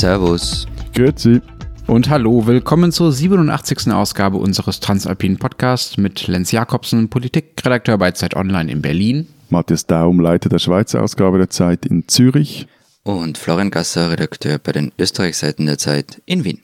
Servus. 0.00 0.66
Grüezi. 0.94 1.42
Und 1.86 2.08
hallo, 2.08 2.46
willkommen 2.46 2.90
zur 2.90 3.12
87. 3.12 3.92
Ausgabe 3.92 4.38
unseres 4.38 4.80
Transalpinen 4.80 5.36
Podcasts 5.36 5.98
mit 5.98 6.26
Lenz 6.26 6.52
Jakobsen, 6.52 7.10
Politikredakteur 7.10 7.98
bei 7.98 8.10
Zeit 8.12 8.34
Online 8.34 8.72
in 8.72 8.80
Berlin. 8.80 9.28
Matthias 9.50 9.84
Daum, 9.84 10.18
Leiter 10.18 10.48
der 10.48 10.58
Schweizer 10.58 11.02
Ausgabe 11.02 11.36
der 11.36 11.50
Zeit 11.50 11.84
in 11.84 12.08
Zürich. 12.08 12.66
Und 13.02 13.36
Florian 13.36 13.70
Gasser, 13.70 14.10
Redakteur 14.10 14.58
bei 14.58 14.72
den 14.72 14.90
Österreichseiten 14.98 15.66
der 15.66 15.76
Zeit 15.76 16.22
in 16.24 16.44
Wien. 16.44 16.62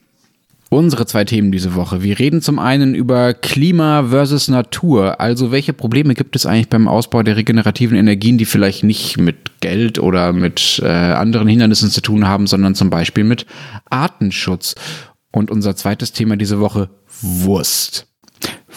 Unsere 0.69 1.05
zwei 1.05 1.23
Themen 1.23 1.51
diese 1.53 1.75
Woche. 1.75 2.03
Wir 2.03 2.19
reden 2.19 2.41
zum 2.41 2.59
einen 2.59 2.93
über 2.93 3.33
Klima 3.33 4.03
versus 4.09 4.49
Natur. 4.49 5.21
Also 5.21 5.51
welche 5.51 5.71
Probleme 5.71 6.13
gibt 6.13 6.35
es 6.35 6.45
eigentlich 6.45 6.67
beim 6.67 6.89
Ausbau 6.89 7.23
der 7.23 7.37
regenerativen 7.37 7.97
Energien, 7.97 8.37
die 8.37 8.45
vielleicht 8.45 8.83
nicht 8.83 9.17
mit 9.17 9.61
Geld 9.61 9.97
oder 9.97 10.33
mit 10.33 10.81
äh, 10.83 10.87
anderen 10.87 11.47
Hindernissen 11.47 11.89
zu 11.89 12.01
tun 12.01 12.27
haben, 12.27 12.47
sondern 12.47 12.75
zum 12.75 12.89
Beispiel 12.89 13.23
mit 13.23 13.45
Artenschutz. 13.89 14.75
Und 15.31 15.51
unser 15.51 15.75
zweites 15.75 16.11
Thema 16.11 16.35
diese 16.35 16.59
Woche, 16.59 16.89
Wurst. 17.21 18.07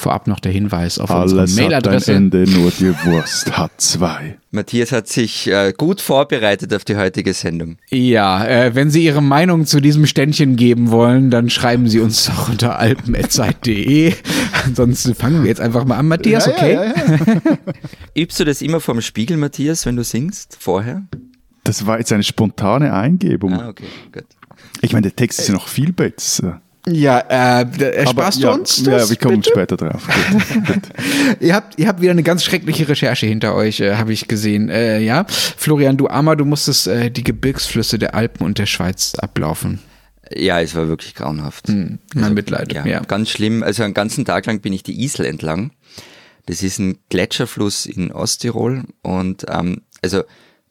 Vorab 0.00 0.26
noch 0.26 0.40
der 0.40 0.50
Hinweis 0.50 0.98
auf 0.98 1.10
Alles 1.10 1.34
unsere 1.34 1.60
Mailadresse. 1.62 2.12
Hat 2.12 2.16
ein 2.16 2.24
Ende, 2.32 2.50
nur 2.50 2.70
die 2.70 2.94
Wurst 3.04 3.58
hat 3.58 3.72
zwei. 3.76 4.38
Matthias 4.50 4.92
hat 4.92 5.08
sich 5.08 5.46
äh, 5.46 5.74
gut 5.76 6.00
vorbereitet 6.00 6.72
auf 6.72 6.86
die 6.86 6.96
heutige 6.96 7.34
Sendung. 7.34 7.76
Ja, 7.90 8.46
äh, 8.46 8.74
wenn 8.74 8.90
Sie 8.90 9.04
Ihre 9.04 9.22
Meinung 9.22 9.66
zu 9.66 9.78
diesem 9.80 10.06
Ständchen 10.06 10.56
geben 10.56 10.90
wollen, 10.90 11.30
dann 11.30 11.50
schreiben 11.50 11.86
Sie 11.86 12.00
uns 12.00 12.24
doch 12.24 12.48
unter 12.48 12.78
alpen.zeit.de. 12.78 14.14
Ansonsten 14.64 15.14
fangen 15.14 15.42
wir 15.42 15.50
jetzt 15.50 15.60
einfach 15.60 15.84
mal 15.84 15.98
an. 15.98 16.08
Matthias, 16.08 16.46
Ja, 16.46 16.52
okay? 16.52 16.72
ja, 16.74 16.84
ja, 16.84 16.94
ja. 16.94 17.58
Übst 18.22 18.40
du 18.40 18.44
das 18.44 18.62
immer 18.62 18.80
vorm 18.80 19.02
Spiegel, 19.02 19.36
Matthias, 19.36 19.84
wenn 19.84 19.96
du 19.96 20.02
singst? 20.04 20.56
Vorher? 20.58 21.02
Das 21.64 21.84
war 21.86 21.98
jetzt 21.98 22.10
eine 22.10 22.22
spontane 22.22 22.94
Eingebung. 22.94 23.52
Ah, 23.52 23.68
okay, 23.68 23.84
gut. 24.12 24.24
Ich 24.80 24.94
meine, 24.94 25.02
der 25.02 25.16
Text 25.16 25.40
ist 25.40 25.48
ja 25.48 25.52
noch 25.54 25.68
viel 25.68 25.92
besser. 25.92 26.62
Ja, 26.90 27.18
äh, 27.20 27.66
ersparst 27.94 28.40
ja, 28.40 28.52
du 28.52 28.58
uns 28.60 28.84
Ja, 28.84 28.92
das, 28.92 29.10
wir 29.10 29.16
kommen 29.16 29.36
bitte? 29.40 29.50
später 29.50 29.76
drauf. 29.76 30.06
Gut, 30.50 30.66
gut. 30.66 30.82
Ihr 31.40 31.54
habt, 31.54 31.78
ihr 31.78 31.86
habt 31.88 32.00
wieder 32.00 32.10
eine 32.10 32.22
ganz 32.22 32.42
schreckliche 32.44 32.88
Recherche 32.88 33.26
hinter 33.26 33.54
euch, 33.54 33.80
äh, 33.80 33.96
habe 33.96 34.12
ich 34.12 34.28
gesehen. 34.28 34.68
Äh, 34.70 35.00
ja, 35.00 35.24
Florian, 35.28 35.96
du 35.96 36.08
Armer, 36.08 36.36
du 36.36 36.44
musstest 36.44 36.86
äh, 36.86 37.10
die 37.10 37.22
Gebirgsflüsse 37.24 37.98
der 37.98 38.14
Alpen 38.14 38.44
und 38.44 38.58
der 38.58 38.66
Schweiz 38.66 39.14
ablaufen. 39.16 39.80
Ja, 40.34 40.60
es 40.60 40.74
war 40.74 40.88
wirklich 40.88 41.14
grauenhaft. 41.14 41.68
Hm, 41.68 41.98
mein 42.14 42.34
Mitleid. 42.34 42.72
Ja, 42.72 42.86
Ja. 42.86 43.00
ganz 43.00 43.30
schlimm. 43.30 43.62
Also 43.62 43.82
einen 43.82 43.94
ganzen 43.94 44.24
Tag 44.24 44.46
lang 44.46 44.60
bin 44.60 44.72
ich 44.72 44.82
die 44.82 45.00
Isel 45.02 45.26
entlang. 45.26 45.72
Das 46.46 46.62
ist 46.62 46.78
ein 46.78 46.98
Gletscherfluss 47.10 47.86
in 47.86 48.10
Osttirol 48.12 48.84
und 49.02 49.46
ähm, 49.48 49.82
also 50.02 50.22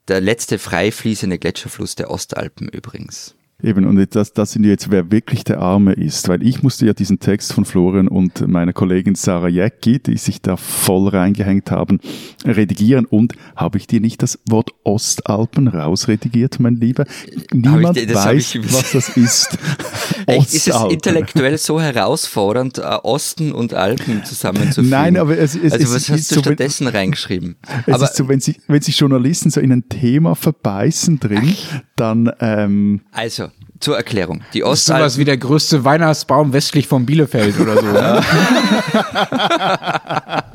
der 0.08 0.22
letzte 0.22 0.58
frei 0.60 0.92
fließende 0.92 1.38
Gletscherfluss 1.38 1.96
der 1.96 2.10
Ostalpen 2.10 2.68
übrigens. 2.70 3.36
Eben, 3.62 3.86
und 3.86 4.16
das, 4.16 4.32
das 4.32 4.54
sind 4.54 4.64
jetzt, 4.64 4.90
wer 4.90 5.12
wirklich 5.12 5.44
der 5.44 5.60
Arme 5.60 5.92
ist, 5.92 6.30
weil 6.30 6.42
ich 6.48 6.64
musste 6.64 6.86
ja 6.86 6.94
diesen 6.94 7.20
Text 7.20 7.52
von 7.52 7.66
Florian 7.66 8.08
und 8.08 8.48
meiner 8.48 8.72
Kollegin 8.72 9.16
Sarah 9.16 9.50
Jäcki, 9.50 10.00
die 10.00 10.16
sich 10.16 10.42
da 10.42 10.56
voll 10.56 11.10
reingehängt 11.10 11.70
haben, 11.70 12.00
redigieren. 12.46 13.06
Und 13.06 13.34
habe 13.58 13.78
ich 13.78 13.86
dir 13.86 14.00
nicht 14.00 14.24
das 14.24 14.40
Wort 14.50 14.72
Ostalpen 14.86 15.68
rausredigiert, 15.68 16.62
mein 16.62 16.76
Lieber? 16.78 17.04
Niemand 17.52 17.98
hab 18.00 18.14
weiß, 18.14 18.56
ich- 18.56 18.74
was 18.74 18.92
das 18.94 19.10
ist. 19.18 19.58
Echt, 20.26 20.54
ist 20.54 20.68
es 20.70 20.84
intellektuell 20.90 21.58
so 21.58 21.82
herausfordernd, 21.82 22.78
äh, 22.78 22.82
Osten 23.04 23.52
und 23.52 23.74
Alpen 23.74 24.24
zusammenzufügen? 24.24 24.90
Nein, 24.90 25.18
aber 25.18 25.38
es, 25.38 25.56
es, 25.56 25.74
also 25.74 25.86
es 25.86 25.94
was 25.96 26.02
ist 26.04 26.10
hast 26.10 26.32
du 26.32 26.36
so, 26.36 26.46
wenn- 26.46 26.54
stattdessen 26.56 26.88
reingeschrieben? 26.88 27.56
Es 27.88 27.94
aber 27.94 28.04
ist 28.06 28.16
so, 28.16 28.28
wenn 28.30 28.40
sich, 28.40 28.60
wenn 28.68 28.82
sich 28.82 28.98
Journalisten 29.00 29.50
so 29.50 29.60
in 29.60 29.72
ein 29.74 29.90
Thema 29.90 30.36
verbeißen 30.36 31.20
drin, 31.20 31.56
dann 31.96 32.32
ähm, 32.40 33.02
also 33.12 33.49
zur 33.80 33.98
Erklärung: 33.98 34.42
Die 34.54 34.62
Das 34.62 34.80
ist 34.80 34.86
sowas 34.86 35.18
wie 35.18 35.26
der 35.26 35.38
größte 35.38 35.84
Weihnachtsbaum 35.84 36.54
westlich 36.54 36.88
von 36.88 37.06
Bielefeld 37.06 37.60
oder 37.60 37.76
so. 37.78 37.86
ne? 37.86 38.24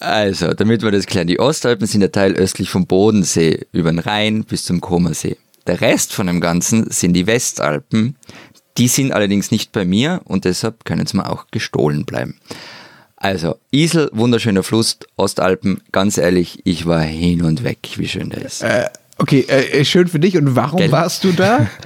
Also, 0.00 0.52
damit 0.52 0.82
wir 0.82 0.90
das 0.90 1.06
klären, 1.06 1.28
die 1.28 1.38
Ostalpen 1.38 1.86
sind 1.86 2.00
der 2.00 2.10
Teil 2.10 2.32
östlich 2.32 2.68
vom 2.70 2.86
Bodensee 2.86 3.66
über 3.70 3.90
den 3.92 4.00
Rhein 4.00 4.42
bis 4.44 4.64
zum 4.64 4.80
Comersee. 4.80 5.36
Der 5.68 5.80
Rest 5.80 6.12
von 6.12 6.26
dem 6.26 6.40
Ganzen 6.40 6.90
sind 6.90 7.12
die 7.12 7.28
Westalpen. 7.28 8.16
Die 8.78 8.88
sind 8.88 9.12
allerdings 9.12 9.52
nicht 9.52 9.70
bei 9.70 9.84
mir 9.84 10.20
und 10.24 10.44
deshalb 10.44 10.84
können 10.84 11.06
sie 11.06 11.16
mir 11.16 11.30
auch 11.30 11.46
gestohlen 11.52 12.04
bleiben. 12.04 12.40
Also, 13.14 13.58
Isel, 13.70 14.10
wunderschöner 14.12 14.64
Fluss, 14.64 14.98
Ostalpen, 15.16 15.80
ganz 15.92 16.18
ehrlich, 16.18 16.58
ich 16.64 16.86
war 16.86 17.02
hin 17.02 17.42
und 17.44 17.62
weg, 17.62 17.78
wie 17.96 18.08
schön 18.08 18.30
der 18.30 18.42
ist. 18.42 18.64
äh, 18.64 18.86
okay, 19.22 19.40
äh, 19.42 19.84
schön 19.84 20.08
für 20.08 20.18
dich. 20.18 20.36
Und 20.36 20.54
warum 20.56 20.78
Gell? 20.78 20.92
warst 20.92 21.24
du 21.24 21.32
da? 21.32 21.70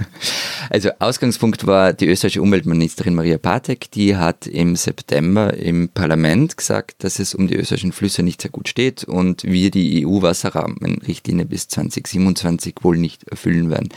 Also 0.69 0.91
Ausgangspunkt 0.98 1.64
war 1.69 1.92
die 1.92 2.08
österreichische 2.08 2.42
Umweltministerin 2.42 3.14
Maria 3.14 3.38
Patek, 3.38 3.88
die 3.92 4.16
hat 4.16 4.48
im 4.48 4.74
September 4.74 5.54
im 5.54 5.88
Parlament 5.91 6.56
gesagt, 6.56 7.04
dass 7.04 7.20
es 7.20 7.36
um 7.36 7.46
die 7.46 7.54
österreichischen 7.54 7.92
Flüsse 7.92 8.25
nicht 8.25 8.42
sehr 8.42 8.50
gut 8.50 8.69
steht 8.69 9.04
und 9.04 9.44
wir 9.44 9.70
die 9.70 10.04
EU-Wasserrahmenrichtlinie 10.04 11.46
bis 11.46 11.69
2027 11.69 12.75
wohl 12.82 12.98
nicht 12.98 13.28
erfüllen 13.28 13.70
werden. 13.70 13.91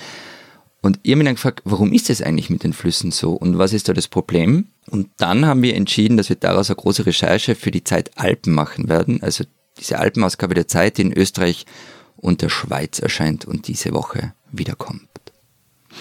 Und 0.81 0.99
ihr 1.01 1.13
habt 1.13 1.17
mich 1.17 1.25
dann 1.25 1.35
gefragt, 1.35 1.61
warum 1.65 1.91
ist 1.91 2.11
es 2.11 2.21
eigentlich 2.21 2.51
mit 2.51 2.63
den 2.63 2.73
Flüssen 2.73 3.09
so 3.09 3.33
und 3.33 3.57
was 3.57 3.73
ist 3.73 3.89
da 3.89 3.93
das 3.93 4.07
Problem? 4.07 4.67
Und 4.91 5.09
dann 5.17 5.47
haben 5.47 5.63
wir 5.63 5.75
entschieden, 5.75 6.17
dass 6.17 6.29
wir 6.29 6.35
daraus 6.35 6.69
eine 6.69 6.77
große 6.77 7.07
Recherche 7.07 7.55
für 7.55 7.71
die 7.71 7.83
Zeit 7.83 8.11
Alpen 8.15 8.53
machen 8.53 8.89
werden, 8.89 9.23
also 9.23 9.43
diese 9.79 9.97
Alpenausgabe 9.97 10.53
der 10.53 10.67
Zeit, 10.67 10.97
die 10.97 11.01
in 11.03 11.17
Österreich 11.17 11.65
und 12.21 12.41
der 12.41 12.49
Schweiz 12.49 12.99
erscheint 12.99 13.45
und 13.45 13.67
diese 13.67 13.93
Woche 13.93 14.33
wiederkommt. 14.51 15.01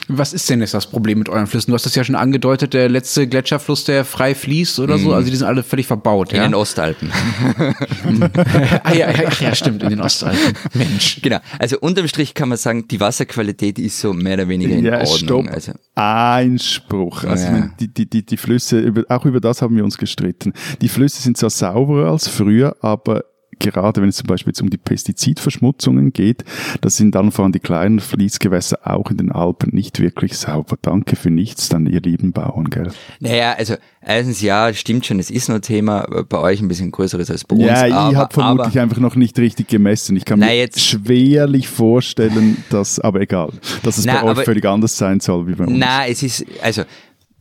Was 0.07 0.33
ist 0.33 0.49
denn 0.49 0.61
jetzt 0.61 0.75
das 0.75 0.87
Problem 0.87 1.19
mit 1.19 1.29
euren 1.29 1.47
Flüssen? 1.47 1.71
Du 1.71 1.75
hast 1.75 1.85
das 1.85 1.95
ja 1.95 2.05
schon 2.05 2.15
angedeutet, 2.15 2.73
der 2.73 2.89
letzte 2.89 3.27
Gletscherfluss, 3.27 3.85
der 3.85 4.05
frei 4.05 4.35
fließt 4.35 4.79
oder 4.81 4.99
so. 4.99 5.13
Also 5.13 5.31
die 5.31 5.37
sind 5.37 5.47
alle 5.47 5.63
völlig 5.63 5.87
verbaut. 5.87 6.33
In 6.33 6.39
ja? 6.39 6.45
den 6.45 6.55
Ostalpen. 6.55 7.11
ah, 8.85 8.93
ja, 8.93 9.11
ja, 9.11 9.25
ach 9.27 9.41
ja, 9.41 9.55
stimmt, 9.55 9.83
in 9.83 9.91
den 9.91 10.01
Ostalpen. 10.01 10.55
Mensch. 10.75 11.21
Genau. 11.23 11.39
Also 11.59 11.79
unterm 11.81 12.09
Strich 12.09 12.35
kann 12.35 12.49
man 12.49 12.59
sagen, 12.59 12.87
die 12.89 13.01
Wasserqualität 13.01 13.79
ist 13.79 14.01
so 14.01 14.13
mehr 14.13 14.35
oder 14.35 14.49
weniger 14.49 14.77
in 14.77 14.85
ja, 14.85 15.01
Ordnung. 15.01 15.45
stopp. 15.45 15.49
Also, 15.49 15.73
Einspruch. 15.95 17.25
Also 17.25 17.47
Ja. 17.47 17.71
die, 17.81 17.89
die, 17.89 18.09
die, 18.09 18.25
die 18.25 18.37
Flüsse, 18.37 18.93
auch 19.09 19.25
über 19.25 19.41
das 19.41 19.63
haben 19.63 19.77
wir 19.77 19.85
uns 19.85 19.99
gestritten. 19.99 20.53
Die 20.81 20.89
Flüsse 20.89 21.21
sind 21.23 21.37
zwar 21.37 21.51
sauberer 21.51 22.13
als 22.13 22.29
früher, 22.29 22.77
aber 22.81 23.25
gerade 23.59 24.01
wenn 24.03 24.09
es 24.09 24.17
zum 24.17 24.27
Beispiel 24.27 24.51
jetzt 24.51 24.61
um 24.63 24.71
die 24.71 24.79
Pestizidverschmutzungen 24.79 26.13
geht, 26.13 26.45
das 26.81 26.97
sind 26.97 27.15
dann 27.15 27.31
vor 27.33 27.45
allem 27.45 27.53
die 27.53 27.61
kleinen 27.61 28.01
Fließgewässer 28.01 28.79
auch 28.85 29.11
in 29.11 29.17
den 29.17 29.33
Alpen 29.33 29.75
nicht 29.75 30.01
wirklich 30.01 30.37
sauber. 30.39 30.77
Danke 30.81 31.17
für 31.17 31.31
nichts, 31.31 31.69
dann 31.69 31.87
ihr 31.87 32.01
lieben 32.01 32.33
Bauern, 32.33 32.71
gell? 32.71 32.91
naja, 33.21 33.55
also 33.59 33.75
erstens 34.01 34.41
ja, 34.41 34.73
stimmt 34.73 35.07
schon, 35.07 35.19
es 35.19 35.31
ist 35.31 35.49
nur 35.49 35.61
Thema, 35.61 36.03
aber 36.05 36.25
bei 36.25 36.39
euch 36.39 36.61
ein 36.61 36.69
bisschen 36.69 36.91
größeres 36.91 37.31
als 37.31 37.45
bei 37.45 37.57
uns. 37.57 37.65
Ja, 37.67 37.87
ich 37.87 37.93
aber, 37.95 38.17
habe 38.17 38.35
vermutlich 38.35 38.75
aber, 38.75 38.83
einfach 38.83 38.99
noch 38.99 39.17
nicht 39.17 39.39
richtig 39.39 39.69
gemessen. 39.69 40.17
Ich 40.17 40.25
kann 40.25 40.39
Na, 40.39 40.47
mir 40.47 40.57
jetzt- 40.59 40.81
schwerlich 40.81 41.69
vorstellen, 41.69 42.63
dass, 42.71 42.99
aber 43.01 43.21
egal, 43.21 43.51
dass 43.83 43.99
es 43.99 44.07
Na, 44.07 44.15
bei 44.15 44.23
euch 44.25 44.31
aber- 44.31 44.45
völlig 44.45 44.65
anders 44.65 44.97
sein 44.97 45.21
soll 45.21 45.47
wie 45.47 45.55
bei 45.55 45.65
uns. 45.65 45.77
Na, 45.79 46.07
es 46.07 46.23
ist, 46.23 46.45
also, 46.63 46.83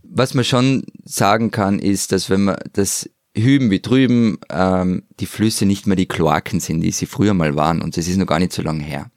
was 0.04 0.34
man 0.34 0.44
schon 0.46 0.84
sagen 1.04 1.52
kann, 1.52 1.80
ist, 1.80 2.12
dass 2.12 2.30
wenn 2.30 2.46
man 2.46 2.58
das 2.74 3.10
hüben 3.44 3.72
wie 3.72 3.82
drüben, 3.82 4.38
ähm, 4.50 5.04
die 5.20 5.26
Flüsse 5.26 5.66
nicht 5.66 5.88
mehr 5.88 5.96
die 5.96 6.08
Kloaken 6.08 6.60
sind, 6.60 6.82
die 6.82 6.92
sie 6.92 7.06
früher 7.06 7.34
mal 7.34 7.56
waren. 7.56 7.82
Und 7.82 7.98
das 7.98 8.08
ist 8.08 8.18
noch 8.18 8.28
gar 8.28 8.40
nicht 8.40 8.54
so 8.54 8.62
lange 8.62 8.84
her. 8.84 9.12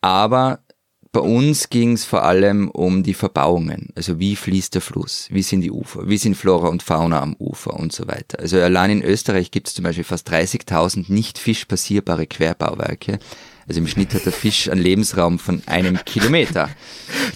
Aber 0.00 0.60
bei 1.12 1.20
uns 1.20 1.68
ging 1.68 1.92
es 1.92 2.06
vor 2.06 2.24
allem 2.24 2.70
um 2.70 3.02
die 3.02 3.12
Verbauungen. 3.12 3.90
Also 3.94 4.18
wie 4.18 4.34
fließt 4.34 4.74
der 4.74 4.80
Fluss? 4.80 5.28
Wie 5.30 5.42
sind 5.42 5.60
die 5.60 5.70
Ufer? 5.70 6.08
Wie 6.08 6.16
sind 6.16 6.36
Flora 6.36 6.68
und 6.68 6.82
Fauna 6.82 7.20
am 7.20 7.36
Ufer 7.38 7.74
und 7.74 7.92
so 7.92 8.08
weiter? 8.08 8.38
Also 8.40 8.58
allein 8.58 8.90
in 8.90 9.02
Österreich 9.02 9.50
gibt 9.50 9.68
es 9.68 9.74
zum 9.74 9.82
Beispiel 9.82 10.04
fast 10.04 10.30
30.000 10.30 11.12
nicht 11.12 11.38
fischpassierbare 11.38 12.26
Querbauwerke. 12.26 13.18
Also 13.68 13.80
im 13.80 13.86
Schnitt 13.86 14.12
hat 14.14 14.24
der 14.26 14.32
Fisch 14.32 14.68
einen 14.68 14.82
Lebensraum 14.82 15.38
von 15.38 15.62
einem 15.66 15.98
Kilometer. 16.04 16.68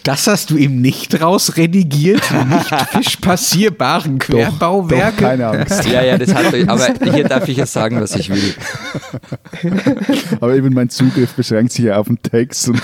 Das 0.03 0.27
hast 0.27 0.51
du 0.51 0.57
ihm 0.57 0.81
nicht 0.81 1.21
rausredigiert? 1.21 2.23
Nicht 2.49 2.75
fischpassierbaren 2.93 4.19
Doch, 4.19 4.27
Querbauwerke? 4.27 5.17
keine 5.23 5.47
Angst. 5.49 5.85
Ja, 5.87 6.03
ja, 6.03 6.19
das 6.19 6.35
hat 6.35 6.53
er, 6.53 6.69
aber 6.69 6.87
hier 7.13 7.25
darf 7.25 7.47
ich 7.49 7.57
ja 7.59 7.67
sagen, 7.67 8.01
was 8.01 8.15
ich 8.17 8.31
will. 8.31 8.55
Aber 10.41 10.55
eben 10.55 10.73
mein 10.75 10.89
Zugriff 10.89 11.33
beschränkt 11.35 11.73
sich 11.73 11.85
ja 11.87 11.97
auf 11.99 12.07
den 12.07 12.21
Text 12.23 12.69
und, 12.69 12.83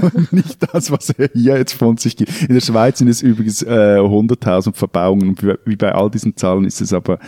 und 0.00 0.32
nicht 0.32 0.58
das, 0.72 0.90
was 0.90 1.10
er 1.10 1.30
hier 1.32 1.56
jetzt 1.56 1.72
von 1.72 1.96
sich 1.96 2.16
gibt. 2.16 2.42
In 2.42 2.54
der 2.54 2.60
Schweiz 2.60 2.98
sind 2.98 3.08
es 3.08 3.22
übrigens 3.22 3.62
äh, 3.62 3.66
100.000 3.98 4.74
Verbauungen 4.74 5.30
und 5.30 5.42
wie- 5.42 5.76
bei 5.76 5.92
all 5.92 6.10
diesen 6.10 6.36
Zahlen 6.36 6.64
ist 6.64 6.80
es 6.80 6.92
aber 6.92 7.18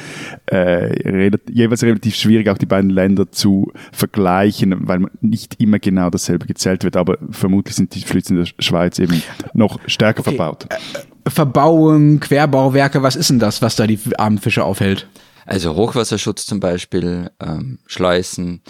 äh, 0.50 1.30
jeweils 1.50 1.82
relativ 1.82 2.14
schwierig, 2.14 2.48
auch 2.48 2.58
die 2.58 2.66
beiden 2.66 2.90
Länder 2.90 3.30
zu 3.32 3.72
vergleichen, 3.92 4.86
weil 4.86 4.98
man 5.00 5.10
nicht 5.20 5.53
immer 5.58 5.78
genau 5.78 6.10
dasselbe 6.10 6.46
gezählt 6.46 6.84
wird. 6.84 6.96
Aber 6.96 7.18
vermutlich 7.30 7.76
sind 7.76 7.94
die 7.94 8.00
Flüsse 8.00 8.34
in 8.34 8.44
der 8.44 8.48
Schweiz 8.58 8.98
eben 8.98 9.22
noch 9.52 9.78
stärker 9.86 10.22
verbaut. 10.22 10.66
Verbauung, 11.26 12.20
Querbauwerke, 12.20 13.02
was 13.02 13.16
ist 13.16 13.30
denn 13.30 13.38
das, 13.38 13.62
was 13.62 13.76
da 13.76 13.86
die 13.86 13.98
armen 14.18 14.38
Fische 14.38 14.64
aufhält? 14.64 15.08
Also 15.46 15.74
Hochwasserschutz 15.74 16.46
zum 16.46 16.60
Beispiel, 16.60 17.30
ähm, 17.40 17.78
Schleusen, 17.86 18.62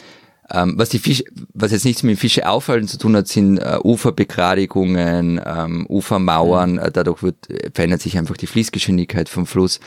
Ähm, 0.50 0.74
was 0.76 0.90
die 0.90 0.98
Fische, 0.98 1.24
was 1.54 1.72
jetzt 1.72 1.86
nichts 1.86 2.02
mit 2.02 2.18
Fische 2.18 2.46
aufhalten 2.46 2.86
zu 2.86 2.98
tun 2.98 3.16
hat, 3.16 3.28
sind 3.28 3.58
äh, 3.58 3.78
Uferbegradigungen, 3.82 5.40
ähm, 5.44 5.86
Ufermauern. 5.88 6.78
Äh, 6.78 6.92
dadurch 6.92 7.22
wird, 7.22 7.48
verändert 7.72 8.02
sich 8.02 8.18
einfach 8.18 8.36
die 8.36 8.46
Fließgeschwindigkeit 8.46 9.30
vom 9.30 9.46
Fluss. 9.46 9.80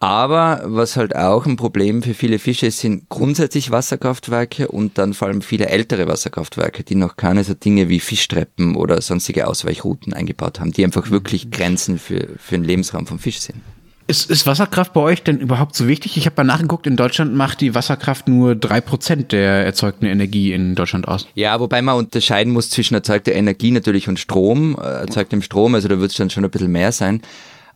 Aber 0.00 0.62
was 0.64 0.96
halt 0.96 1.16
auch 1.16 1.44
ein 1.44 1.56
Problem 1.56 2.04
für 2.04 2.14
viele 2.14 2.38
Fische 2.38 2.66
ist, 2.66 2.78
sind 2.78 3.08
grundsätzlich 3.08 3.72
Wasserkraftwerke 3.72 4.68
und 4.68 4.96
dann 4.96 5.12
vor 5.12 5.26
allem 5.26 5.42
viele 5.42 5.68
ältere 5.68 6.06
Wasserkraftwerke, 6.06 6.84
die 6.84 6.94
noch 6.94 7.16
keine 7.16 7.42
so 7.42 7.54
Dinge 7.54 7.88
wie 7.88 7.98
Fischtreppen 7.98 8.76
oder 8.76 9.00
sonstige 9.00 9.48
Ausweichrouten 9.48 10.12
eingebaut 10.12 10.60
haben, 10.60 10.70
die 10.70 10.84
einfach 10.84 11.10
wirklich 11.10 11.50
Grenzen 11.50 11.98
für, 11.98 12.28
für 12.38 12.56
den 12.56 12.64
Lebensraum 12.64 13.08
vom 13.08 13.18
Fisch 13.18 13.40
sind. 13.40 13.60
Ist, 14.06 14.30
ist 14.30 14.46
Wasserkraft 14.46 14.92
bei 14.92 15.00
euch 15.00 15.22
denn 15.22 15.38
überhaupt 15.38 15.74
so 15.74 15.88
wichtig? 15.88 16.16
Ich 16.16 16.26
habe 16.26 16.36
mal 16.38 16.44
nachgeguckt, 16.44 16.86
in 16.86 16.96
Deutschland 16.96 17.34
macht 17.34 17.60
die 17.60 17.74
Wasserkraft 17.74 18.28
nur 18.28 18.54
drei 18.54 18.80
Prozent 18.80 19.32
der 19.32 19.66
erzeugten 19.66 20.06
Energie 20.06 20.52
in 20.52 20.76
Deutschland 20.76 21.08
aus. 21.08 21.26
Ja, 21.34 21.58
wobei 21.60 21.82
man 21.82 21.96
unterscheiden 21.96 22.52
muss 22.52 22.70
zwischen 22.70 22.94
erzeugter 22.94 23.32
Energie 23.32 23.72
natürlich 23.72 24.08
und 24.08 24.18
Strom, 24.18 24.78
äh, 24.80 24.86
erzeugtem 24.86 25.42
Strom, 25.42 25.74
also 25.74 25.88
da 25.88 26.00
wird 26.00 26.12
es 26.12 26.16
dann 26.16 26.30
schon 26.30 26.44
ein 26.44 26.50
bisschen 26.50 26.72
mehr 26.72 26.92
sein 26.92 27.20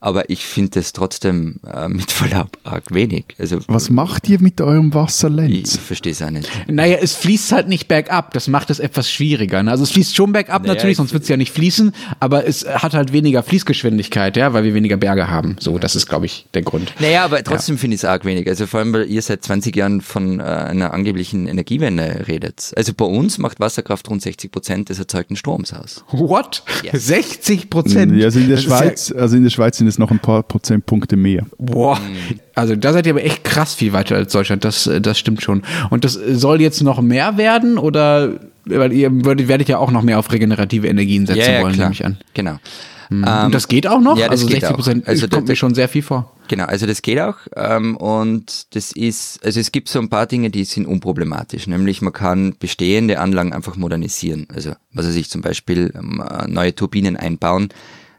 aber 0.03 0.29
ich 0.31 0.45
finde 0.45 0.81
es 0.81 0.93
trotzdem 0.93 1.61
äh, 1.73 1.89
mit 1.89 2.11
Verlaub 2.11 2.59
arg 2.65 2.93
wenig. 2.93 3.25
Also, 3.39 3.61
Was 3.69 3.89
macht 3.89 4.29
ihr 4.29 4.41
mit 4.41 4.61
eurem 4.61 4.93
Wasserlenz? 4.93 5.77
Ich 5.77 5.81
verstehe 5.81 6.11
es 6.11 6.21
auch 6.21 6.31
nicht. 6.31 6.51
Naja, 6.67 6.99
es 7.01 7.15
fließt 7.15 7.53
halt 7.53 7.69
nicht 7.69 7.87
bergab, 7.87 8.35
das 8.35 8.49
macht 8.49 8.71
es 8.71 8.81
etwas 8.81 9.09
schwieriger. 9.09 9.63
Ne? 9.63 9.71
Also 9.71 9.85
es 9.85 9.93
fließt 9.93 10.17
schon 10.17 10.33
bergab 10.33 10.63
naja, 10.63 10.75
natürlich, 10.75 10.97
sonst 10.97 11.13
wird 11.13 11.23
es 11.23 11.29
ja 11.29 11.37
nicht 11.37 11.53
fließen, 11.53 11.93
aber 12.19 12.45
es 12.47 12.67
hat 12.67 12.95
halt 12.95 13.13
weniger 13.13 13.45
Fließgeschwindigkeit, 13.45 14.37
ja, 14.37 14.53
weil 14.53 14.65
wir 14.65 14.75
weniger 14.75 14.97
Berge 14.97 15.31
haben. 15.31 15.55
So, 15.61 15.79
das 15.79 15.95
ist, 15.95 16.09
glaube 16.09 16.27
ich, 16.27 16.47
der 16.53 16.63
Grund. 16.63 16.93
Naja, 16.99 17.25
aber 17.25 17.45
trotzdem 17.45 17.77
ja. 17.77 17.81
finde 17.81 17.95
ich 17.95 18.01
es 18.01 18.05
arg 18.05 18.25
wenig. 18.25 18.49
Also 18.49 18.67
vor 18.67 18.81
allem, 18.81 18.93
weil 18.93 19.09
ihr 19.09 19.23
seit 19.23 19.45
20 19.45 19.77
Jahren 19.77 20.01
von 20.01 20.41
äh, 20.41 20.43
einer 20.43 20.93
angeblichen 20.93 21.47
Energiewende 21.47 22.25
redet. 22.27 22.73
Also 22.77 22.93
bei 22.93 23.05
uns 23.05 23.39
macht 23.39 23.61
Wasserkraft 23.61 24.11
rund 24.11 24.21
60 24.21 24.51
Prozent 24.51 24.89
des 24.89 24.99
erzeugten 24.99 25.37
Stroms 25.37 25.73
aus. 25.73 26.05
What? 26.11 26.65
Yes. 26.83 27.07
60 27.07 27.71
Prozent? 27.71 28.17
Ja, 28.17 28.25
also 28.25 28.41
in 28.41 28.49
der 28.49 28.57
Schweiz, 28.57 29.13
also 29.13 29.37
in 29.37 29.45
der 29.45 29.51
Schweiz 29.51 29.79
sind 29.79 29.92
es 29.93 29.99
noch 29.99 30.11
ein 30.11 30.19
paar 30.19 30.43
Prozentpunkte 30.43 31.17
mehr. 31.17 31.47
Boah, 31.59 31.99
also 32.55 32.77
da 32.77 32.93
seid 32.93 33.07
ihr 33.07 33.13
aber 33.13 33.25
echt 33.25 33.45
krass 33.45 33.75
viel 33.75 33.93
weiter 33.93 34.17
als 34.17 34.33
Deutschland, 34.33 34.65
das, 34.65 34.91
das 35.01 35.19
stimmt 35.19 35.43
schon. 35.43 35.63
Und 35.91 36.05
das 36.05 36.15
soll 36.15 36.61
jetzt 36.61 36.83
noch 36.83 37.01
mehr 37.01 37.37
werden 37.37 37.79
oder, 37.79 38.41
weil 38.65 38.93
ihr 38.93 39.25
würdet, 39.25 39.49
werdet 39.49 39.69
ja 39.69 39.79
auch 39.79 39.91
noch 39.91 40.03
mehr 40.03 40.19
auf 40.19 40.33
regenerative 40.33 40.89
Energien 40.89 41.27
setzen 41.27 41.41
ja, 41.41 41.53
ja, 41.53 41.63
wollen, 41.63 41.75
klar. 41.75 41.87
nehme 41.89 41.95
ich 41.95 42.05
an. 42.05 42.19
Genau. 42.35 42.59
Mhm. 43.13 43.25
Ähm, 43.27 43.47
und 43.47 43.55
das 43.55 43.69
geht 43.69 43.87
auch 43.87 44.01
noch? 44.01 44.17
Ja, 44.17 44.29
das 44.29 44.43
also 44.43 44.49
60 44.49 44.75
Prozent 44.75 45.09
also 45.09 45.29
kommt 45.29 45.49
mir 45.49 45.57
schon 45.57 45.75
sehr 45.75 45.89
viel 45.89 46.03
vor. 46.03 46.33
Genau, 46.49 46.65
also 46.65 46.87
das 46.87 47.03
geht 47.03 47.21
auch. 47.21 47.37
Ähm, 47.55 47.97
und 47.97 48.75
das 48.75 48.93
ist, 48.93 49.45
also 49.45 49.61
es 49.61 49.73
gibt 49.73 49.89
so 49.89 49.99
ein 49.99 50.09
paar 50.09 50.27
Dinge, 50.27 50.51
die 50.51 50.65
sind 50.65 50.87
unproblematisch. 50.87 51.67
Nämlich 51.67 52.03
man 52.03 52.13
kann 52.13 52.55
bestehende 52.59 53.19
Anlagen 53.19 53.53
einfach 53.53 53.77
modernisieren. 53.77 54.47
Also 54.53 54.73
was 54.93 55.07
weiß 55.07 55.17
ich, 55.17 55.31
zum 55.31 55.43
Beispiel 55.43 55.93
ähm, 55.95 56.23
neue 56.49 56.75
Turbinen 56.75 57.17
einbauen, 57.17 57.69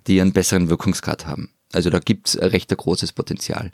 die 0.08 0.22
einen 0.22 0.32
besseren 0.32 0.70
Wirkungsgrad 0.70 1.26
haben. 1.28 1.50
Also 1.76 1.90
da 1.90 2.00
gibt's 2.00 2.38
ein 2.38 2.50
recht 2.50 2.76
großes 2.76 3.14
Potenzial. 3.14 3.72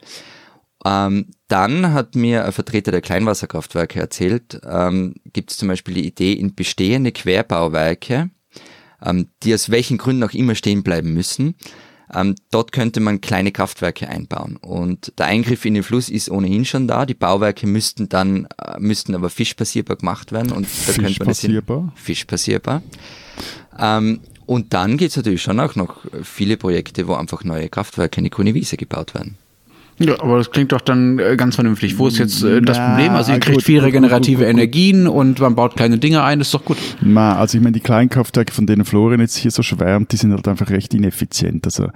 Ähm, 0.85 1.27
dann 1.49 1.93
hat 1.93 2.15
mir 2.15 2.45
ein 2.45 2.51
Vertreter 2.53 2.91
der 2.91 3.01
Kleinwasserkraftwerke 3.01 3.99
erzählt, 3.99 4.61
ähm, 4.65 5.15
gibt 5.33 5.51
es 5.51 5.57
zum 5.57 5.67
Beispiel 5.67 5.95
die 5.95 6.07
Idee, 6.07 6.33
in 6.33 6.55
bestehende 6.55 7.11
Querbauwerke, 7.11 8.29
ähm, 9.03 9.27
die 9.43 9.53
aus 9.53 9.69
welchen 9.69 9.97
Gründen 9.97 10.23
auch 10.23 10.33
immer 10.33 10.55
stehen 10.55 10.83
bleiben 10.83 11.13
müssen, 11.13 11.55
ähm, 12.13 12.35
dort 12.49 12.71
könnte 12.71 13.01
man 13.01 13.21
kleine 13.21 13.51
Kraftwerke 13.51 14.07
einbauen. 14.07 14.55
Und 14.57 15.13
der 15.19 15.27
Eingriff 15.27 15.65
in 15.65 15.75
den 15.75 15.83
Fluss 15.83 16.09
ist 16.09 16.29
ohnehin 16.31 16.65
schon 16.65 16.87
da. 16.87 17.05
Die 17.05 17.13
Bauwerke 17.13 17.67
müssten 17.67 18.09
dann, 18.09 18.47
äh, 18.57 18.79
müssten 18.79 19.13
aber 19.13 19.29
fischpassierbar 19.29 19.97
gemacht 19.97 20.31
werden. 20.31 20.51
Und 20.51 20.67
da 20.87 20.93
könnte 20.93 21.19
man 21.19 21.27
das 21.27 21.43
in, 21.43 21.61
fischpassierbar. 21.95 22.81
Und 24.49 24.73
dann 24.73 24.97
gibt 24.97 25.11
es 25.11 25.15
natürlich 25.15 25.43
schon 25.43 25.59
auch 25.59 25.75
noch 25.75 25.97
viele 26.23 26.57
Projekte, 26.57 27.07
wo 27.07 27.13
einfach 27.13 27.43
neue 27.43 27.69
Kraftwerke 27.69 28.17
in 28.17 28.23
die 28.23 28.31
grüne 28.31 28.55
Wiese 28.55 28.77
gebaut 28.77 29.13
werden. 29.13 29.37
Ja, 29.99 30.13
aber 30.21 30.37
das 30.37 30.49
klingt 30.49 30.71
doch 30.71 30.79
dann 30.79 31.19
äh, 31.19 31.35
ganz 31.35 31.55
vernünftig. 31.55 31.97
Wo 31.97 32.07
ist 32.07 32.17
jetzt 32.17 32.41
äh, 32.41 32.61
das 32.61 32.77
Problem? 32.77 33.11
Also 33.11 33.33
ihr 33.33 33.39
kriegt 33.39 33.57
gut, 33.57 33.63
viel 33.65 33.79
regenerative 33.79 34.37
gut, 34.37 34.45
gut, 34.45 34.53
Energien 34.53 35.07
und 35.07 35.39
man 35.39 35.55
baut 35.55 35.75
kleine 35.75 35.97
Dinge 35.97 36.23
ein, 36.23 36.39
ist 36.39 36.53
doch 36.53 36.63
gut. 36.63 36.77
Na, 37.01 37.35
also 37.35 37.57
ich 37.57 37.63
meine, 37.63 37.73
die 37.73 37.81
Kleinkraftwerke, 37.81 38.53
von 38.53 38.65
denen 38.65 38.85
Florian 38.85 39.19
jetzt 39.19 39.35
hier 39.35 39.51
so 39.51 39.61
schwärmt, 39.61 40.13
die 40.13 40.15
sind 40.15 40.31
halt 40.31 40.47
einfach 40.47 40.69
recht 40.69 40.93
ineffizient. 40.93 41.65
Also 41.65 41.89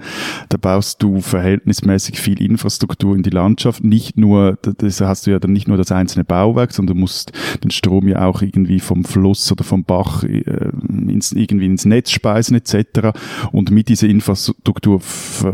da 0.50 0.58
baust 0.58 1.02
du 1.02 1.22
verhältnismäßig 1.22 2.18
viel 2.20 2.42
Infrastruktur 2.42 3.16
in 3.16 3.22
die 3.22 3.30
Landschaft. 3.30 3.82
Nicht 3.82 4.18
nur, 4.18 4.58
das 4.62 5.00
hast 5.00 5.26
du 5.26 5.30
ja 5.30 5.38
dann 5.38 5.54
nicht 5.54 5.66
nur 5.66 5.78
das 5.78 5.90
einzelne 5.90 6.24
Bauwerk, 6.24 6.72
sondern 6.72 6.96
du 6.96 7.00
musst 7.00 7.32
den 7.62 7.70
Strom 7.70 8.06
ja 8.06 8.26
auch 8.26 8.42
irgendwie 8.42 8.80
vom 8.80 9.04
Fluss 9.04 9.50
oder 9.50 9.64
vom 9.64 9.82
Bach 9.84 10.24
äh, 10.24 10.42
ins, 11.08 11.32
irgendwie 11.32 11.66
ins 11.66 11.86
Netz 11.86 12.10
speisen 12.10 12.54
etc. 12.54 13.16
Und 13.50 13.70
mit 13.70 13.88
dieser 13.88 14.08
Infrastruktur 14.08 15.00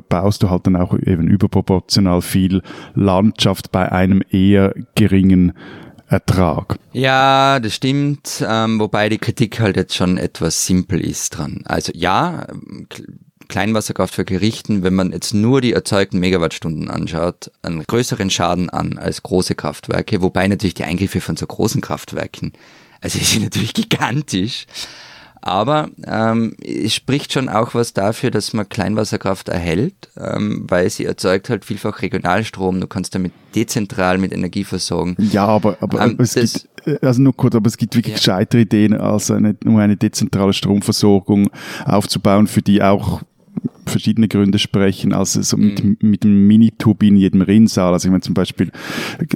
baust 0.09 0.43
du 0.43 0.51
halt 0.51 0.67
dann 0.67 0.75
auch 0.75 0.99
eben 0.99 1.29
überproportional 1.29 2.21
viel 2.23 2.40
viel 2.41 2.63
Landschaft 2.95 3.71
bei 3.71 3.93
einem 3.93 4.23
eher 4.31 4.75
geringen 4.95 5.53
Ertrag. 6.09 6.77
Ja, 6.93 7.61
das 7.61 7.75
stimmt, 7.75 8.45
ähm, 8.47 8.81
wobei 8.81 9.09
die 9.09 9.19
Kritik 9.19 9.61
halt 9.61 9.77
jetzt 9.77 9.95
schon 9.95 10.17
etwas 10.17 10.67
simpel 10.67 11.01
ist 11.01 11.37
dran. 11.37 11.63
Also 11.67 11.93
ja, 11.95 12.47
Kleinwasserkraftwerke 13.47 14.41
richten, 14.41 14.83
wenn 14.83 14.95
man 14.95 15.13
jetzt 15.13 15.35
nur 15.35 15.61
die 15.61 15.73
erzeugten 15.73 16.19
Megawattstunden 16.19 16.91
anschaut, 16.91 17.53
einen 17.63 17.85
größeren 17.85 18.31
Schaden 18.31 18.71
an 18.71 18.99
als 18.99 19.23
große 19.23 19.55
Kraftwerke, 19.55 20.23
wobei 20.23 20.49
natürlich 20.49 20.75
die 20.75 20.85
Eingriffe 20.85 21.21
von 21.21 21.37
so 21.37 21.47
großen 21.47 21.81
Kraftwerken, 21.81 22.53
also 23.01 23.19
die 23.21 23.25
sind 23.25 23.45
natürlich 23.45 23.75
gigantisch. 23.75 24.67
Aber 25.43 25.89
ähm, 26.07 26.55
es 26.63 26.95
spricht 26.95 27.33
schon 27.33 27.49
auch 27.49 27.75
was 27.75 27.93
dafür, 27.93 28.31
dass 28.31 28.53
man 28.53 28.69
Kleinwasserkraft 28.69 29.49
erhält, 29.49 30.11
ähm, 30.17 30.67
weil 30.69 30.91
sie 30.91 31.07
erzeugt 31.07 31.49
halt 31.49 31.65
vielfach 31.65 32.03
Regionalstrom. 32.03 32.81
Du 32.81 32.87
kannst 32.87 33.15
damit 33.15 33.33
dezentral 33.55 34.19
mit 34.19 34.33
Energie 34.33 34.65
versorgen. 34.65 35.17
Ja, 35.19 35.47
aber, 35.47 35.79
aber 35.81 36.03
ähm, 36.03 36.17
es 36.19 36.35
gibt, 36.35 36.69
also 37.03 37.23
nur 37.23 37.35
kurz, 37.35 37.55
aber 37.55 37.69
es 37.69 37.77
gibt 37.77 37.95
wirklich 37.95 38.15
ja. 38.15 38.19
gescheitere 38.19 38.63
Ideen, 38.63 38.95
als 38.95 39.31
eine, 39.31 39.57
nur 39.65 39.81
eine 39.81 39.97
dezentrale 39.97 40.53
Stromversorgung 40.53 41.51
aufzubauen, 41.85 42.47
für 42.47 42.63
die 42.63 42.83
auch 42.83 43.23
verschiedene 43.87 44.29
Gründe 44.29 44.59
sprechen, 44.59 45.13
als 45.13 45.33
so 45.33 45.57
mit, 45.57 45.83
mhm. 45.83 45.97
mit 46.01 46.25
einem 46.25 46.47
Mini-Turbin 46.47 47.15
in 47.15 47.21
jedem 47.21 47.43
Rinnsal. 47.43 47.93
Also 47.93 48.09
ich 48.09 48.11
meine 48.11 48.23
zum 48.23 48.35
Beispiel, 48.35 48.71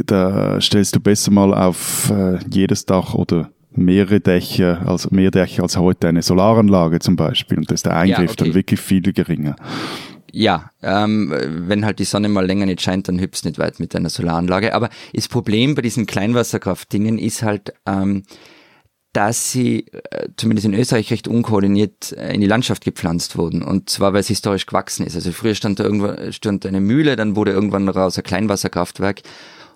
da 0.07 0.61
stellst 0.61 0.95
du 0.95 1.01
besser 1.01 1.31
mal 1.31 1.53
auf 1.53 2.11
äh, 2.11 2.39
jedes 2.51 2.87
Dach 2.87 3.15
oder 3.15 3.51
mehrere 3.77 4.21
Dächer, 4.21 4.83
also 4.87 5.09
mehr 5.11 5.31
Dächer 5.31 5.63
als 5.63 5.77
heute 5.77 6.09
eine 6.09 6.23
Solaranlage 6.23 6.99
zum 6.99 7.17
Beispiel. 7.17 7.59
Und 7.59 7.71
da 7.71 7.75
ist 7.75 7.87
der 7.87 7.97
Eingriff 7.97 8.19
ja, 8.19 8.25
okay. 8.25 8.45
dann 8.45 8.55
wirklich 8.55 8.81
viel 8.81 9.03
geringer. 9.03 9.57
Ja, 10.33 10.71
ähm, 10.83 11.33
wenn 11.69 11.85
halt 11.85 12.01
die 12.01 12.05
Sonne 12.05 12.29
mal 12.29 12.45
länger 12.45 12.67
nicht 12.67 12.81
scheint, 12.81 13.07
dann 13.07 13.21
hüpfst 13.21 13.45
nicht 13.45 13.59
weit 13.59 13.79
mit 13.79 13.95
einer 13.95 14.11
Solaranlage. 14.11 14.75
Aber 14.75 14.89
das 15.13 15.29
Problem 15.29 15.77
bei 15.77 15.83
diesen 15.83 16.07
Kleinwasserkraftdingen 16.07 17.19
ist 17.19 17.45
halt, 17.45 17.73
ähm, 17.87 18.25
dass 19.15 19.53
sie 19.53 19.87
äh, 20.11 20.29
zumindest 20.37 20.67
in 20.67 20.75
Österreich 20.75 21.13
recht 21.13 21.29
unkoordiniert 21.29 22.13
äh, 22.13 22.35
in 22.35 22.41
die 22.41 22.49
Landschaft 22.49 22.85
gepflanzt 22.85 23.39
wurden. 23.39 23.63
Und 23.63 23.89
zwar, 23.89 24.13
weil 24.13 24.21
es 24.21 24.29
historisch 24.29 24.67
gewachsen 24.67 25.07
ist. 25.07 25.15
Also 25.15 25.31
früher 25.31 25.55
stand 25.55 25.79
da 25.79 25.85
irgendwann 25.85 26.33
stand 26.33 26.67
eine 26.67 26.81
Mühle, 26.81 27.15
dann 27.15 27.37
wurde 27.37 27.53
irgendwann 27.53 27.87
daraus 27.87 28.19
ein 28.19 28.25
Kleinwasserkraftwerk. 28.25 29.23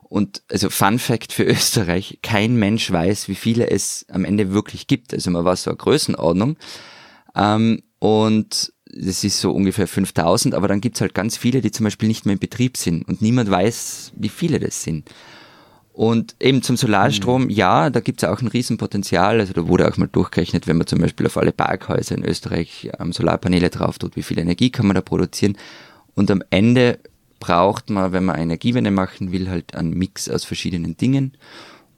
Und 0.08 0.42
also 0.50 0.70
Fun 0.70 0.98
Fact 0.98 1.32
für 1.32 1.44
Österreich, 1.46 2.18
kein 2.22 2.56
Mensch 2.56 2.90
weiß, 2.90 3.28
wie 3.28 3.34
viele 3.34 3.70
es 3.70 4.06
am 4.10 4.24
Ende 4.24 4.52
wirklich 4.52 4.86
gibt. 4.86 5.12
Also 5.14 5.30
man 5.30 5.44
war 5.44 5.56
so 5.56 5.70
eine 5.70 5.76
Größenordnung. 5.76 6.56
Ähm, 7.34 7.82
und 7.98 8.72
das 8.86 9.24
ist 9.24 9.40
so 9.40 9.52
ungefähr 9.52 9.86
5000, 9.86 10.54
aber 10.54 10.68
dann 10.68 10.80
gibt's 10.80 11.00
halt 11.00 11.14
ganz 11.14 11.36
viele, 11.36 11.60
die 11.60 11.70
zum 11.70 11.84
Beispiel 11.84 12.08
nicht 12.08 12.24
mehr 12.24 12.34
in 12.34 12.38
Betrieb 12.38 12.76
sind 12.76 13.06
und 13.06 13.20
niemand 13.20 13.50
weiß, 13.50 14.12
wie 14.16 14.28
viele 14.28 14.58
das 14.60 14.82
sind. 14.82 15.10
Und 15.92 16.36
eben 16.40 16.62
zum 16.62 16.76
Solarstrom, 16.76 17.44
mhm. 17.44 17.50
ja, 17.50 17.90
da 17.90 17.98
gibt's 17.98 18.22
auch 18.22 18.40
ein 18.40 18.46
Riesenpotenzial. 18.46 19.40
Also 19.40 19.52
da 19.52 19.66
wurde 19.66 19.88
auch 19.88 19.96
mal 19.96 20.06
durchgerechnet, 20.06 20.68
wenn 20.68 20.78
man 20.78 20.86
zum 20.86 21.00
Beispiel 21.00 21.26
auf 21.26 21.36
alle 21.36 21.50
Parkhäuser 21.50 22.14
in 22.14 22.24
Österreich 22.24 22.88
ähm, 23.00 23.12
Solarpaneele 23.12 23.68
drauf 23.68 23.98
tut, 23.98 24.14
wie 24.14 24.22
viel 24.22 24.38
Energie 24.38 24.70
kann 24.70 24.86
man 24.86 24.94
da 24.94 25.00
produzieren. 25.00 25.56
Und 26.14 26.30
am 26.30 26.40
Ende 26.50 27.00
braucht 27.38 27.90
man, 27.90 28.12
wenn 28.12 28.24
man 28.24 28.38
Energiewende 28.38 28.90
machen 28.90 29.32
will, 29.32 29.48
halt 29.48 29.74
einen 29.74 29.90
Mix 29.90 30.28
aus 30.28 30.44
verschiedenen 30.44 30.96
Dingen. 30.96 31.36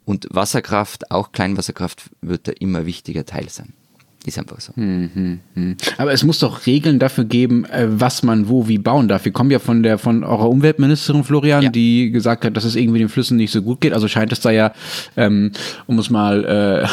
Und 0.05 0.27
Wasserkraft, 0.31 1.11
auch 1.11 1.31
Kleinwasserkraft, 1.31 2.09
wird 2.21 2.47
da 2.47 2.51
immer 2.53 2.85
wichtiger 2.85 3.25
Teil 3.25 3.49
sein. 3.49 3.73
Ist 4.23 4.37
einfach 4.37 4.61
so. 4.61 4.71
Mhm, 4.75 5.39
mhm. 5.55 5.77
Aber 5.97 6.13
es 6.13 6.23
muss 6.23 6.37
doch 6.37 6.67
Regeln 6.67 6.99
dafür 6.99 7.23
geben, 7.23 7.65
äh, 7.65 7.87
was 7.89 8.21
man 8.21 8.49
wo 8.49 8.67
wie 8.67 8.77
bauen 8.77 9.07
darf. 9.07 9.25
Wir 9.25 9.31
kommen 9.31 9.49
ja 9.49 9.57
von 9.57 9.81
der 9.81 9.97
von 9.97 10.23
eurer 10.23 10.47
Umweltministerin 10.47 11.23
Florian, 11.23 11.63
ja. 11.63 11.69
die 11.71 12.11
gesagt 12.11 12.45
hat, 12.45 12.55
dass 12.55 12.63
es 12.63 12.75
irgendwie 12.75 12.99
den 12.99 13.09
Flüssen 13.09 13.37
nicht 13.37 13.49
so 13.51 13.63
gut 13.63 13.81
geht. 13.81 13.93
Also 13.93 14.07
scheint 14.07 14.31
es 14.31 14.39
da 14.39 14.51
ja, 14.51 14.73
ähm, 15.17 15.51
um 15.87 15.97
es 15.97 16.11
mal 16.11 16.87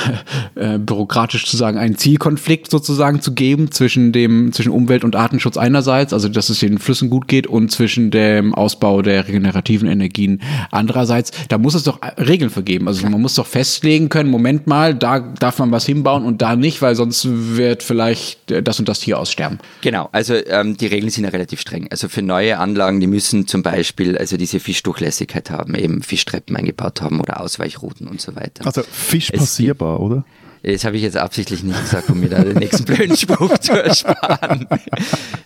äh, 0.56 0.74
äh, 0.74 0.78
bürokratisch 0.78 1.44
zu 1.44 1.58
sagen, 1.58 1.76
einen 1.76 1.98
Zielkonflikt 1.98 2.70
sozusagen 2.70 3.20
zu 3.20 3.34
geben 3.34 3.70
zwischen 3.72 4.12
dem 4.12 4.50
zwischen 4.54 4.72
Umwelt 4.72 5.04
und 5.04 5.14
Artenschutz 5.14 5.58
einerseits, 5.58 6.14
also 6.14 6.30
dass 6.30 6.48
es 6.48 6.60
den 6.60 6.78
Flüssen 6.78 7.10
gut 7.10 7.28
geht, 7.28 7.46
und 7.46 7.70
zwischen 7.70 8.10
dem 8.10 8.54
Ausbau 8.54 9.02
der 9.02 9.28
regenerativen 9.28 9.86
Energien 9.86 10.40
andererseits. 10.70 11.32
Da 11.48 11.58
muss 11.58 11.74
es 11.74 11.82
doch 11.82 12.00
Regeln 12.16 12.48
vergeben. 12.48 12.88
Also 12.88 13.06
man 13.06 13.20
muss 13.20 13.34
doch 13.34 13.46
festlegen 13.46 14.08
können. 14.08 14.30
Moment 14.30 14.66
mal, 14.66 14.94
da 14.94 15.20
darf 15.20 15.58
man 15.58 15.70
was 15.72 15.84
hinbauen 15.84 16.24
und 16.24 16.40
da 16.40 16.56
nicht, 16.56 16.80
weil 16.80 16.94
sonst 16.94 17.17
wird 17.26 17.82
vielleicht 17.82 18.38
das 18.46 18.78
und 18.78 18.88
das 18.88 19.00
Tier 19.00 19.18
aussterben. 19.18 19.58
Genau, 19.80 20.08
also 20.12 20.34
ähm, 20.34 20.76
die 20.76 20.86
Regeln 20.86 21.10
sind 21.10 21.24
ja 21.24 21.30
relativ 21.30 21.60
streng. 21.60 21.88
Also 21.90 22.08
für 22.08 22.22
neue 22.22 22.58
Anlagen, 22.58 23.00
die 23.00 23.06
müssen 23.06 23.46
zum 23.46 23.62
Beispiel 23.62 24.16
also 24.16 24.36
diese 24.36 24.60
Fischdurchlässigkeit 24.60 25.50
haben, 25.50 25.74
eben 25.74 26.02
Fischtreppen 26.02 26.56
eingebaut 26.56 27.02
haben 27.02 27.20
oder 27.20 27.40
Ausweichrouten 27.40 28.08
und 28.08 28.20
so 28.20 28.36
weiter. 28.36 28.66
Also 28.66 28.82
Fisch 28.82 29.30
passierbar, 29.30 30.00
oder? 30.00 30.24
Das 30.62 30.84
habe 30.84 30.96
ich 30.96 31.02
jetzt 31.02 31.16
absichtlich 31.16 31.62
nicht 31.62 31.80
gesagt, 31.80 32.10
um 32.10 32.20
mir 32.20 32.28
da 32.28 32.42
den 32.42 32.56
nächsten 32.58 32.84
blöden 32.84 33.16
Spruch 33.16 33.58
zu 33.58 33.72
ersparen. 33.72 34.66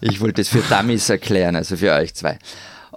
Ich 0.01 0.21
wollte 0.21 0.41
es 0.41 0.49
für 0.49 0.63
Dummies 0.63 1.09
erklären, 1.11 1.55
also 1.55 1.77
für 1.77 1.93
euch 1.93 2.15
zwei. 2.15 2.39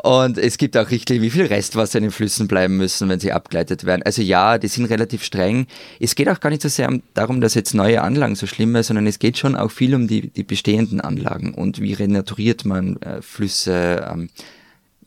Und 0.05 0.37
es 0.37 0.59
gibt 0.59 0.77
auch 0.77 0.91
Richtlinien, 0.91 1.23
wie 1.23 1.31
viel 1.31 1.47
Restwasser 1.47 1.97
in 1.97 2.03
den 2.03 2.11
Flüssen 2.11 2.47
bleiben 2.47 2.77
müssen, 2.77 3.09
wenn 3.09 3.19
sie 3.19 3.31
abgeleitet 3.31 3.85
werden. 3.85 4.03
Also 4.03 4.21
ja, 4.21 4.59
die 4.59 4.67
sind 4.67 4.85
relativ 4.85 5.23
streng. 5.23 5.65
Es 5.99 6.13
geht 6.13 6.29
auch 6.29 6.39
gar 6.39 6.51
nicht 6.51 6.61
so 6.61 6.69
sehr 6.69 6.91
darum, 7.15 7.41
dass 7.41 7.55
jetzt 7.55 7.73
neue 7.73 8.03
Anlagen 8.03 8.35
so 8.35 8.45
schlimm 8.45 8.73
sind, 8.75 8.83
sondern 8.83 9.07
es 9.07 9.17
geht 9.17 9.39
schon 9.39 9.55
auch 9.55 9.71
viel 9.71 9.95
um 9.95 10.07
die, 10.07 10.29
die 10.29 10.43
bestehenden 10.43 11.01
Anlagen 11.01 11.55
und 11.55 11.81
wie 11.81 11.93
renaturiert 11.93 12.65
man 12.65 12.97
äh, 12.97 13.23
Flüsse. 13.23 14.07
Ähm, 14.07 14.29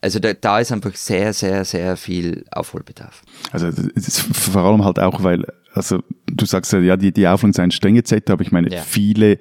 also 0.00 0.19
da, 0.19 0.33
da 0.33 0.59
ist 0.59 0.73
einfach 0.73 0.97
sehr, 0.97 1.33
sehr, 1.33 1.64
sehr 1.64 1.97
viel 1.97 2.45
Aufholbedarf. 2.50 3.23
Also 3.52 3.69
es 3.69 4.09
ist 4.09 4.19
vor 4.19 4.64
allem 4.64 4.85
halt 4.85 4.99
auch, 4.99 5.23
weil, 5.23 5.45
also 5.75 6.02
du 6.26 6.45
sagst 6.45 6.73
ja, 6.73 6.97
die, 6.97 7.12
die 7.12 7.28
Auflagen 7.28 7.52
seien 7.52 7.71
streng 7.71 7.95
etc., 7.95 8.33
aber 8.33 8.43
ich 8.43 8.50
meine, 8.50 8.69
ja. 8.69 8.83
viele 8.83 9.38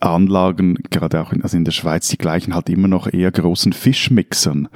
Anlagen, 0.00 0.78
gerade 0.90 1.20
auch 1.20 1.32
in, 1.32 1.42
also 1.42 1.56
in 1.56 1.64
der 1.64 1.72
Schweiz, 1.72 2.08
die 2.08 2.18
gleichen 2.18 2.54
halt 2.54 2.68
immer 2.68 2.88
noch 2.88 3.12
eher 3.12 3.30
großen 3.30 3.72
Fischmixern. 3.72 4.68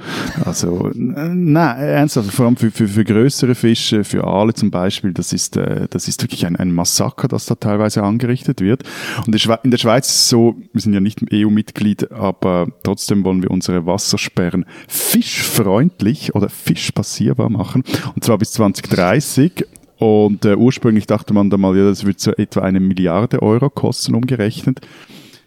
Also, 0.43 0.91
nein, 0.93 1.77
ernsthaft, 1.79 2.31
vor 2.31 2.45
allem 2.45 2.57
für, 2.57 2.71
für, 2.71 2.87
für 2.87 3.03
größere 3.03 3.55
Fische, 3.55 4.03
für 4.03 4.23
Aale 4.23 4.53
zum 4.53 4.71
Beispiel, 4.71 5.13
das 5.13 5.33
ist, 5.33 5.57
äh, 5.57 5.87
das 5.89 6.07
ist 6.07 6.21
wirklich 6.21 6.45
ein, 6.45 6.55
ein 6.55 6.71
Massaker, 6.71 7.27
das 7.27 7.45
da 7.45 7.55
teilweise 7.55 8.03
angerichtet 8.03 8.61
wird. 8.61 8.83
Und 9.25 9.35
in 9.63 9.71
der 9.71 9.77
Schweiz 9.77 10.09
ist 10.09 10.15
es 10.15 10.29
so, 10.29 10.55
wir 10.73 10.81
sind 10.81 10.93
ja 10.93 10.99
nicht 10.99 11.21
EU-Mitglied, 11.31 12.11
aber 12.11 12.67
trotzdem 12.83 13.23
wollen 13.23 13.41
wir 13.41 13.51
unsere 13.51 13.85
Wassersperren 13.85 14.65
fischfreundlich 14.87 16.35
oder 16.35 16.49
fischpassierbar 16.49 17.49
machen. 17.49 17.83
Und 18.15 18.23
zwar 18.23 18.37
bis 18.37 18.51
2030. 18.53 19.65
Und 19.97 20.45
äh, 20.45 20.55
ursprünglich 20.55 21.07
dachte 21.07 21.33
man 21.33 21.49
da 21.49 21.57
mal, 21.57 21.75
ja, 21.77 21.85
das 21.85 22.05
wird 22.05 22.19
so 22.19 22.31
etwa 22.33 22.61
eine 22.61 22.79
Milliarde 22.79 23.41
Euro 23.41 23.69
kosten, 23.69 24.15
umgerechnet. 24.15 24.81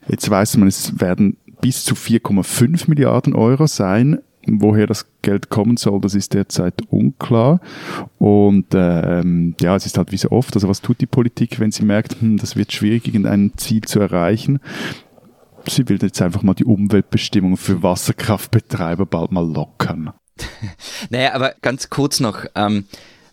Jetzt 0.08 0.28
weiß 0.28 0.56
man, 0.56 0.68
es 0.68 1.00
werden 1.00 1.36
bis 1.60 1.84
zu 1.84 1.94
4,5 1.94 2.88
Milliarden 2.88 3.34
Euro 3.34 3.66
sein. 3.66 4.20
Woher 4.50 4.86
das 4.86 5.06
Geld 5.20 5.50
kommen 5.50 5.76
soll, 5.76 6.00
das 6.00 6.14
ist 6.14 6.32
derzeit 6.32 6.80
unklar. 6.88 7.60
Und 8.18 8.66
ähm, 8.72 9.54
ja, 9.60 9.76
es 9.76 9.84
ist 9.84 9.98
halt 9.98 10.10
wie 10.10 10.16
so 10.16 10.30
oft, 10.30 10.54
also 10.54 10.68
was 10.68 10.80
tut 10.80 11.02
die 11.02 11.06
Politik, 11.06 11.60
wenn 11.60 11.70
sie 11.70 11.84
merkt, 11.84 12.18
hm, 12.20 12.38
das 12.38 12.56
wird 12.56 12.72
schwierig, 12.72 13.06
irgendein 13.06 13.52
Ziel 13.56 13.82
zu 13.82 14.00
erreichen? 14.00 14.60
Sie 15.66 15.86
will 15.90 15.98
jetzt 16.00 16.22
einfach 16.22 16.42
mal 16.42 16.54
die 16.54 16.64
Umweltbestimmungen 16.64 17.58
für 17.58 17.82
Wasserkraftbetreiber 17.82 19.04
bald 19.04 19.32
mal 19.32 19.46
lockern. 19.46 20.14
naja, 21.10 21.34
aber 21.34 21.54
ganz 21.60 21.90
kurz 21.90 22.20
noch. 22.20 22.46
Ähm, 22.54 22.86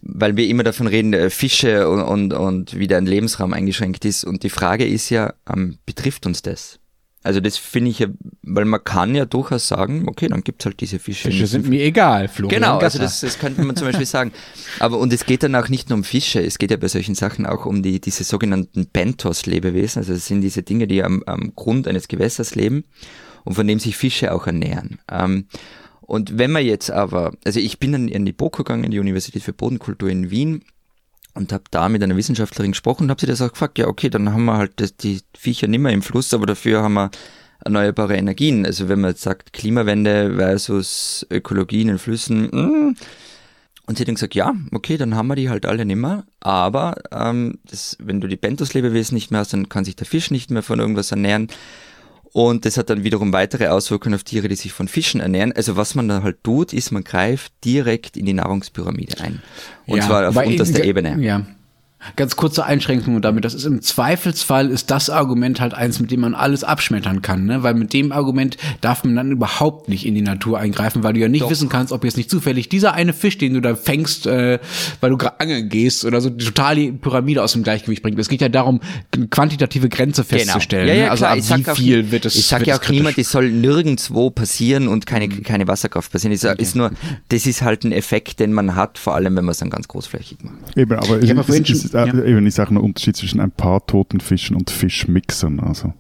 weil 0.06 0.38
wir 0.38 0.48
immer 0.48 0.64
davon 0.64 0.88
reden, 0.88 1.14
äh, 1.14 1.30
Fische 1.30 1.90
und, 1.90 2.02
und, 2.02 2.34
und 2.34 2.78
wie 2.78 2.88
deren 2.88 3.08
Lebensraum 3.08 3.54
eingeschränkt 3.54 4.06
ist. 4.06 4.24
Und 4.24 4.44
die 4.44 4.50
Frage 4.50 4.86
ist 4.86 5.10
ja, 5.10 5.34
ähm, 5.52 5.80
betrifft 5.86 6.26
uns 6.26 6.44
das? 6.44 6.80
Also 7.24 7.40
das 7.40 7.58
finde 7.58 7.90
ich 7.90 7.98
ja, 7.98 8.08
weil 8.44 8.66
man 8.66 8.84
kann 8.84 9.16
ja 9.16 9.26
durchaus 9.26 9.68
sagen, 9.68 10.08
okay, 10.08 10.28
dann 10.28 10.44
gibt's 10.44 10.64
halt 10.64 10.80
diese 10.80 11.00
Fische. 11.00 11.32
Fische 11.32 11.48
sind 11.48 11.68
mir 11.68 11.84
egal, 11.84 12.28
Florian 12.28 12.62
Genau, 12.62 12.78
also 12.78 13.00
das, 13.00 13.22
das 13.22 13.40
könnte 13.40 13.64
man 13.64 13.76
zum 13.76 13.88
Beispiel 13.88 14.06
sagen. 14.06 14.32
Aber 14.80 15.00
und 15.00 15.12
es 15.12 15.26
geht 15.26 15.42
dann 15.42 15.56
auch 15.56 15.68
nicht 15.68 15.90
nur 15.90 15.98
um 15.98 16.04
Fische, 16.04 16.40
es 16.40 16.60
geht 16.60 16.70
ja 16.70 16.78
bei 16.78 16.88
solchen 16.88 17.16
Sachen 17.16 17.48
auch 17.48 17.66
um 17.66 17.82
die 17.82 18.00
diese 18.00 18.24
sogenannten 18.24 18.86
Benthos-Lebewesen. 18.86 20.02
Also 20.02 20.14
das 20.14 20.28
sind 20.28 20.42
diese 20.42 20.62
Dinge, 20.62 20.86
die 20.86 21.04
am, 21.04 21.24
am 21.26 21.54
Grund 21.56 21.88
eines 21.88 22.08
Gewässers 22.08 22.54
leben 22.54 22.84
und 23.44 23.56
von 23.56 23.66
dem 23.66 23.80
sich 23.80 23.98
Fische 23.98 24.32
auch 24.32 24.46
ernähren. 24.46 25.00
Ähm, 25.12 25.48
und 26.06 26.38
wenn 26.38 26.52
man 26.52 26.64
jetzt 26.64 26.92
aber, 26.92 27.34
also 27.46 27.60
ich 27.60 27.80
bin 27.80 27.92
dann 27.92 28.08
in 28.08 28.26
die 28.26 28.34
BOKU 28.34 28.64
gegangen, 28.64 28.92
die 28.92 29.00
Universität 29.00 29.42
für 29.42 29.54
Bodenkultur 29.54 30.10
in 30.10 30.30
Wien 30.30 30.64
und 31.34 31.52
habe 31.52 31.64
da 31.72 31.90
mit 31.90 32.04
einer 32.04 32.16
Wissenschaftlerin 32.16 32.72
gesprochen 32.72 33.04
und 33.04 33.10
habe 33.10 33.22
sie 33.22 33.28
das 33.28 33.42
auch 33.42 33.52
gefragt, 33.52 33.80
ja 33.80 33.88
okay, 33.88 34.10
dann 34.10 34.32
haben 34.32 34.46
wir 34.46 34.58
halt 34.58 34.74
das, 34.78 34.96
die 34.96 35.22
Viecher 35.36 35.68
nimmer 35.68 35.92
im 35.92 36.04
Fluss, 36.04 36.34
aber 36.34 36.46
dafür 36.46 36.84
haben 36.84 36.94
wir 36.94 37.10
erneuerbare 37.64 38.16
Energien. 38.16 38.66
Also 38.66 38.88
wenn 38.88 39.02
man 39.02 39.12
jetzt 39.12 39.24
sagt 39.24 39.52
Klimawende 39.52 40.36
versus 40.36 41.26
Ökologie 41.32 41.82
in 41.82 41.88
den 41.88 41.98
Flüssen, 41.98 42.50
mh. 42.52 42.62
Mm. 42.62 42.96
und 43.88 43.98
sie 43.98 44.02
hat 44.02 44.08
dann 44.08 44.16
gesagt, 44.16 44.36
ja, 44.36 44.54
okay, 44.74 44.98
dann 44.98 45.16
haben 45.16 45.28
wir 45.28 45.36
die 45.36 45.50
halt 45.50 45.66
alle 45.66 45.86
nimmer, 45.86 46.26
aber 46.40 46.96
ähm, 47.12 47.58
das, 47.70 47.98
wenn 48.00 48.22
du 48.22 48.28
die 48.28 48.38
Benthos-Lebewesen 48.38 49.16
nicht 49.16 49.32
mehr 49.32 49.40
hast, 49.40 49.54
dann 49.54 49.70
kann 49.70 49.86
sich 49.86 49.96
der 49.96 50.06
Fisch 50.06 50.30
nicht 50.30 50.52
mehr 50.52 50.64
von 50.64 50.80
irgendwas 50.80 51.10
ernähren. 51.10 51.48
Und 52.36 52.66
das 52.66 52.76
hat 52.76 52.90
dann 52.90 53.06
wiederum 53.06 53.32
weitere 53.32 53.68
Auswirkungen 53.68 54.14
auf 54.14 54.26
Tiere, 54.26 54.50
die 54.50 54.58
sich 54.58 54.74
von 54.74 54.90
Fischen 54.90 55.22
ernähren. 55.22 55.54
Also 55.54 55.78
was 55.78 55.96
man 55.96 56.10
da 56.10 56.22
halt 56.22 56.44
tut, 56.44 56.74
ist, 56.74 56.92
man 56.92 57.06
greift 57.06 57.54
direkt 57.64 58.18
in 58.18 58.26
die 58.26 58.34
Nahrungspyramide 58.34 59.22
ein. 59.22 59.42
Und 59.88 60.00
ja, 60.00 60.06
zwar 60.06 60.28
auf 60.28 60.36
unterster 60.36 60.84
Ebene. 60.84 61.18
Ja. 61.24 61.46
Ganz 62.16 62.36
kurze 62.36 62.66
Einschränkung 62.66 63.20
damit. 63.22 63.46
Das 63.46 63.54
ist 63.54 63.66
im 63.66 63.82
Zweifelsfall 63.82 64.70
ist 64.70 64.92
das 64.92 65.10
Argument 65.10 65.60
halt 65.60 65.74
eins, 65.74 66.00
mit 66.00 66.12
dem 66.12 66.20
man 66.20 66.36
alles 66.36 66.64
abschmettern 66.64 67.22
kann, 67.24 67.46
ne? 67.46 67.64
Weil 67.64 67.74
mit 67.74 67.94
dem 67.94 68.12
Argument 68.12 68.58
darf 68.82 69.04
man 69.04 69.16
dann 69.16 69.32
überhaupt 69.32 69.90
nicht 69.90 70.06
in 70.06 70.14
die 70.14 70.22
Natur 70.22 70.60
eingreifen, 70.60 71.04
weil 71.04 71.14
du 71.14 71.20
ja 71.20 71.30
nicht 71.30 71.42
Doch. 71.42 71.50
wissen 71.50 71.68
kannst, 71.68 71.92
ob 71.92 72.04
jetzt 72.04 72.18
nicht 72.18 72.30
zufällig 72.30 72.70
dieser 72.70 72.94
eine 72.94 73.12
Fisch, 73.12 73.40
den 73.40 73.56
du 73.56 73.62
da 73.62 73.76
fängst, 73.76 74.28
äh, 74.28 74.60
weil 75.02 75.10
du 75.10 75.18
gerade 75.18 75.40
angeln 75.40 75.68
gehst 75.68 76.06
oder 76.06 76.22
so, 76.22 76.30
total 76.30 76.76
die 76.76 76.92
Pyramide 76.92 77.42
aus 77.42 77.54
dem 77.54 77.64
Gleichgewicht 77.64 78.04
bringt. 78.04 78.20
Es 78.20 78.30
geht 78.30 78.42
ja 78.42 78.50
darum, 78.50 78.82
eine 79.16 79.28
quantitative 79.28 79.90
Grenze 79.90 80.24
genau. 80.24 80.44
festzustellen. 80.44 80.86
Genau. 80.86 80.98
Ja, 80.98 81.06
ja, 81.06 81.06
ne? 81.06 81.12
Also 81.12 81.26
ab 81.26 81.60
wie 81.60 81.82
viel 81.82 82.06
auch, 82.06 82.12
wird 82.12 82.26
es 82.26 82.36
Ich 82.36 82.46
sage 82.46 82.66
ja 82.66 82.78
auch 82.78 82.90
niemand, 82.90 83.18
das 83.18 83.32
soll 83.32 83.50
nirgendwo 83.50 84.30
passieren 84.30 84.88
und 84.88 85.08
keine, 85.08 85.28
mhm. 85.28 85.42
keine 85.42 85.68
Wasserkraft 85.68 86.12
passieren. 86.12 86.34
Es 86.34 86.46
okay. 86.46 86.62
ist 86.62 86.76
nur, 86.76 86.92
das 87.30 87.48
ist 87.48 87.64
halt 87.64 87.84
ein 87.84 87.92
Effekt, 87.92 88.40
den 88.40 88.54
man 88.54 88.76
hat, 88.76 89.00
vor 89.00 89.16
allem 89.16 89.36
wenn 89.36 89.46
man 89.46 89.54
es 89.54 89.58
dann 89.58 89.72
ganz 89.72 89.88
großflächig 89.88 90.38
macht. 90.44 90.78
Eben, 90.78 90.94
aber 90.94 91.22
ich 91.22 91.32
es, 91.32 91.86
es, 91.86 91.95
es, 91.96 92.14
ja. 92.14 92.24
eben, 92.24 92.46
ich 92.46 92.56
sage 92.56 92.74
mal 92.74 92.82
Unterschied 92.82 93.16
zwischen 93.16 93.40
ein 93.40 93.52
paar 93.52 93.86
toten 93.86 94.20
Fischen 94.20 94.56
und 94.56 94.70
Fischmixern. 94.70 95.60
Also. 95.60 95.94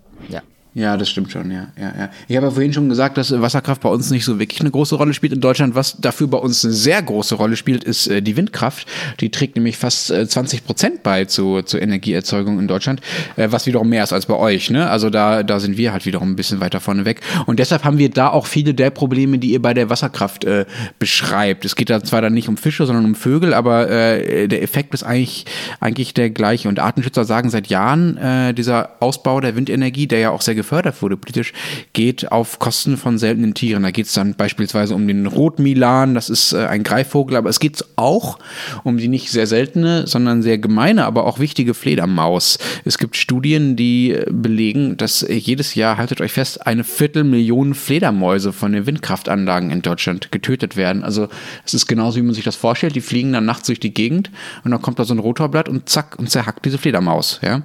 Ja, 0.76 0.98
das 0.98 1.10
stimmt 1.10 1.32
schon, 1.32 1.52
ja, 1.52 1.68
ja, 1.80 1.94
ja. 1.98 2.10
Ich 2.28 2.36
habe 2.36 2.48
ja 2.48 2.52
vorhin 2.52 2.74
schon 2.74 2.90
gesagt, 2.90 3.18
dass 3.18 3.32
Wasserkraft 3.32 3.82
bei 3.82 3.88
uns 3.88 4.12
nicht 4.12 4.26
so 4.26 4.40
wirklich 4.40 4.60
eine 4.60 4.72
große 4.72 4.96
Rolle 4.96 5.14
spielt 5.14 5.32
in 5.32 5.40
Deutschland. 5.40 5.74
Was 5.74 5.96
dafür 6.02 6.28
bei 6.28 6.38
uns 6.38 6.66
eine 6.66 6.74
sehr 6.74 7.02
große 7.02 7.36
Rolle 7.36 7.56
spielt, 7.56 7.86
ist 7.86 8.08
äh, 8.08 8.22
die 8.22 8.36
Windkraft. 8.36 8.86
Die 9.22 9.32
trägt 9.32 9.56
nämlich 9.56 9.78
fast 9.78 10.12
äh, 10.12 10.28
20 10.28 10.66
Prozent 10.66 11.02
bei 11.02 11.24
zu, 11.24 11.62
zur 11.62 11.82
Energieerzeugung 11.82 12.60
in 12.60 12.68
Deutschland, 12.68 13.00
äh, 13.38 13.48
was 13.52 13.68
wiederum 13.68 13.88
mehr 13.88 14.04
ist 14.04 14.12
als 14.12 14.26
bei 14.26 14.34
euch. 14.34 14.70
Ne? 14.70 14.90
Also 14.90 15.10
da, 15.10 15.44
da 15.44 15.62
sind 15.62 15.78
wir 15.78 15.94
halt 15.94 16.06
wiederum 16.06 16.32
ein 16.32 16.36
bisschen 16.36 16.60
weiter 16.60 16.82
vorne 16.82 17.06
weg. 17.06 17.22
Und 17.46 17.60
deshalb 17.60 17.86
haben 17.86 17.98
wir 17.98 18.10
da 18.10 18.28
auch 18.28 18.46
viele 18.46 18.74
der 18.74 18.90
Probleme, 18.90 19.38
die 19.38 19.52
ihr 19.54 19.62
bei 19.62 19.74
der 19.74 19.90
Wasserkraft 19.90 20.44
äh, 20.44 20.66
beschreibt. 21.00 21.64
Es 21.64 21.78
geht 21.78 21.90
da 21.90 22.04
zwar 22.04 22.22
dann 22.22 22.34
nicht 22.34 22.50
um 22.50 22.58
Fische, 22.58 22.86
sondern 22.86 23.06
um 23.06 23.16
Vögel, 23.16 23.54
aber 23.54 23.90
äh, 23.90 24.50
der 24.50 24.62
Effekt 24.62 24.94
ist 24.94 25.04
eigentlich, 25.04 25.46
eigentlich 25.80 26.14
der 26.14 26.32
gleiche. 26.32 26.68
Und 26.68 26.80
Artenschützer 26.80 27.24
sagen 27.24 27.50
seit 27.50 27.68
Jahren, 27.68 28.18
äh, 28.18 28.54
dieser 28.54 28.98
Ausbau 29.00 29.40
der 29.40 29.56
Windenergie, 29.56 30.08
der 30.08 30.20
ja 30.20 30.32
auch 30.32 30.42
sehr 30.42 30.65
gefördert 30.66 31.00
wurde 31.04 31.16
politisch, 31.16 31.54
geht 31.94 32.32
auf 32.32 32.58
Kosten 32.58 32.98
von 32.98 33.20
seltenen 33.20 33.54
Tieren. 33.54 33.84
Da 33.84 33.92
geht 33.92 34.08
es 34.08 34.14
dann 34.14 34.34
beispielsweise 34.34 34.96
um 34.96 35.08
den 35.08 35.28
Rotmilan, 35.28 36.16
das 36.16 36.30
ist 36.30 36.54
äh, 36.54 36.66
ein 36.66 36.82
Greifvogel, 36.82 37.38
aber 37.38 37.50
es 37.50 37.60
geht 37.60 37.86
auch 37.98 38.40
um 38.84 38.98
die 38.98 39.08
nicht 39.08 39.30
sehr 39.30 39.46
seltene, 39.46 40.08
sondern 40.08 40.42
sehr 40.42 40.58
gemeine, 40.58 41.06
aber 41.06 41.28
auch 41.28 41.38
wichtige 41.38 41.76
Fledermaus. 41.76 42.58
Es 42.84 42.98
gibt 42.98 43.16
Studien, 43.16 43.76
die 43.76 44.14
äh, 44.14 44.26
belegen, 44.32 44.98
dass 44.98 45.26
jedes 45.28 45.76
Jahr, 45.76 45.98
haltet 45.98 46.20
euch 46.20 46.32
fest, 46.32 46.66
eine 46.66 46.84
Viertelmillion 46.84 47.76
Fledermäuse 47.76 48.52
von 48.52 48.72
den 48.72 48.88
Windkraftanlagen 48.88 49.70
in 49.70 49.84
Deutschland 49.84 50.32
getötet 50.32 50.78
werden. 50.78 51.04
Also 51.04 51.28
es 51.64 51.76
ist 51.76 51.86
genauso, 51.86 52.18
wie 52.18 52.24
man 52.24 52.34
sich 52.34 52.44
das 52.44 52.56
vorstellt. 52.56 52.96
Die 52.96 53.02
fliegen 53.02 53.34
dann 53.34 53.46
nachts 53.46 53.68
durch 53.68 53.80
die 53.80 53.94
Gegend 53.94 54.32
und 54.64 54.72
dann 54.72 54.82
kommt 54.82 54.98
da 54.98 55.06
so 55.06 55.14
ein 55.14 55.20
Rotorblatt 55.20 55.70
und 55.70 55.90
zack 55.90 56.18
und 56.18 56.32
zerhackt 56.32 56.66
diese 56.66 56.80
Fledermaus. 56.80 57.40
Ja? 57.44 57.62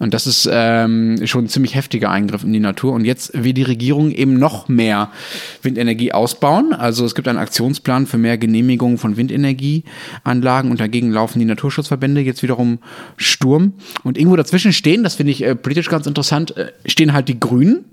Und 0.00 0.12
das 0.12 0.26
ist 0.26 0.48
ähm, 0.50 1.24
schon 1.24 1.44
ein 1.44 1.48
ziemlich 1.48 1.76
heftiger 1.76 2.10
Eingriff 2.10 2.31
Eingriff 2.32 2.44
in 2.44 2.52
die 2.52 2.60
Natur. 2.60 2.92
Und 2.92 3.04
jetzt 3.04 3.32
will 3.34 3.52
die 3.52 3.62
Regierung 3.62 4.10
eben 4.10 4.38
noch 4.38 4.68
mehr 4.68 5.10
Windenergie 5.62 6.12
ausbauen. 6.12 6.72
Also 6.72 7.04
es 7.04 7.14
gibt 7.14 7.28
einen 7.28 7.38
Aktionsplan 7.38 8.06
für 8.06 8.18
mehr 8.18 8.38
Genehmigungen 8.38 8.98
von 8.98 9.16
Windenergieanlagen 9.16 10.70
und 10.70 10.80
dagegen 10.80 11.10
laufen 11.10 11.38
die 11.38 11.44
Naturschutzverbände 11.44 12.20
jetzt 12.22 12.42
wiederum 12.42 12.78
Sturm. 13.16 13.74
Und 14.02 14.16
irgendwo 14.16 14.36
dazwischen 14.36 14.72
stehen, 14.72 15.02
das 15.02 15.16
finde 15.16 15.32
ich 15.32 15.42
äh, 15.42 15.54
politisch 15.54 15.88
ganz 15.88 16.06
interessant, 16.06 16.56
äh, 16.56 16.72
stehen 16.86 17.12
halt 17.12 17.28
die 17.28 17.38
Grünen 17.38 17.84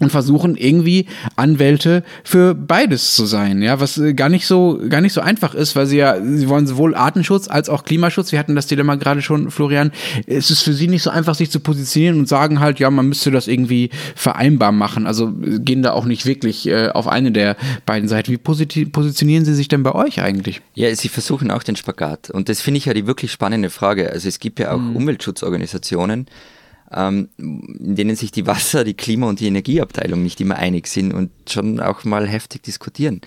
und 0.00 0.10
versuchen 0.10 0.56
irgendwie 0.56 1.06
Anwälte 1.36 2.02
für 2.24 2.54
beides 2.54 3.14
zu 3.14 3.26
sein, 3.26 3.62
ja, 3.62 3.78
was 3.80 3.96
äh, 3.98 4.14
gar 4.14 4.28
nicht 4.28 4.46
so 4.46 4.80
gar 4.88 5.00
nicht 5.00 5.12
so 5.12 5.20
einfach 5.20 5.54
ist, 5.54 5.76
weil 5.76 5.86
sie 5.86 5.98
ja 5.98 6.20
sie 6.20 6.48
wollen 6.48 6.66
sowohl 6.66 6.94
Artenschutz 6.94 7.48
als 7.48 7.68
auch 7.68 7.84
Klimaschutz. 7.84 8.32
Wir 8.32 8.38
hatten 8.38 8.56
das 8.56 8.66
Dilemma 8.66 8.96
gerade 8.96 9.22
schon, 9.22 9.50
Florian. 9.50 9.92
Es 10.26 10.50
ist 10.50 10.62
für 10.62 10.72
sie 10.72 10.88
nicht 10.88 11.02
so 11.02 11.10
einfach, 11.10 11.34
sich 11.34 11.50
zu 11.50 11.60
positionieren 11.60 12.18
und 12.18 12.28
sagen 12.28 12.60
halt, 12.60 12.80
ja, 12.80 12.90
man 12.90 13.08
müsste 13.08 13.30
das 13.30 13.46
irgendwie 13.46 13.90
vereinbar 14.16 14.72
machen. 14.72 15.06
Also 15.06 15.28
äh, 15.28 15.60
gehen 15.60 15.82
da 15.82 15.92
auch 15.92 16.06
nicht 16.06 16.26
wirklich 16.26 16.66
äh, 16.66 16.88
auf 16.88 17.06
eine 17.06 17.30
der 17.30 17.56
beiden 17.86 18.08
Seiten. 18.08 18.32
Wie 18.32 18.38
positionieren 18.38 19.44
sie 19.44 19.54
sich 19.54 19.68
denn 19.68 19.84
bei 19.84 19.94
euch 19.94 20.20
eigentlich? 20.20 20.60
Ja, 20.74 20.94
sie 20.94 21.08
versuchen 21.08 21.50
auch 21.50 21.62
den 21.62 21.76
Spagat 21.76 22.30
und 22.30 22.48
das 22.48 22.60
finde 22.60 22.78
ich 22.78 22.86
ja 22.86 22.94
die 22.94 23.06
wirklich 23.06 23.30
spannende 23.30 23.70
Frage. 23.70 24.10
Also 24.10 24.28
es 24.28 24.40
gibt 24.40 24.58
ja 24.58 24.72
auch 24.72 24.80
mhm. 24.80 24.96
Umweltschutzorganisationen, 24.96 26.26
ähm, 26.92 27.28
in 27.38 27.94
denen 27.96 28.16
sich 28.16 28.30
die 28.30 28.46
Wasser-, 28.46 28.84
die 28.84 28.94
Klima- 28.94 29.28
und 29.28 29.40
die 29.40 29.46
Energieabteilung 29.46 30.22
nicht 30.22 30.40
immer 30.40 30.56
einig 30.56 30.86
sind 30.86 31.12
und 31.12 31.30
schon 31.48 31.80
auch 31.80 32.04
mal 32.04 32.26
heftig 32.28 32.62
diskutieren. 32.62 33.20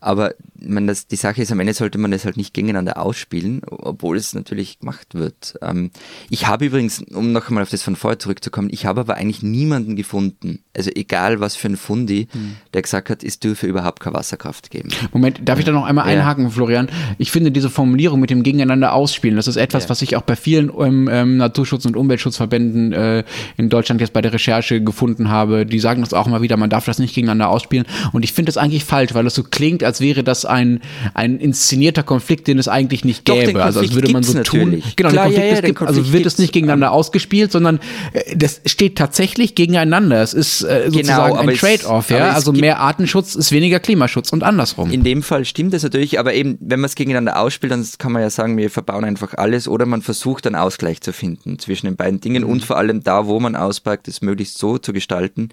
Aber 0.00 0.34
man, 0.66 0.86
das, 0.86 1.06
die 1.06 1.16
Sache 1.16 1.42
ist, 1.42 1.52
am 1.52 1.60
Ende 1.60 1.74
sollte 1.74 1.98
man 1.98 2.12
es 2.12 2.24
halt 2.24 2.36
nicht 2.36 2.54
gegeneinander 2.54 2.98
ausspielen, 2.98 3.62
obwohl 3.68 4.16
es 4.16 4.34
natürlich 4.34 4.80
gemacht 4.80 5.14
wird. 5.14 5.58
Ähm, 5.62 5.90
ich 6.30 6.46
habe 6.46 6.66
übrigens, 6.66 7.02
um 7.02 7.32
noch 7.32 7.48
einmal 7.48 7.62
auf 7.62 7.70
das 7.70 7.82
von 7.82 7.96
vorher 7.96 8.18
zurückzukommen, 8.18 8.68
ich 8.70 8.86
habe 8.86 9.00
aber 9.00 9.16
eigentlich 9.16 9.42
niemanden 9.42 9.96
gefunden, 9.96 10.60
also 10.76 10.90
egal 10.94 11.40
was 11.40 11.56
für 11.56 11.68
ein 11.68 11.76
Fundi, 11.76 12.28
hm. 12.32 12.56
der 12.74 12.82
gesagt 12.82 13.10
hat, 13.10 13.24
es 13.24 13.40
dürfe 13.40 13.66
überhaupt 13.66 14.00
keine 14.00 14.16
Wasserkraft 14.16 14.70
geben. 14.70 14.90
Moment, 15.12 15.40
darf 15.44 15.58
ich 15.58 15.64
da 15.64 15.72
noch 15.72 15.84
einmal 15.84 16.06
ja. 16.06 16.18
einhaken, 16.18 16.50
Florian? 16.50 16.88
Ich 17.18 17.30
finde 17.30 17.50
diese 17.50 17.70
Formulierung 17.70 18.20
mit 18.20 18.30
dem 18.30 18.42
Gegeneinander 18.42 18.92
ausspielen, 18.94 19.36
das 19.36 19.48
ist 19.48 19.56
etwas, 19.56 19.84
ja. 19.84 19.90
was 19.90 20.02
ich 20.02 20.16
auch 20.16 20.22
bei 20.22 20.36
vielen 20.36 20.70
ähm, 20.78 21.08
ähm, 21.10 21.36
Naturschutz- 21.36 21.86
und 21.86 21.96
Umweltschutzverbänden 21.96 22.92
äh, 22.92 23.24
in 23.56 23.68
Deutschland 23.68 24.00
jetzt 24.00 24.12
bei 24.12 24.20
der 24.20 24.32
Recherche 24.32 24.82
gefunden 24.82 25.28
habe. 25.28 25.66
Die 25.66 25.78
sagen 25.78 26.02
das 26.02 26.14
auch 26.14 26.26
immer 26.26 26.42
wieder, 26.42 26.56
man 26.56 26.70
darf 26.70 26.84
das 26.84 26.98
nicht 26.98 27.14
gegeneinander 27.14 27.48
ausspielen. 27.48 27.86
Und 28.12 28.24
ich 28.24 28.32
finde 28.32 28.50
das 28.50 28.56
eigentlich 28.56 28.84
falsch, 28.84 29.14
weil 29.14 29.24
das 29.24 29.34
so 29.34 29.42
klingt, 29.42 29.82
als 29.84 30.00
wäre 30.00 30.24
das 30.24 30.44
ein, 30.52 30.80
ein 31.14 31.38
inszenierter 31.38 32.02
Konflikt, 32.02 32.46
den 32.46 32.58
es 32.58 32.68
eigentlich 32.68 33.04
nicht 33.04 33.24
gäbe. 33.24 33.54
Doch, 33.54 33.60
also 33.60 33.80
als 33.80 33.94
würde 33.94 34.12
man 34.12 34.22
so 34.22 34.40
tun. 34.42 34.82
Genau, 34.96 35.10
Klar, 35.10 35.24
Konflikt, 35.24 35.48
ja, 35.48 35.54
ja, 35.54 35.60
gibt, 35.60 35.78
Konflikt 35.78 36.00
also 36.00 36.12
wird 36.12 36.26
es 36.26 36.38
nicht 36.38 36.52
gegeneinander 36.52 36.92
um, 36.92 36.98
ausgespielt, 36.98 37.50
sondern 37.50 37.80
äh, 38.12 38.36
das 38.36 38.60
steht 38.66 38.96
tatsächlich 38.96 39.54
gegeneinander. 39.54 40.22
Es 40.22 40.34
ist 40.34 40.62
äh, 40.62 40.82
genau, 40.84 40.92
sozusagen 40.92 41.36
genau, 41.38 41.50
ein 41.50 41.56
Trade-off, 41.56 42.10
ja. 42.10 42.30
Also 42.30 42.52
mehr 42.52 42.80
Artenschutz 42.80 43.34
ist 43.34 43.50
weniger 43.52 43.80
Klimaschutz 43.80 44.32
und 44.32 44.42
andersrum. 44.42 44.90
In 44.90 45.02
dem 45.02 45.22
Fall 45.22 45.44
stimmt 45.44 45.74
das 45.74 45.82
natürlich, 45.82 46.18
aber 46.18 46.34
eben, 46.34 46.58
wenn 46.60 46.80
man 46.80 46.86
es 46.86 46.94
gegeneinander 46.94 47.40
ausspielt, 47.40 47.72
dann 47.72 47.86
kann 47.98 48.12
man 48.12 48.22
ja 48.22 48.30
sagen, 48.30 48.56
wir 48.56 48.70
verbauen 48.70 49.04
einfach 49.04 49.34
alles 49.34 49.66
oder 49.66 49.86
man 49.86 50.02
versucht 50.02 50.46
einen 50.46 50.56
Ausgleich 50.56 51.00
zu 51.00 51.12
finden 51.12 51.58
zwischen 51.58 51.86
den 51.86 51.96
beiden 51.96 52.20
Dingen 52.20 52.44
mhm. 52.44 52.50
und 52.50 52.64
vor 52.64 52.76
allem 52.76 53.02
da, 53.02 53.26
wo 53.26 53.40
man 53.40 53.56
auspackt, 53.56 54.08
es 54.08 54.20
möglichst 54.22 54.58
so 54.58 54.78
zu 54.78 54.92
gestalten, 54.92 55.42
ähm, 55.42 55.48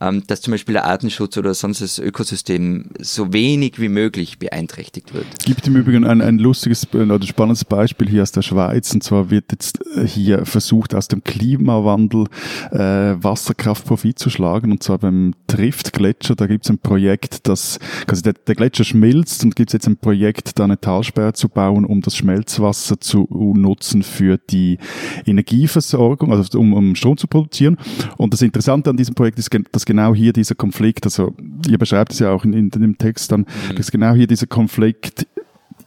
dass 0.00 0.40
zum 0.40 0.52
Beispiel 0.52 0.72
der 0.72 0.86
Artenschutz 0.86 1.36
oder 1.36 1.52
sonst 1.52 1.82
das 1.82 1.98
Ökosystem 1.98 2.86
so 2.98 3.34
wenig 3.34 3.78
wie 3.78 3.90
möglich 3.90 4.38
beeinträchtigt 4.38 5.12
wird. 5.12 5.26
Es 5.38 5.44
gibt 5.44 5.66
im 5.66 5.76
Übrigen 5.76 6.04
ein, 6.04 6.22
ein 6.22 6.38
lustiges 6.38 6.88
äh, 6.94 6.98
oder 6.98 7.26
spannendes 7.26 7.66
Beispiel 7.66 8.08
hier 8.08 8.22
aus 8.22 8.32
der 8.32 8.40
Schweiz. 8.40 8.94
Und 8.94 9.02
zwar 9.02 9.30
wird 9.30 9.52
jetzt 9.52 9.80
äh, 9.96 10.06
hier 10.06 10.46
versucht, 10.46 10.94
aus 10.94 11.08
dem 11.08 11.22
Klimawandel 11.22 12.24
äh, 12.70 12.78
Wasserkraft 13.22 13.84
Profit 13.84 14.18
zu 14.18 14.30
schlagen. 14.30 14.72
Und 14.72 14.82
zwar 14.82 14.98
beim 14.98 15.34
Trift-Gletscher. 15.48 16.34
Da 16.34 16.46
gibt 16.46 16.64
es 16.64 16.70
ein 16.70 16.78
Projekt, 16.78 17.46
das, 17.46 17.78
also 18.06 18.22
der, 18.22 18.32
der 18.32 18.54
Gletscher 18.54 18.84
schmilzt 18.84 19.44
und 19.44 19.54
gibt 19.54 19.70
es 19.70 19.74
jetzt 19.74 19.86
ein 19.86 19.98
Projekt, 19.98 20.58
da 20.58 20.64
eine 20.64 20.80
Talsperre 20.80 21.34
zu 21.34 21.50
bauen, 21.50 21.84
um 21.84 22.00
das 22.00 22.16
Schmelzwasser 22.16 23.00
zu 23.00 23.28
nutzen 23.54 24.02
für 24.02 24.38
die 24.38 24.78
Energieversorgung, 25.26 26.32
also 26.32 26.58
um, 26.58 26.72
um 26.72 26.94
Strom 26.94 27.18
zu 27.18 27.26
produzieren. 27.26 27.76
Und 28.16 28.32
das 28.32 28.40
Interessante 28.40 28.88
an 28.88 28.96
diesem 28.96 29.14
Projekt 29.14 29.38
ist, 29.38 29.50
dass 29.72 29.84
genau 29.90 30.14
hier 30.14 30.32
dieser 30.32 30.54
Konflikt, 30.54 31.04
also 31.04 31.34
ihr 31.68 31.76
beschreibt 31.76 32.12
es 32.12 32.20
ja 32.20 32.30
auch 32.30 32.44
in, 32.44 32.52
in 32.52 32.70
dem 32.70 32.96
Text 32.96 33.32
dann, 33.32 33.40
mhm. 33.40 33.74
dass 33.74 33.90
genau 33.90 34.14
hier 34.14 34.28
dieser 34.28 34.46
Konflikt 34.46 35.26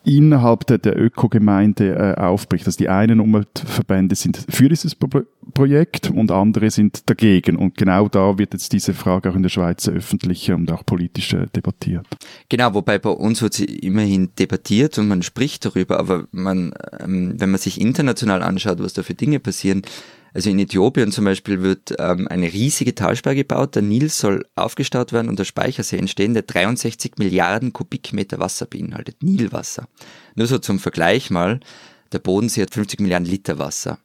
innerhalb 0.03 0.67
der, 0.67 0.77
der 0.77 0.99
Ökogemeinde 0.99 1.95
äh, 2.17 2.21
aufbricht. 2.21 2.65
Also 2.65 2.77
die 2.77 2.89
einen 2.89 3.21
Umweltverbände 3.21 4.15
sind 4.15 4.45
für 4.49 4.67
dieses 4.67 4.93
Pro 4.95 5.21
Projekt 5.53 6.09
und 6.09 6.31
andere 6.31 6.71
sind 6.71 7.09
dagegen. 7.09 7.55
Und 7.57 7.77
genau 7.77 8.09
da 8.09 8.37
wird 8.37 8.53
jetzt 8.53 8.73
diese 8.73 8.93
Frage 8.93 9.29
auch 9.29 9.35
in 9.35 9.43
der 9.43 9.49
Schweiz 9.49 9.87
öffentlicher 9.87 10.55
und 10.55 10.71
auch 10.71 10.83
politisch 10.85 11.33
äh, 11.33 11.45
debattiert. 11.55 12.07
Genau, 12.49 12.73
wobei 12.73 12.97
bei 12.97 13.11
uns 13.11 13.41
wird 13.41 13.53
sie 13.53 13.65
immerhin 13.65 14.31
debattiert 14.37 14.97
und 14.97 15.07
man 15.07 15.21
spricht 15.21 15.63
darüber, 15.65 15.99
aber 15.99 16.27
man, 16.31 16.73
ähm, 16.99 17.35
wenn 17.37 17.51
man 17.51 17.59
sich 17.59 17.79
international 17.79 18.41
anschaut, 18.41 18.79
was 18.79 18.93
da 18.93 19.03
für 19.03 19.13
Dinge 19.13 19.39
passieren, 19.39 19.83
also 20.33 20.49
in 20.49 20.59
Äthiopien 20.59 21.11
zum 21.11 21.25
Beispiel 21.25 21.61
wird 21.61 21.93
ähm, 21.99 22.27
eine 22.27 22.51
riesige 22.51 22.95
Talsperre 22.95 23.35
gebaut, 23.35 23.75
der 23.75 23.83
Nil 23.83 24.09
soll 24.09 24.45
aufgestaut 24.55 25.13
werden 25.13 25.29
und 25.29 25.37
der 25.37 25.45
Speichersee 25.45 25.97
entstehen, 25.97 26.33
der 26.33 26.43
63 26.43 27.13
Milliarden 27.17 27.71
Kubikmeter 27.71 28.39
Wasser 28.39 28.65
beinhaltet, 28.65 29.21
Nilwasser. 29.21 29.87
Nur 30.35 30.47
so 30.47 30.57
zum 30.57 30.79
Vergleich 30.79 31.29
mal, 31.29 31.59
der 32.11 32.19
Bodensee 32.19 32.63
hat 32.63 32.73
50 32.73 32.99
Milliarden 32.99 33.27
Liter 33.27 33.59
Wasser. 33.59 33.99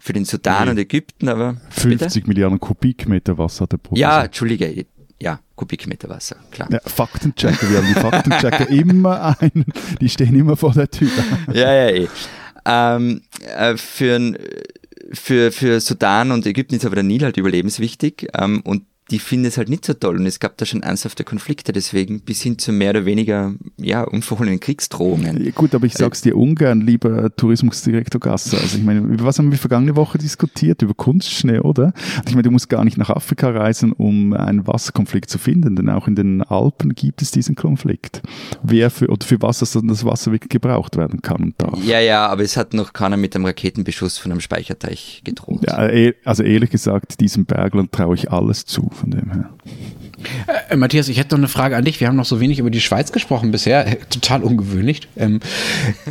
Für 0.00 0.12
den 0.12 0.24
Sudan 0.24 0.64
nee. 0.64 0.70
und 0.70 0.78
Ägypten 0.78 1.28
aber... 1.28 1.60
50 1.70 1.98
bitte? 2.14 2.28
Milliarden 2.28 2.60
Kubikmeter 2.60 3.36
Wasser 3.36 3.64
hat 3.64 3.72
der 3.72 3.78
Bodensee. 3.78 4.00
Ja, 4.00 4.24
Entschuldige, 4.24 4.86
ja, 5.20 5.40
Kubikmeter 5.54 6.08
Wasser, 6.08 6.36
klar. 6.50 6.68
Ja, 6.72 6.80
Faktenchecker, 6.84 7.68
wir 7.68 7.78
haben 7.78 7.88
die 7.88 8.00
Faktenchecker 8.00 8.68
immer 8.70 9.36
ein, 9.40 9.64
die 10.00 10.08
stehen 10.08 10.34
immer 10.34 10.56
vor 10.56 10.72
der 10.72 10.90
Tür. 10.90 11.10
ja, 11.52 11.74
ja, 11.74 11.88
eh. 11.88 12.08
Ähm, 12.64 13.22
äh, 13.56 13.76
für 13.76 14.16
ein 14.16 14.36
für, 15.12 15.52
für 15.52 15.80
Sudan 15.80 16.30
und 16.30 16.46
Ägypten 16.46 16.74
ist 16.74 16.84
aber 16.84 16.96
der 16.96 17.04
Nil 17.04 17.22
halt 17.22 17.36
überlebenswichtig 17.36 18.28
ähm, 18.34 18.62
und 18.64 18.84
die 19.10 19.18
finden 19.18 19.46
es 19.46 19.56
halt 19.56 19.68
nicht 19.68 19.84
so 19.84 19.94
toll 19.94 20.16
und 20.16 20.26
es 20.26 20.38
gab 20.38 20.56
da 20.58 20.66
schon 20.66 20.82
ernsthafte 20.82 21.24
Konflikte 21.24 21.72
deswegen 21.72 22.20
bis 22.20 22.42
hin 22.42 22.58
zu 22.58 22.72
mehr 22.72 22.90
oder 22.90 23.06
weniger 23.06 23.54
ja 23.78 24.02
unverhohlenen 24.02 24.60
Kriegsdrohungen. 24.60 25.42
Ja, 25.44 25.50
gut, 25.52 25.74
aber 25.74 25.86
ich 25.86 25.94
sag's 25.94 26.20
dir 26.20 26.36
ungern, 26.36 26.82
lieber 26.82 27.34
Tourismusdirektor 27.34 28.20
Gasser. 28.20 28.58
Also 28.58 28.76
ich 28.76 28.84
meine, 28.84 29.00
über 29.00 29.24
was 29.24 29.38
haben 29.38 29.50
wir 29.50 29.58
vergangene 29.58 29.96
Woche 29.96 30.18
diskutiert? 30.18 30.82
Über 30.82 30.94
Kunstschnee, 30.94 31.60
oder? 31.60 31.86
Und 32.18 32.28
ich 32.28 32.34
meine, 32.34 32.42
du 32.42 32.50
musst 32.50 32.68
gar 32.68 32.84
nicht 32.84 32.98
nach 32.98 33.10
Afrika 33.10 33.50
reisen, 33.50 33.92
um 33.92 34.34
einen 34.34 34.66
Wasserkonflikt 34.66 35.30
zu 35.30 35.38
finden, 35.38 35.76
denn 35.76 35.88
auch 35.88 36.06
in 36.06 36.14
den 36.14 36.42
Alpen 36.42 36.94
gibt 36.94 37.22
es 37.22 37.30
diesen 37.30 37.56
Konflikt. 37.56 38.22
Wer 38.62 38.90
für 38.90 39.08
oder 39.08 39.24
für 39.24 39.40
was 39.40 39.60
das, 39.60 39.78
das 39.82 40.04
Wasser 40.04 40.32
wirklich 40.32 40.50
gebraucht 40.50 40.96
werden 40.96 41.22
kann 41.22 41.42
und 41.42 41.54
darf. 41.58 41.82
Ja, 41.82 42.00
ja, 42.00 42.26
aber 42.26 42.42
es 42.42 42.56
hat 42.56 42.74
noch 42.74 42.92
keiner 42.92 43.16
mit 43.16 43.34
einem 43.34 43.46
Raketenbeschuss 43.46 44.18
von 44.18 44.32
einem 44.32 44.40
Speicherteich 44.40 45.22
gedroht. 45.24 45.62
Ja, 45.66 45.88
eh, 45.88 46.14
also 46.24 46.42
ehrlich 46.42 46.70
gesagt, 46.70 47.20
diesem 47.20 47.46
Bergland 47.46 47.92
traue 47.92 48.14
ich 48.14 48.30
alles 48.30 48.66
zu 48.66 48.90
von 48.98 49.10
dem 49.10 49.30
her. 49.32 49.50
Äh, 50.68 50.76
Matthias, 50.76 51.08
ich 51.08 51.18
hätte 51.18 51.34
noch 51.34 51.38
eine 51.38 51.48
Frage 51.48 51.76
an 51.76 51.84
dich. 51.84 52.00
Wir 52.00 52.08
haben 52.08 52.16
noch 52.16 52.24
so 52.24 52.40
wenig 52.40 52.58
über 52.58 52.70
die 52.70 52.80
Schweiz 52.80 53.12
gesprochen 53.12 53.50
bisher. 53.50 53.86
Äh, 53.86 53.96
total 54.10 54.42
ungewöhnlich. 54.42 55.08
Ähm, 55.16 55.40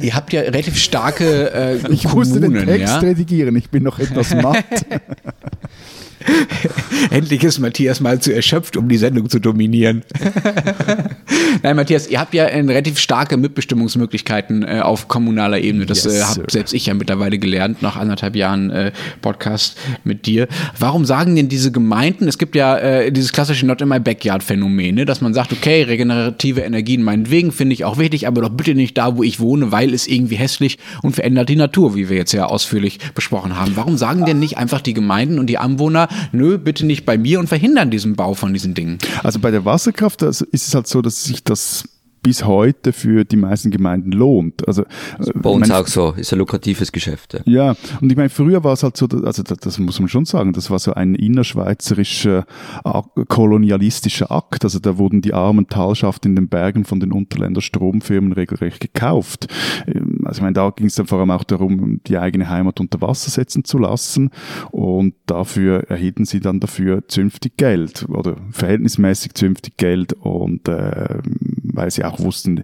ihr 0.01 0.15
habt 0.15 0.31
ja 0.33 0.41
relativ 0.41 0.77
starke 0.77 1.51
äh, 1.51 1.75
Ich 1.91 2.03
Kommunen, 2.03 2.15
musste 2.15 2.39
den 2.39 2.53
Text 2.53 2.93
ja? 2.93 2.99
redigieren. 2.99 3.55
Ich 3.55 3.69
bin 3.69 3.83
noch 3.83 3.99
etwas 3.99 4.33
matt. 4.33 4.63
Endlich 7.11 7.43
ist 7.43 7.59
Matthias 7.59 7.99
mal 7.99 8.19
zu 8.19 8.33
erschöpft, 8.33 8.77
um 8.77 8.89
die 8.89 8.97
Sendung 8.97 9.29
zu 9.29 9.39
dominieren. 9.39 10.03
Nein, 11.63 11.75
Matthias, 11.75 12.07
ihr 12.07 12.19
habt 12.19 12.33
ja 12.33 12.45
relativ 12.45 12.99
starke 12.99 13.37
Mitbestimmungsmöglichkeiten 13.37 14.63
äh, 14.63 14.79
auf 14.81 15.07
kommunaler 15.07 15.59
Ebene. 15.59 15.85
Das 15.85 16.03
yes, 16.03 16.13
äh, 16.13 16.23
habe 16.23 16.43
selbst 16.49 16.73
ich 16.73 16.87
ja 16.87 16.93
mittlerweile 16.93 17.37
gelernt, 17.39 17.81
nach 17.81 17.95
anderthalb 17.95 18.35
Jahren 18.35 18.69
äh, 18.69 18.91
Podcast 19.21 19.77
mit 20.03 20.25
dir. 20.25 20.47
Warum 20.77 21.05
sagen 21.05 21.35
denn 21.35 21.49
diese 21.49 21.71
Gemeinden, 21.71 22.27
es 22.27 22.37
gibt 22.37 22.55
ja 22.55 22.77
äh, 22.77 23.11
dieses 23.11 23.31
klassische 23.31 23.65
Not 23.65 23.81
in 23.81 23.89
my 23.89 23.99
Backyard-Phänomen, 23.99 24.95
ne, 24.95 25.05
dass 25.05 25.21
man 25.21 25.33
sagt, 25.33 25.53
okay, 25.53 25.83
regenerative 25.83 26.61
Energien 26.61 27.03
meinetwegen 27.03 27.51
finde 27.51 27.73
ich 27.73 27.85
auch 27.85 27.97
wichtig, 27.97 28.27
aber 28.27 28.41
doch 28.41 28.49
bitte 28.49 28.75
nicht 28.75 28.97
da, 28.97 29.17
wo 29.17 29.23
ich 29.23 29.39
wohne, 29.39 29.71
weil 29.71 29.93
es 29.93 30.07
irgendwie 30.07 30.35
hässlich 30.35 30.77
und 31.01 31.15
verändert 31.15 31.49
die 31.49 31.55
Natur, 31.55 31.95
wie 31.95 32.09
wir 32.09 32.17
jetzt 32.17 32.33
ja 32.33 32.45
ausführlich 32.45 32.99
besprochen 33.15 33.57
haben. 33.57 33.73
Warum 33.75 33.97
sagen 33.97 34.25
denn 34.25 34.39
nicht 34.39 34.57
einfach 34.57 34.81
die 34.81 34.93
Gemeinden 34.93 35.39
und 35.39 35.47
die 35.47 35.57
Anwohner, 35.57 36.06
nö, 36.31 36.57
bitte 36.57 36.85
nicht 36.85 37.05
bei 37.05 37.17
mir 37.17 37.39
und 37.39 37.47
verhindern 37.47 37.91
diesen 37.91 38.15
Bau 38.15 38.33
von 38.33 38.53
diesen 38.53 38.73
Dingen. 38.73 38.97
Also 39.23 39.39
bei 39.39 39.51
der 39.51 39.65
Wasserkraft 39.65 40.23
also 40.23 40.45
ist 40.51 40.67
es 40.67 40.75
halt 40.75 40.87
so, 40.87 41.01
dass 41.01 41.23
sich 41.23 41.43
das 41.43 41.85
bis 42.27 42.43
heute 42.43 42.91
für 42.91 43.23
die 43.23 43.37
meisten 43.37 43.71
Gemeinden 43.71 44.11
lohnt. 44.11 44.67
Also, 44.67 44.83
also 45.17 45.31
bei 45.33 45.49
uns 45.49 45.69
meine, 45.69 45.79
auch 45.79 45.87
so, 45.87 46.11
ist 46.11 46.33
ein 46.33 46.39
lukratives 46.39 46.91
Geschäft. 46.91 47.35
Ja. 47.35 47.39
ja, 47.45 47.75
und 48.01 48.11
ich 48.11 48.17
meine, 48.17 48.27
früher 48.27 48.65
war 48.65 48.73
es 48.73 48.83
halt 48.83 48.97
so, 48.97 49.07
also 49.23 49.43
das, 49.43 49.57
das, 49.59 49.79
muss 49.79 49.97
man 50.01 50.09
schon 50.09 50.25
sagen, 50.25 50.51
das 50.51 50.69
war 50.69 50.77
so 50.79 50.93
ein 50.93 51.15
innerschweizerischer 51.15 52.45
kolonialistischer 53.29 54.29
Akt. 54.29 54.65
Also 54.65 54.79
da 54.79 54.97
wurden 54.97 55.21
die 55.21 55.33
armen 55.33 55.67
Talschaften 55.67 56.31
in 56.31 56.35
den 56.35 56.49
Bergen 56.49 56.83
von 56.83 56.99
den 56.99 57.13
Unterländer 57.13 57.61
Stromfirmen 57.61 58.33
regelrecht 58.33 58.81
gekauft. 58.81 59.47
Also 60.27 60.39
ich 60.39 60.43
meine, 60.43 60.53
da 60.53 60.69
ging 60.69 60.87
es 60.87 60.95
dann 60.95 61.07
vor 61.07 61.19
allem 61.19 61.31
auch 61.31 61.43
darum, 61.43 62.01
die 62.05 62.17
eigene 62.17 62.49
Heimat 62.49 62.79
unter 62.79 63.01
Wasser 63.01 63.29
setzen 63.29 63.63
zu 63.63 63.77
lassen 63.77 64.31
und 64.71 65.15
dafür 65.25 65.89
erhielten 65.89 66.25
sie 66.25 66.39
dann 66.39 66.59
dafür 66.59 67.07
zünftig 67.07 67.57
Geld 67.57 68.07
oder 68.09 68.35
verhältnismäßig 68.51 69.33
zünftig 69.33 69.77
Geld 69.77 70.13
und 70.13 70.67
äh, 70.67 71.19
weil 71.63 71.91
sie 71.91 72.03
auch 72.03 72.19
wussten, 72.19 72.63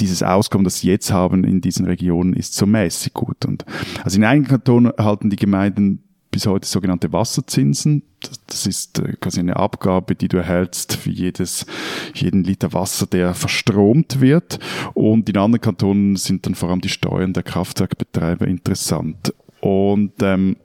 dieses 0.00 0.22
Auskommen, 0.22 0.64
das 0.64 0.78
sie 0.78 0.88
jetzt 0.88 1.12
haben 1.12 1.44
in 1.44 1.60
diesen 1.60 1.86
Regionen, 1.86 2.32
ist 2.32 2.54
so 2.54 2.66
mäßig 2.66 3.12
gut. 3.12 3.44
Und 3.44 3.64
also 4.02 4.16
in 4.16 4.24
einigen 4.24 4.46
Kantonen 4.46 4.92
erhalten 4.92 5.30
die 5.30 5.36
Gemeinden 5.36 6.02
bis 6.30 6.46
heute 6.46 6.66
sogenannte 6.66 7.12
Wasserzinsen. 7.12 8.02
Das 8.46 8.66
ist 8.66 8.98
äh, 8.98 9.14
quasi 9.20 9.40
eine 9.40 9.56
Abgabe, 9.56 10.14
die 10.14 10.28
du 10.28 10.36
erhältst 10.36 10.96
für 10.96 11.10
jedes, 11.10 11.66
jeden 12.14 12.44
Liter 12.44 12.72
Wasser, 12.72 13.06
der 13.06 13.34
verstromt 13.34 14.20
wird. 14.20 14.58
Und 14.94 15.28
in 15.28 15.36
anderen 15.36 15.60
Kantonen 15.60 16.16
sind 16.16 16.46
dann 16.46 16.54
vor 16.54 16.70
allem 16.70 16.80
die 16.80 16.88
Steuern 16.88 17.32
der 17.32 17.42
Kraftwerkbetreiber 17.42 18.46
interessant. 18.46 19.34
Und 19.60 20.12
ähm, 20.22 20.56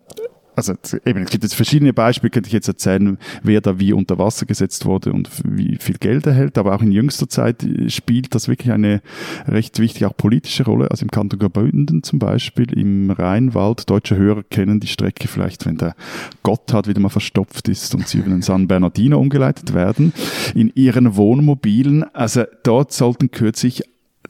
also 0.55 0.73
eben, 1.05 1.23
es 1.23 1.29
gibt 1.29 1.43
jetzt 1.43 1.55
verschiedene 1.55 1.93
Beispiele, 1.93 2.31
könnte 2.31 2.47
ich 2.47 2.53
jetzt 2.53 2.67
erzählen, 2.67 3.17
wer 3.43 3.61
da 3.61 3.79
wie 3.79 3.93
unter 3.93 4.17
Wasser 4.17 4.45
gesetzt 4.45 4.85
wurde 4.85 5.13
und 5.13 5.29
wie 5.43 5.77
viel 5.79 5.97
Geld 5.97 6.25
erhält, 6.25 6.57
aber 6.57 6.75
auch 6.75 6.81
in 6.81 6.91
jüngster 6.91 7.29
Zeit 7.29 7.67
spielt 7.87 8.33
das 8.35 8.47
wirklich 8.47 8.71
eine 8.71 9.01
recht 9.47 9.79
wichtige, 9.79 10.07
auch 10.07 10.17
politische 10.17 10.63
Rolle, 10.63 10.91
also 10.91 11.03
im 11.03 11.11
Kanton 11.11 11.39
Graubünden 11.39 12.03
zum 12.03 12.19
Beispiel, 12.19 12.71
im 12.73 13.11
Rheinwald, 13.11 13.89
deutsche 13.89 14.15
Hörer 14.15 14.43
kennen 14.43 14.79
die 14.79 14.87
Strecke 14.87 15.27
vielleicht, 15.27 15.65
wenn 15.65 15.77
der 15.77 15.95
Gotthard 16.43 16.87
wieder 16.87 16.99
mal 16.99 17.09
verstopft 17.09 17.67
ist 17.67 17.93
und 17.95 18.07
sie 18.07 18.19
über 18.19 18.29
den 18.29 18.41
San 18.41 18.67
Bernardino 18.67 19.19
umgeleitet 19.19 19.73
werden, 19.73 20.13
in 20.53 20.71
ihren 20.75 21.15
Wohnmobilen, 21.15 22.03
also 22.13 22.43
dort 22.63 22.91
sollten 22.91 23.31
kürzlich 23.31 23.83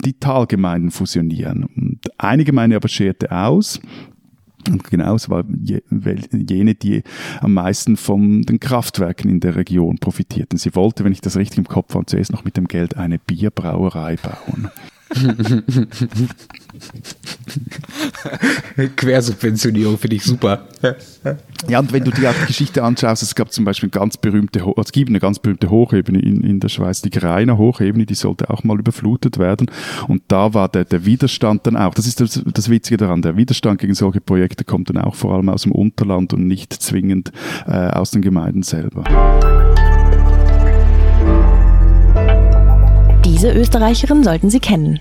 die 0.04 0.14
Talgemeinden 0.14 0.92
fusionieren. 0.92 1.64
Und 1.64 2.00
eine 2.18 2.44
Gemeinde 2.44 2.76
aber 2.76 2.88
scherte 2.88 3.32
aus, 3.32 3.80
und 4.70 4.84
genau, 4.84 5.16
es 5.16 5.30
war 5.30 5.44
jene, 6.32 6.76
die 6.76 7.04
am 7.42 7.54
meisten 7.54 7.98
von 7.98 8.44
den 8.44 8.60
Kraftwerken 8.60 9.30
in 9.30 9.40
der 9.40 9.56
Region 9.56 9.98
profitierten. 9.98 10.58
Sie 10.58 10.76
wollte, 10.76 11.04
wenn 11.04 11.12
ich 11.12 11.22
das 11.22 11.38
richtig 11.38 11.58
im 11.60 11.68
Kopf 11.68 11.94
habe, 11.96 12.06
zuerst 12.06 12.32
noch 12.32 12.44
mit 12.44 12.58
dem 12.58 12.68
Geld 12.68 12.98
eine 12.98 13.20
Bierbrauerei 13.20 14.18
bauen. 14.18 14.70
Quersubventionierung 18.96 19.98
finde 19.98 20.16
ich 20.18 20.24
super. 20.24 20.68
ja, 21.68 21.80
und 21.80 21.94
wenn 21.94 22.04
du 22.04 22.12
dir 22.12 22.30
auch 22.30 22.36
die 22.42 22.48
Geschichte 22.48 22.84
anschaust, 22.84 23.24
es 23.24 23.36
gab 23.36 23.52
zum 23.52 23.66
Beispiel 23.66 23.88
eine 23.88 24.00
ganz 24.00 24.18
berühmte, 24.18 24.64
es 24.78 24.92
gibt 24.92 25.10
eine 25.10 25.20
ganz 25.20 25.40
berühmte 25.40 25.70
Hochebene 25.70 26.20
in, 26.20 26.42
in 26.42 26.60
der 26.60 26.70
Schweiz, 26.70 27.02
die 27.02 27.10
Greiner 27.10 27.58
Hochebene, 27.58 28.06
die 28.06 28.16
sollte 28.16 28.50
auch 28.50 28.64
mal 28.64 28.80
überflutet 28.80 29.38
werden. 29.38 29.70
Und 30.08 30.24
da 30.28 30.54
war 30.54 30.70
der, 30.70 30.86
der 30.86 31.06
Widerstand 31.06 31.68
dann 31.68 31.76
auch, 31.78 31.94
das 31.94 32.08
ist 32.08 32.22
das, 32.22 32.42
das 32.46 32.70
Witzige 32.70 32.98
daran, 32.98 33.22
der 33.22 33.38
Widerstand 33.38 33.80
gegen 33.80 33.94
solche 33.94 34.22
Projekte 34.22 34.64
kommt 34.64 34.90
dann 34.90 34.98
auch 34.98 35.16
vor 35.16 35.36
allem 35.36 35.50
aus 35.50 35.64
dem 35.64 35.72
Unterland 35.72 36.34
und 36.34 36.48
nicht 36.48 36.74
zwingend 36.74 37.32
äh, 37.68 37.72
aus 37.72 38.12
den 38.12 38.22
Gemeinden 38.22 38.64
selber. 38.64 39.04
Diese 43.26 43.52
Österreicherin 43.52 44.24
sollten 44.24 44.50
Sie 44.50 44.60
kennen. 44.60 45.00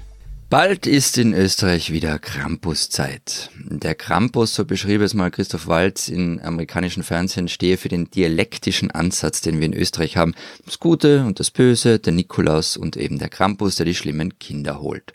Bald 0.57 0.87
ist 0.87 1.19
in 1.19 1.35
Österreich 1.35 1.91
wieder 1.91 2.17
Krampuszeit. 2.21 3.51
Der 3.59 3.97
Krampus, 3.97 4.55
so 4.55 4.65
beschrieb 4.65 5.01
es 5.01 5.13
mal 5.13 5.33
Christoph 5.33 5.67
Walz 5.67 6.09
in 6.09 6.41
amerikanischen 6.41 7.03
Fernsehen, 7.03 7.49
stehe 7.49 7.77
für 7.77 7.89
den 7.89 8.09
dialektischen 8.09 8.93
Ansatz, 8.93 9.41
den 9.41 9.59
wir 9.59 9.67
in 9.67 9.75
Österreich 9.75 10.17
haben. 10.17 10.33
Das 10.65 10.79
Gute 10.79 11.25
und 11.25 11.41
das 11.41 11.51
Böse, 11.51 11.99
der 11.99 12.13
Nikolaus 12.13 12.77
und 12.77 12.97
eben 12.97 13.19
der 13.19 13.31
Krampus, 13.31 13.75
der 13.75 13.87
die 13.87 13.97
schlimmen 13.97 14.39
Kinder 14.39 14.81
holt. 14.81 15.15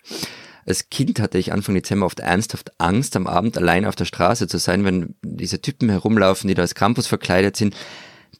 Als 0.65 0.89
Kind 0.89 1.21
hatte 1.21 1.37
ich 1.37 1.53
Anfang 1.53 1.75
Dezember 1.75 2.07
oft 2.07 2.19
ernsthaft 2.19 2.73
Angst, 2.77 3.15
am 3.15 3.25
Abend 3.25 3.57
allein 3.57 3.85
auf 3.85 3.95
der 3.95 4.03
Straße 4.03 4.49
zu 4.49 4.57
sein, 4.57 4.83
wenn 4.83 5.15
diese 5.21 5.61
Typen 5.61 5.87
herumlaufen, 5.87 6.49
die 6.49 6.53
da 6.53 6.63
als 6.63 6.75
Krampus 6.75 7.07
verkleidet 7.07 7.55
sind. 7.55 7.77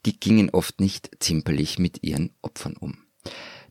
Die 0.06 0.20
gingen 0.20 0.50
oft 0.50 0.82
nicht 0.82 1.12
zimperlich 1.22 1.80
mit 1.80 2.04
ihren 2.04 2.32
Opfern 2.42 2.76
um. 2.78 2.98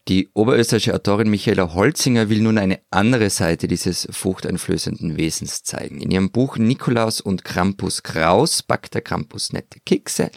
Die 0.09 0.31
oberösterreichische 0.33 0.95
Autorin 0.95 1.29
Michaela 1.29 1.75
Holzinger 1.75 2.31
will 2.31 2.41
nun 2.41 2.57
eine 2.57 2.81
andere 2.91 3.29
Seite 3.29 3.69
dieses 3.69 4.09
furchteinflößenden 4.11 5.19
Wesens 5.19 5.65
zeigen. 5.65 6.01
In 6.01 6.11
ihrem 6.11 6.31
Buch 6.31 6.57
Nikolaus 6.57 7.21
und 7.21 7.45
Krampus 7.45 8.03
Kraus 8.03 8.63
backt 8.63 8.95
der 8.95 9.03
Krampus 9.03 9.53
nette 9.53 9.81
Kekse 9.85 10.31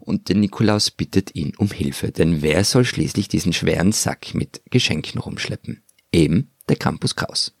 und 0.00 0.28
der 0.28 0.34
Nikolaus 0.34 0.90
bittet 0.90 1.36
ihn 1.36 1.52
um 1.56 1.70
Hilfe, 1.70 2.10
denn 2.10 2.42
wer 2.42 2.64
soll 2.64 2.84
schließlich 2.84 3.28
diesen 3.28 3.52
schweren 3.52 3.92
Sack 3.92 4.34
mit 4.34 4.60
Geschenken 4.70 5.20
rumschleppen? 5.20 5.84
Eben 6.10 6.50
der 6.68 6.76
Krampus 6.76 7.14
Kraus. 7.14 7.54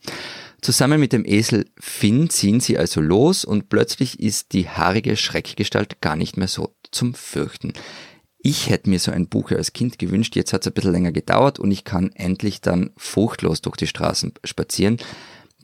Zusammen 0.62 0.98
mit 0.98 1.12
dem 1.12 1.24
Esel 1.24 1.66
Finn 1.78 2.28
ziehen 2.28 2.58
sie 2.58 2.76
also 2.76 3.00
los 3.00 3.44
und 3.44 3.68
plötzlich 3.68 4.18
ist 4.18 4.52
die 4.52 4.68
haarige 4.68 5.16
Schreckgestalt 5.16 6.00
gar 6.00 6.16
nicht 6.16 6.36
mehr 6.36 6.48
so 6.48 6.74
zum 6.90 7.14
Fürchten. 7.14 7.72
Ich 8.44 8.70
hätte 8.70 8.90
mir 8.90 8.98
so 8.98 9.12
ein 9.12 9.28
Buch 9.28 9.52
als 9.52 9.72
Kind 9.72 10.00
gewünscht, 10.00 10.34
jetzt 10.34 10.52
hat 10.52 10.62
es 10.62 10.66
ein 10.66 10.72
bisschen 10.72 10.90
länger 10.90 11.12
gedauert 11.12 11.60
und 11.60 11.70
ich 11.70 11.84
kann 11.84 12.10
endlich 12.14 12.60
dann 12.60 12.90
furchtlos 12.96 13.62
durch 13.62 13.76
die 13.76 13.86
Straßen 13.86 14.32
spazieren. 14.42 14.96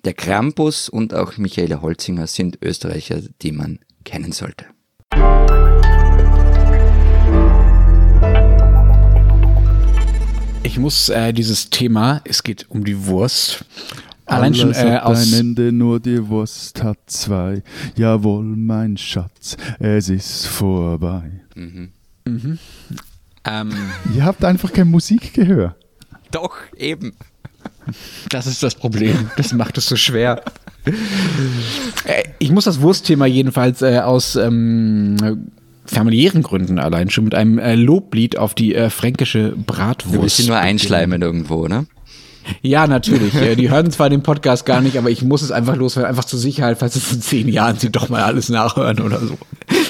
Der 0.04 0.14
Krampus 0.14 0.88
und 0.88 1.12
auch 1.12 1.38
Michaela 1.38 1.82
Holzinger 1.82 2.28
sind 2.28 2.62
Österreicher, 2.62 3.20
die 3.42 3.50
man 3.50 3.80
kennen 4.04 4.30
sollte. 4.30 4.66
Ich 10.62 10.78
muss 10.78 11.08
äh, 11.08 11.32
dieses 11.32 11.70
Thema, 11.70 12.20
es 12.24 12.44
geht 12.44 12.70
um 12.70 12.84
die 12.84 13.06
Wurst, 13.06 13.64
Allein 14.24 14.54
schon 14.54 14.72
äh, 14.72 15.00
aus 15.02 15.32
ein 15.32 15.40
Ende, 15.40 15.72
nur 15.72 15.98
die 15.98 16.28
Wurst 16.28 16.80
hat 16.84 16.98
zwei. 17.06 17.64
Jawohl, 17.96 18.44
mein 18.44 18.96
Schatz, 18.96 19.56
es 19.80 20.10
ist 20.10 20.46
vorbei. 20.46 21.40
Mhm. 21.56 21.92
Mhm. 22.34 22.58
Ähm, 23.44 23.70
Ihr 24.14 24.24
habt 24.24 24.44
einfach 24.44 24.72
kein 24.72 24.88
Musikgehör. 24.88 25.76
Doch, 26.30 26.56
eben. 26.76 27.14
Das 28.30 28.46
ist 28.46 28.62
das 28.62 28.74
Problem. 28.74 29.30
Das 29.36 29.52
macht 29.52 29.78
es 29.78 29.86
so 29.86 29.96
schwer. 29.96 30.42
Äh, 32.04 32.24
ich 32.38 32.50
muss 32.50 32.64
das 32.64 32.80
Wurstthema 32.80 33.26
jedenfalls 33.26 33.82
äh, 33.82 34.00
aus 34.00 34.36
ähm, 34.36 35.50
familiären 35.86 36.42
Gründen 36.42 36.78
allein 36.78 37.08
schon 37.10 37.24
mit 37.24 37.34
einem 37.34 37.58
äh, 37.58 37.74
Loblied 37.74 38.36
auf 38.36 38.54
die 38.54 38.74
äh, 38.74 38.90
fränkische 38.90 39.54
Bratwurst. 39.56 40.16
Du 40.16 40.22
willst 40.22 40.36
sie 40.36 40.46
nur 40.46 40.58
einschleimen 40.58 41.22
irgendwo, 41.22 41.66
ne? 41.66 41.86
Ja, 42.62 42.86
natürlich. 42.86 43.34
Die 43.58 43.68
hören 43.68 43.90
zwar 43.90 44.08
den 44.08 44.22
Podcast 44.22 44.64
gar 44.64 44.80
nicht, 44.80 44.96
aber 44.96 45.10
ich 45.10 45.22
muss 45.22 45.42
es 45.42 45.50
einfach 45.50 45.76
loswerden, 45.76 46.08
einfach 46.08 46.24
zur 46.24 46.38
Sicherheit, 46.38 46.78
falls 46.78 46.96
es 46.96 47.12
in 47.12 47.20
zehn 47.20 47.46
Jahren 47.46 47.76
sie 47.76 47.90
doch 47.90 48.08
mal 48.08 48.22
alles 48.22 48.48
nachhören 48.48 49.00
oder 49.00 49.20
so. 49.20 49.36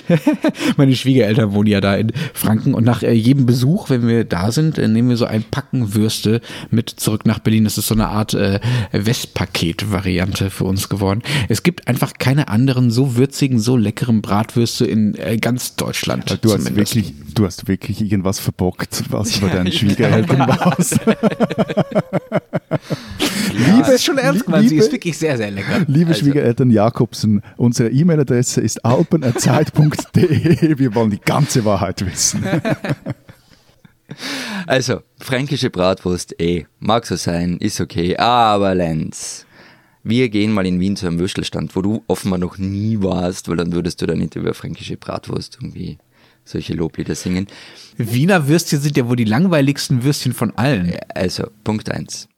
Meine 0.76 0.94
Schwiegereltern 0.94 1.52
wohnen 1.52 1.68
ja 1.68 1.80
da 1.80 1.96
in 1.96 2.12
Franken 2.34 2.74
und 2.74 2.84
nach 2.84 3.02
äh, 3.02 3.12
jedem 3.12 3.46
Besuch, 3.46 3.90
wenn 3.90 4.06
wir 4.06 4.24
da 4.24 4.52
sind, 4.52 4.78
äh, 4.78 4.88
nehmen 4.88 5.08
wir 5.10 5.16
so 5.16 5.26
ein 5.26 5.42
Packen 5.42 5.94
Würste 5.94 6.40
mit 6.70 6.90
zurück 6.90 7.26
nach 7.26 7.38
Berlin. 7.38 7.64
Das 7.64 7.78
ist 7.78 7.88
so 7.88 7.94
eine 7.94 8.08
Art 8.08 8.34
äh, 8.34 8.60
Westpaket-Variante 8.92 10.50
für 10.50 10.64
uns 10.64 10.88
geworden. 10.88 11.22
Es 11.48 11.62
gibt 11.62 11.88
einfach 11.88 12.14
keine 12.18 12.48
anderen 12.48 12.90
so 12.90 13.16
würzigen, 13.16 13.58
so 13.58 13.76
leckeren 13.76 14.22
Bratwürste 14.22 14.86
in 14.86 15.14
äh, 15.14 15.36
ganz 15.36 15.76
Deutschland. 15.76 16.38
Du 16.42 16.52
hast, 16.52 16.74
wirklich, 16.76 17.14
du 17.34 17.44
hast 17.44 17.68
wirklich 17.68 18.00
irgendwas 18.00 18.40
verbockt, 18.40 19.04
was 19.10 19.38
bei 19.40 19.48
deinen 19.48 19.72
Schwiegereltern 19.72 20.40
warst. 20.40 21.00
liebe, 23.52 23.92
ist 23.92 24.04
schon 24.04 24.18
ernst 24.18 24.44
gemeint, 24.44 24.68
sie 24.68 24.76
ist 24.76 24.92
wirklich 24.92 25.16
sehr, 25.18 25.36
sehr 25.36 25.50
lecker. 25.50 25.80
Liebe 25.86 26.10
also. 26.10 26.20
Schwiegereltern 26.20 26.70
Jakobsen, 26.70 27.42
unsere 27.56 27.90
E-Mail-Adresse 27.90 28.60
ist 28.60 28.84
alpen.zeit.de. 28.84 29.97
Wir 30.14 30.94
wollen 30.94 31.10
die 31.10 31.20
ganze 31.20 31.64
Wahrheit 31.64 32.04
wissen. 32.04 32.44
Also, 34.66 35.02
fränkische 35.18 35.68
Bratwurst, 35.70 36.40
eh, 36.40 36.64
mag 36.78 37.06
so 37.06 37.16
sein, 37.16 37.58
ist 37.58 37.80
okay, 37.80 38.16
aber 38.16 38.74
Lenz, 38.74 39.46
wir 40.02 40.28
gehen 40.30 40.52
mal 40.52 40.66
in 40.66 40.80
Wien 40.80 40.96
zu 40.96 41.06
einem 41.06 41.18
Würstelstand, 41.18 41.76
wo 41.76 41.82
du 41.82 42.02
offenbar 42.06 42.38
noch 42.38 42.58
nie 42.58 43.02
warst, 43.02 43.48
weil 43.48 43.56
dann 43.56 43.72
würdest 43.72 44.00
du 44.00 44.06
da 44.06 44.14
nicht 44.14 44.34
über 44.36 44.54
fränkische 44.54 44.96
Bratwurst 44.96 45.58
irgendwie 45.60 45.98
solche 46.44 46.72
Loblieder 46.74 47.14
singen. 47.14 47.46
Wiener 47.96 48.48
Würstchen 48.48 48.80
sind 48.80 48.96
ja 48.96 49.06
wohl 49.08 49.16
die 49.16 49.24
langweiligsten 49.24 50.02
Würstchen 50.02 50.32
von 50.32 50.56
allen. 50.56 50.96
Also, 51.14 51.48
Punkt 51.62 51.90
eins. 51.90 52.28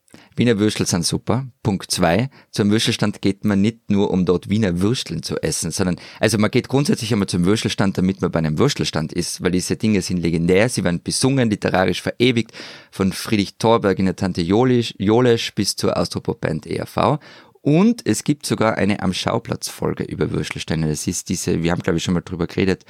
Wiener 0.40 0.58
Würstel 0.58 0.86
sind 0.86 1.04
super. 1.04 1.46
Punkt 1.62 1.90
zwei, 1.90 2.30
zum 2.50 2.70
Würstelstand 2.70 3.20
geht 3.20 3.44
man 3.44 3.60
nicht 3.60 3.90
nur, 3.90 4.10
um 4.10 4.24
dort 4.24 4.48
Wiener 4.48 4.80
Würsteln 4.80 5.22
zu 5.22 5.36
essen, 5.42 5.70
sondern, 5.70 5.96
also 6.18 6.38
man 6.38 6.50
geht 6.50 6.68
grundsätzlich 6.68 7.12
einmal 7.12 7.28
zum 7.28 7.44
Würstelstand, 7.44 7.98
damit 7.98 8.22
man 8.22 8.30
bei 8.30 8.38
einem 8.38 8.58
Würstelstand 8.58 9.12
ist, 9.12 9.42
weil 9.42 9.50
diese 9.50 9.76
Dinge 9.76 10.00
sind 10.00 10.16
legendär, 10.16 10.70
sie 10.70 10.82
werden 10.82 11.02
besungen, 11.02 11.50
literarisch 11.50 12.00
verewigt, 12.00 12.52
von 12.90 13.12
Friedrich 13.12 13.58
Thorberg 13.58 13.98
in 13.98 14.06
der 14.06 14.16
Tante 14.16 14.40
Jolesch, 14.40 14.94
Jolesch 14.96 15.54
bis 15.54 15.76
zur 15.76 15.98
Austropop-Band 15.98 16.66
ERV. 16.66 17.18
Und 17.60 18.00
es 18.06 18.24
gibt 18.24 18.46
sogar 18.46 18.78
eine 18.78 19.02
am 19.02 19.12
Schauplatz 19.12 19.68
Folge 19.68 20.04
über 20.04 20.30
Würstelsteine. 20.30 20.88
Das 20.88 21.06
ist 21.06 21.28
diese, 21.28 21.62
wir 21.62 21.70
haben 21.70 21.82
glaube 21.82 21.98
ich 21.98 22.02
schon 22.02 22.14
mal 22.14 22.22
drüber 22.22 22.46
geredet, 22.46 22.86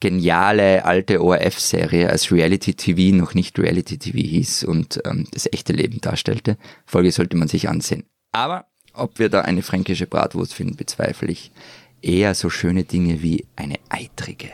geniale 0.00 0.84
alte 0.84 1.22
ORF-Serie 1.22 2.08
als 2.08 2.30
Reality-TV 2.30 3.16
noch 3.16 3.34
nicht 3.34 3.58
Reality-TV 3.58 4.18
hieß 4.18 4.64
und 4.64 5.00
ähm, 5.04 5.26
das 5.32 5.48
echte 5.52 5.72
Leben 5.72 6.00
darstellte. 6.00 6.56
Folge 6.86 7.10
sollte 7.12 7.36
man 7.36 7.48
sich 7.48 7.68
ansehen. 7.68 8.04
Aber 8.32 8.66
ob 8.94 9.18
wir 9.18 9.28
da 9.28 9.42
eine 9.42 9.62
fränkische 9.62 10.06
Bratwurst 10.06 10.54
finden, 10.54 10.76
bezweifle 10.76 11.28
ich. 11.28 11.52
Eher 12.00 12.34
so 12.34 12.48
schöne 12.48 12.84
Dinge 12.84 13.22
wie 13.22 13.46
eine 13.56 13.76
eitrige. 13.88 14.50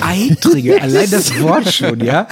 Eitrige, 0.00 0.80
allein 0.82 1.10
das 1.10 1.40
Wort 1.40 1.72
schon, 1.72 2.00
ja. 2.04 2.28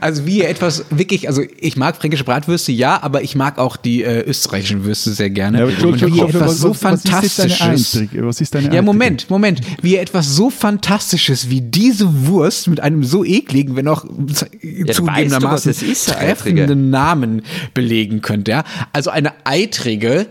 Also 0.00 0.26
wie 0.26 0.42
etwas 0.42 0.84
wirklich, 0.90 1.28
also 1.28 1.42
ich 1.60 1.76
mag 1.76 1.96
fränkische 1.96 2.24
Bratwürste, 2.24 2.72
ja, 2.72 3.00
aber 3.02 3.22
ich 3.22 3.36
mag 3.36 3.58
auch 3.58 3.76
die 3.76 4.02
äh, 4.02 4.22
österreichischen 4.22 4.84
Würste 4.84 5.12
sehr 5.12 5.30
gerne. 5.30 5.60
Ja, 5.60 5.64
Und 5.86 6.00
wie 6.02 6.20
etwas 6.20 6.58
so 6.58 6.70
was- 6.70 7.04
ist. 7.04 7.96
Eitrige? 7.96 8.26
Was 8.26 8.40
ist 8.40 8.56
eine 8.56 8.74
Ja? 8.74 8.82
Moment, 8.82 9.30
Moment. 9.30 9.60
Wie 9.80 9.96
etwas 9.96 10.34
so 10.34 10.50
Fantastisches 10.50 11.50
wie 11.50 11.60
diese 11.60 12.26
Wurst 12.26 12.66
mit 12.68 12.80
einem 12.80 13.04
so 13.04 13.24
ekligen, 13.24 13.76
wenn 13.76 13.86
auch 13.88 14.04
du, 14.04 14.26
zugegebenermaßen 14.32 15.50
was 15.50 15.66
es 15.66 15.82
ist, 15.82 16.10
eine 16.16 16.30
Eitrige? 16.32 16.56
treffenden 16.62 16.90
Namen 16.90 17.42
belegen 17.74 18.22
könnte. 18.22 18.50
Ja? 18.50 18.64
Also 18.92 19.10
eine 19.10 19.32
Eitrige 19.44 20.26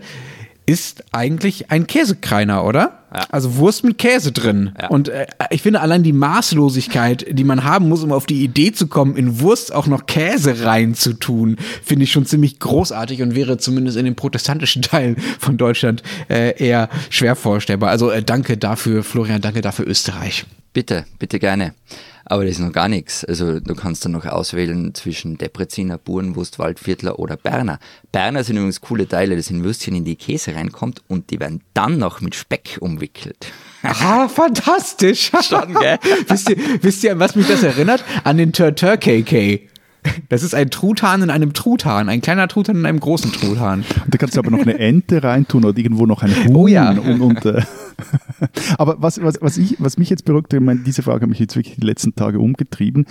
ist 0.66 1.04
eigentlich 1.12 1.70
ein 1.70 1.86
Käsekreiner, 1.86 2.64
oder? 2.64 3.04
Ja. 3.14 3.24
Also 3.30 3.56
Wurst 3.56 3.84
mit 3.84 3.98
Käse 3.98 4.32
drin. 4.32 4.72
Ja. 4.80 4.88
Und 4.88 5.08
äh, 5.08 5.26
ich 5.50 5.62
finde 5.62 5.80
allein 5.80 6.02
die 6.02 6.12
Maßlosigkeit, 6.12 7.26
die 7.30 7.44
man 7.44 7.64
haben 7.64 7.88
muss, 7.88 8.02
um 8.02 8.12
auf 8.12 8.26
die 8.26 8.42
Idee 8.42 8.72
zu 8.72 8.88
kommen, 8.88 9.16
in 9.16 9.40
Wurst 9.40 9.72
auch 9.72 9.86
noch 9.86 10.06
Käse 10.06 10.64
reinzutun, 10.64 11.56
finde 11.84 12.04
ich 12.04 12.12
schon 12.12 12.26
ziemlich 12.26 12.58
großartig 12.58 13.22
und 13.22 13.36
wäre 13.36 13.58
zumindest 13.58 13.96
in 13.96 14.04
den 14.04 14.16
protestantischen 14.16 14.82
Teilen 14.82 15.16
von 15.38 15.56
Deutschland 15.56 16.02
äh, 16.28 16.60
eher 16.62 16.88
schwer 17.10 17.36
vorstellbar. 17.36 17.90
Also 17.90 18.10
äh, 18.10 18.22
danke 18.22 18.56
dafür, 18.56 19.04
Florian, 19.04 19.40
danke 19.40 19.60
dafür 19.60 19.86
Österreich. 19.86 20.44
Bitte, 20.72 21.06
bitte 21.18 21.38
gerne. 21.38 21.74
Aber 22.28 22.44
das 22.44 22.54
ist 22.54 22.60
noch 22.60 22.72
gar 22.72 22.88
nichts. 22.88 23.24
Also 23.24 23.60
du 23.60 23.74
kannst 23.74 24.04
dann 24.04 24.12
noch 24.12 24.26
auswählen 24.26 24.94
zwischen 24.94 25.38
Depreziner, 25.38 25.96
Burenwurst, 25.96 26.58
Waldviertler 26.58 27.20
oder 27.20 27.36
Berner. 27.36 27.78
Berner 28.10 28.42
sind 28.42 28.56
übrigens 28.56 28.80
coole 28.80 29.06
Teile, 29.06 29.36
das 29.36 29.46
sind 29.46 29.62
Würstchen, 29.62 29.94
in 29.94 30.04
die 30.04 30.16
Käse 30.16 30.54
reinkommt 30.54 31.02
und 31.06 31.30
die 31.30 31.38
werden 31.38 31.62
dann 31.72 31.98
noch 31.98 32.20
mit 32.20 32.34
Speck 32.34 32.78
umwickelt. 32.80 33.52
Ah, 33.82 34.28
fantastisch. 34.28 35.30
Schon, 35.40 35.74
gell? 35.74 35.98
wisst, 36.28 36.50
ihr, 36.50 36.56
wisst 36.82 37.04
ihr, 37.04 37.12
an 37.12 37.20
was 37.20 37.36
mich 37.36 37.46
das 37.46 37.62
erinnert? 37.62 38.04
An 38.24 38.36
den 38.38 38.52
Turtur 38.52 38.96
KK. 38.96 39.60
Das 40.28 40.42
ist 40.42 40.54
ein 40.54 40.70
Truthahn 40.70 41.22
in 41.22 41.30
einem 41.30 41.52
Truthahn, 41.52 42.08
ein 42.08 42.20
kleiner 42.20 42.48
Truthahn 42.48 42.76
in 42.76 42.86
einem 42.86 43.00
großen 43.00 43.32
Truthahn. 43.32 43.84
Und 44.04 44.14
da 44.14 44.18
kannst 44.18 44.36
du 44.36 44.40
aber 44.40 44.50
noch 44.50 44.60
eine 44.60 44.78
Ente 44.78 45.22
reintun 45.22 45.64
oder 45.64 45.76
irgendwo 45.76 46.06
noch 46.06 46.22
ein 46.22 46.34
Huhn. 46.44 46.56
Oh 46.56 46.66
ja. 46.66 46.90
Und, 46.90 47.20
und, 47.20 47.44
äh, 47.44 47.62
aber 48.78 48.96
was, 49.00 49.22
was, 49.22 49.40
was, 49.40 49.56
ich, 49.56 49.76
was 49.78 49.98
mich 49.98 50.10
jetzt 50.10 50.24
beruhigt, 50.24 50.52
ich 50.52 50.60
meine, 50.60 50.80
diese 50.80 51.02
Frage 51.02 51.22
hat 51.22 51.28
mich 51.28 51.38
jetzt 51.38 51.56
wirklich 51.56 51.76
die 51.76 51.86
letzten 51.86 52.14
Tage 52.14 52.38
umgetrieben, 52.38 53.06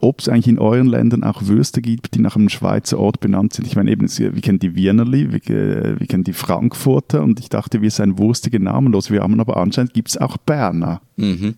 ob 0.00 0.20
es 0.20 0.28
eigentlich 0.28 0.48
in 0.48 0.58
euren 0.58 0.86
Ländern 0.86 1.24
auch 1.24 1.46
Würste 1.46 1.80
gibt, 1.80 2.14
die 2.14 2.20
nach 2.20 2.36
einem 2.36 2.48
Schweizer 2.48 2.98
Ort 2.98 3.20
benannt 3.20 3.54
sind. 3.54 3.66
Ich 3.66 3.76
meine, 3.76 3.90
eben, 3.90 4.08
wir 4.08 4.40
kennen 4.40 4.58
die 4.58 4.74
Wienerli, 4.74 5.32
wir, 5.32 5.40
äh, 5.50 5.98
wir 5.98 6.06
kennen 6.06 6.24
die 6.24 6.32
Frankfurter 6.32 7.22
und 7.22 7.40
ich 7.40 7.48
dachte, 7.48 7.82
wir 7.82 7.90
seien 7.90 8.18
wurstige 8.18 8.60
namenlos. 8.60 9.10
Wir 9.10 9.22
haben 9.22 9.40
aber 9.40 9.56
anscheinend 9.56 9.94
gibt 9.94 10.08
es 10.08 10.16
auch 10.16 10.36
Berner. 10.36 11.00
Mhm. 11.16 11.54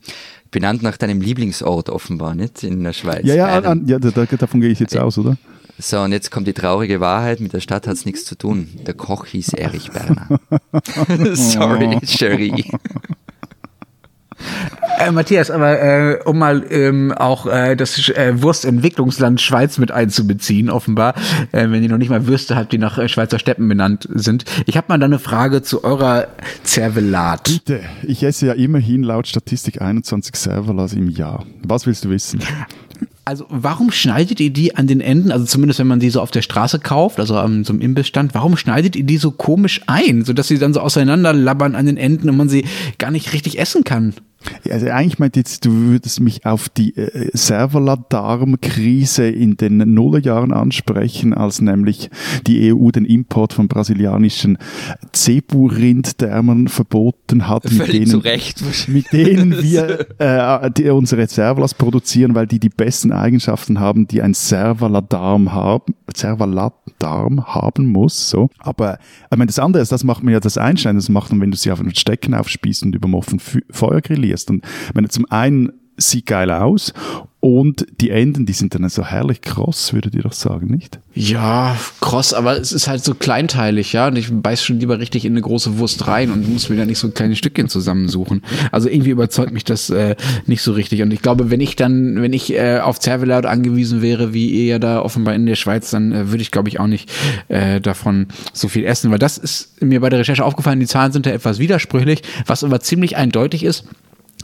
Benannt 0.50 0.82
nach 0.82 0.96
deinem 0.96 1.20
Lieblingsort 1.20 1.90
offenbar, 1.90 2.34
nicht? 2.34 2.64
In 2.64 2.82
der 2.82 2.92
Schweiz. 2.92 3.24
Ja, 3.24 3.34
ja, 3.34 3.46
an, 3.60 3.86
ja 3.86 3.98
da, 3.98 4.10
da, 4.10 4.24
davon 4.24 4.60
gehe 4.60 4.70
ich 4.70 4.80
jetzt 4.80 4.96
aus, 4.96 5.16
oder? 5.18 5.36
So, 5.80 6.00
und 6.00 6.12
jetzt 6.12 6.30
kommt 6.30 6.46
die 6.46 6.52
traurige 6.52 7.00
Wahrheit, 7.00 7.40
mit 7.40 7.54
der 7.54 7.60
Stadt 7.60 7.86
hat 7.86 7.94
es 7.94 8.04
nichts 8.04 8.26
zu 8.26 8.34
tun. 8.34 8.68
Der 8.86 8.94
Koch 8.94 9.24
hieß 9.24 9.54
Erich 9.54 9.90
Berner. 9.90 10.28
Sorry, 11.34 11.98
Cherie. 12.04 12.70
Äh, 14.98 15.10
Matthias, 15.12 15.50
aber 15.50 15.80
äh, 15.80 16.18
um 16.24 16.38
mal 16.38 16.64
ähm, 16.70 17.12
auch 17.12 17.46
äh, 17.46 17.76
das 17.76 18.10
äh, 18.10 18.42
Wurstentwicklungsland 18.42 19.40
Schweiz 19.40 19.78
mit 19.78 19.90
einzubeziehen, 19.90 20.68
offenbar, 20.68 21.14
äh, 21.52 21.70
wenn 21.70 21.82
ihr 21.82 21.88
noch 21.88 21.96
nicht 21.96 22.10
mal 22.10 22.26
Würste 22.26 22.56
habt, 22.56 22.72
die 22.72 22.78
nach 22.78 22.98
äh, 22.98 23.08
Schweizer 23.08 23.38
Steppen 23.38 23.66
benannt 23.66 24.06
sind. 24.12 24.44
Ich 24.66 24.76
habe 24.76 24.86
mal 24.88 24.98
da 24.98 25.06
eine 25.06 25.18
Frage 25.18 25.62
zu 25.62 25.84
eurer 25.84 26.28
Zervelat. 26.62 27.44
Bitte, 27.44 27.80
ich 28.02 28.22
esse 28.22 28.46
ja 28.46 28.52
immerhin 28.52 29.02
laut 29.02 29.26
Statistik 29.26 29.80
21 29.80 30.36
Serverlas 30.36 30.92
im 30.92 31.08
Jahr. 31.08 31.46
Was 31.62 31.86
willst 31.86 32.04
du 32.04 32.10
wissen? 32.10 32.40
Also 33.30 33.46
warum 33.48 33.92
schneidet 33.92 34.40
ihr 34.40 34.50
die 34.50 34.74
an 34.74 34.88
den 34.88 35.00
Enden, 35.00 35.30
also 35.30 35.44
zumindest 35.44 35.78
wenn 35.78 35.86
man 35.86 36.00
die 36.00 36.10
so 36.10 36.20
auf 36.20 36.32
der 36.32 36.42
Straße 36.42 36.80
kauft, 36.80 37.20
also 37.20 37.36
an 37.36 37.62
so 37.62 37.72
einem 37.72 37.80
Imbissstand, 37.80 38.34
warum 38.34 38.56
schneidet 38.56 38.96
ihr 38.96 39.04
die 39.04 39.18
so 39.18 39.30
komisch 39.30 39.82
ein, 39.86 40.24
sodass 40.24 40.48
sie 40.48 40.58
dann 40.58 40.74
so 40.74 40.80
auseinanderlabbern 40.80 41.76
an 41.76 41.86
den 41.86 41.96
Enden 41.96 42.28
und 42.28 42.36
man 42.36 42.48
sie 42.48 42.64
gar 42.98 43.12
nicht 43.12 43.32
richtig 43.32 43.60
essen 43.60 43.84
kann? 43.84 44.14
Also 44.70 44.88
eigentlich 44.88 45.18
meint 45.18 45.36
jetzt, 45.36 45.64
du 45.64 45.70
würdest 45.70 46.20
mich 46.20 46.46
auf 46.46 46.68
die 46.68 46.96
äh, 46.96 47.30
Serverladarm-Krise 47.32 49.28
in 49.28 49.56
den 49.56 49.78
Nullerjahren 49.94 50.52
ansprechen, 50.52 51.34
als 51.34 51.60
nämlich 51.60 52.10
die 52.46 52.72
EU 52.72 52.90
den 52.90 53.04
Import 53.04 53.52
von 53.52 53.68
brasilianischen 53.68 54.56
Cebu-Rinddärmern 55.14 56.68
verboten 56.68 57.48
hat, 57.48 57.64
mit 57.64 57.72
Völlig 57.74 58.08
zu 58.08 58.20
denen, 58.20 58.22
Recht. 58.22 58.88
mit 58.88 59.12
denen 59.12 59.62
wir 59.62 60.06
äh, 60.18 60.70
die, 60.70 60.88
unsere 60.88 61.26
Servalas 61.26 61.74
produzieren, 61.74 62.34
weil 62.34 62.46
die 62.46 62.58
die 62.60 62.70
besten 62.70 63.12
Eigenschaften 63.12 63.78
haben, 63.78 64.08
die 64.08 64.22
ein 64.22 64.34
Servaladarm 64.34 65.52
haben, 65.52 65.94
Servalatdarm 66.14 67.46
haben 67.46 67.86
muss. 67.86 68.30
So. 68.30 68.48
Aber 68.58 68.98
ich 69.30 69.36
meine, 69.36 69.46
das 69.46 69.58
andere 69.58 69.82
ist, 69.82 69.92
das 69.92 70.04
macht 70.04 70.22
man 70.22 70.32
ja 70.32 70.40
das 70.40 70.56
Einschneiden, 70.56 70.98
das 70.98 71.08
macht 71.08 71.30
man, 71.30 71.40
wenn 71.40 71.50
du 71.50 71.56
sie 71.56 71.70
auf 71.70 71.80
einen 71.80 71.94
Stecken 71.94 72.34
aufspießt 72.34 72.84
und 72.84 72.94
über 72.94 73.08
dem 73.08 73.14
offenen 73.14 73.40
Feuer 73.70 74.00
grillierst. 74.00 74.29
Und 74.50 74.64
ich 74.88 74.94
meine, 74.94 75.08
zum 75.08 75.26
einen 75.30 75.72
sieht 75.96 76.26
geil 76.26 76.50
aus 76.50 76.92
und 77.40 77.86
die 78.02 78.10
Enden, 78.10 78.44
die 78.44 78.52
sind 78.52 78.74
dann 78.74 78.86
so 78.90 79.02
herrlich 79.02 79.40
kross, 79.40 79.94
würdet 79.94 80.14
ihr 80.14 80.22
doch 80.22 80.34
sagen, 80.34 80.66
nicht? 80.66 80.98
Ja, 81.14 81.74
kross, 82.02 82.34
aber 82.34 82.58
es 82.60 82.70
ist 82.70 82.86
halt 82.86 83.02
so 83.02 83.14
kleinteilig, 83.14 83.94
ja. 83.94 84.08
Und 84.08 84.16
ich 84.16 84.28
beiß 84.30 84.62
schon 84.62 84.78
lieber 84.78 84.98
richtig 84.98 85.24
in 85.24 85.32
eine 85.32 85.40
große 85.40 85.78
Wurst 85.78 86.06
rein 86.06 86.30
und 86.32 86.50
muss 86.52 86.68
mir 86.68 86.76
da 86.76 86.84
nicht 86.84 86.98
so 86.98 87.10
kleine 87.10 87.36
Stückchen 87.36 87.70
zusammensuchen. 87.70 88.42
Also 88.72 88.90
irgendwie 88.90 89.10
überzeugt 89.10 89.52
mich 89.52 89.64
das 89.64 89.88
äh, 89.88 90.16
nicht 90.44 90.60
so 90.60 90.72
richtig. 90.72 91.00
Und 91.00 91.12
ich 91.12 91.22
glaube, 91.22 91.50
wenn 91.50 91.60
ich 91.60 91.76
dann, 91.76 92.20
wenn 92.20 92.34
ich 92.34 92.52
äh, 92.52 92.80
auf 92.80 93.00
Zervelat 93.00 93.46
angewiesen 93.46 94.02
wäre, 94.02 94.34
wie 94.34 94.50
ihr 94.50 94.64
ja 94.66 94.78
da 94.78 95.00
offenbar 95.00 95.34
in 95.34 95.46
der 95.46 95.56
Schweiz, 95.56 95.90
dann 95.90 96.12
äh, 96.12 96.30
würde 96.30 96.42
ich, 96.42 96.50
glaube 96.50 96.68
ich, 96.68 96.78
auch 96.78 96.88
nicht 96.88 97.10
äh, 97.48 97.80
davon 97.80 98.26
so 98.52 98.68
viel 98.68 98.84
essen. 98.84 99.10
Weil 99.10 99.18
das 99.18 99.38
ist 99.38 99.82
mir 99.82 100.00
bei 100.00 100.10
der 100.10 100.18
Recherche 100.18 100.44
aufgefallen, 100.44 100.78
die 100.78 100.86
Zahlen 100.86 101.12
sind 101.12 101.24
da 101.24 101.30
etwas 101.30 101.58
widersprüchlich, 101.58 102.22
was 102.44 102.64
aber 102.64 102.80
ziemlich 102.80 103.16
eindeutig 103.16 103.64
ist. 103.64 103.86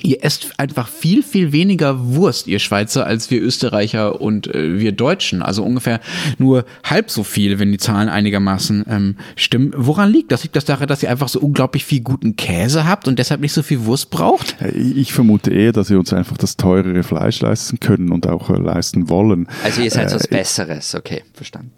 Ihr 0.03 0.25
esst 0.25 0.59
einfach 0.59 0.89
viel, 0.89 1.23
viel 1.23 1.53
weniger 1.53 2.15
Wurst, 2.15 2.47
ihr 2.47 2.59
Schweizer, 2.59 3.07
als 3.07 3.31
wir 3.31 3.43
Österreicher 3.43 4.21
und 4.21 4.47
äh, 4.55 4.79
wir 4.79 4.93
Deutschen. 4.93 5.43
Also 5.43 5.65
ungefähr 5.65 6.01
nur 6.39 6.65
halb 6.85 7.11
so 7.11 7.25
viel, 7.25 7.59
wenn 7.59 7.73
die 7.73 7.79
Zahlen 7.79 8.09
einigermaßen 8.09 8.85
ähm, 8.89 9.17
stimmen. 9.37 9.73
Woran 9.77 10.11
liegt 10.13 10.33
das? 10.33 10.43
Liegt 10.43 10.57
das 10.57 10.65
daran, 10.65 10.87
dass 10.89 11.03
ihr 11.03 11.11
einfach 11.11 11.29
so 11.29 11.41
unglaublich 11.41 11.85
viel 11.85 12.01
guten 12.01 12.37
Käse 12.37 12.87
habt 12.87 13.09
und 13.09 13.19
deshalb 13.19 13.41
nicht 13.41 13.53
so 13.53 13.63
viel 13.63 13.85
Wurst 13.85 14.11
braucht? 14.11 14.57
Äh, 14.61 14.71
Ich 14.71 15.13
vermute 15.13 15.51
eher, 15.51 15.73
dass 15.73 15.91
wir 15.91 15.99
uns 15.99 16.13
einfach 16.13 16.37
das 16.37 16.57
teurere 16.57 17.03
Fleisch 17.03 17.41
leisten 17.41 17.81
können 17.81 18.13
und 18.13 18.27
auch 18.27 18.51
äh, 18.51 18.59
leisten 18.59 19.09
wollen. 19.09 19.49
Also 19.65 19.81
ihr 19.83 19.91
seid 19.91 20.11
Äh, 20.11 20.15
was 20.15 20.29
Besseres, 20.29 20.95
okay, 20.95 21.23
verstanden. 21.33 21.73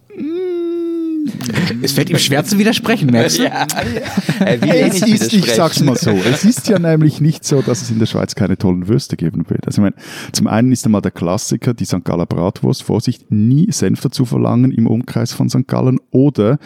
Es 1.82 1.92
fällt 1.92 2.10
ihm 2.10 2.18
schwer 2.18 2.44
zu 2.44 2.58
widersprechen, 2.58 3.10
merkst 3.10 3.38
du? 3.38 3.44
Er 3.44 4.60
will 4.62 4.70
Es 4.70 5.00
nicht 5.00 5.22
ist, 5.22 5.32
ich 5.32 5.52
sag's 5.52 5.80
mal 5.80 5.96
so, 5.96 6.10
es 6.30 6.44
ist 6.44 6.68
ja 6.68 6.78
nämlich 6.78 7.20
nicht 7.20 7.44
so, 7.44 7.62
dass 7.62 7.82
es 7.82 7.90
in 7.90 7.98
der 7.98 8.06
Schweiz 8.06 8.34
keine 8.34 8.56
tollen 8.56 8.88
Würste 8.88 9.16
geben 9.16 9.48
wird. 9.48 9.66
Also 9.66 9.80
ich 9.80 9.82
meine, 9.82 9.94
zum 10.32 10.46
einen 10.46 10.72
ist 10.72 10.84
einmal 10.86 11.02
der 11.02 11.10
Klassiker, 11.10 11.74
die 11.74 11.84
St. 11.84 12.04
Galler 12.04 12.26
Bratwurst, 12.26 12.82
Vorsicht, 12.82 13.30
nie 13.30 13.70
Senf 13.70 14.00
dazu 14.00 14.24
verlangen 14.24 14.72
im 14.72 14.86
Umkreis 14.86 15.32
von 15.32 15.48
St. 15.48 15.66
Gallen 15.66 15.98
oder 16.10 16.58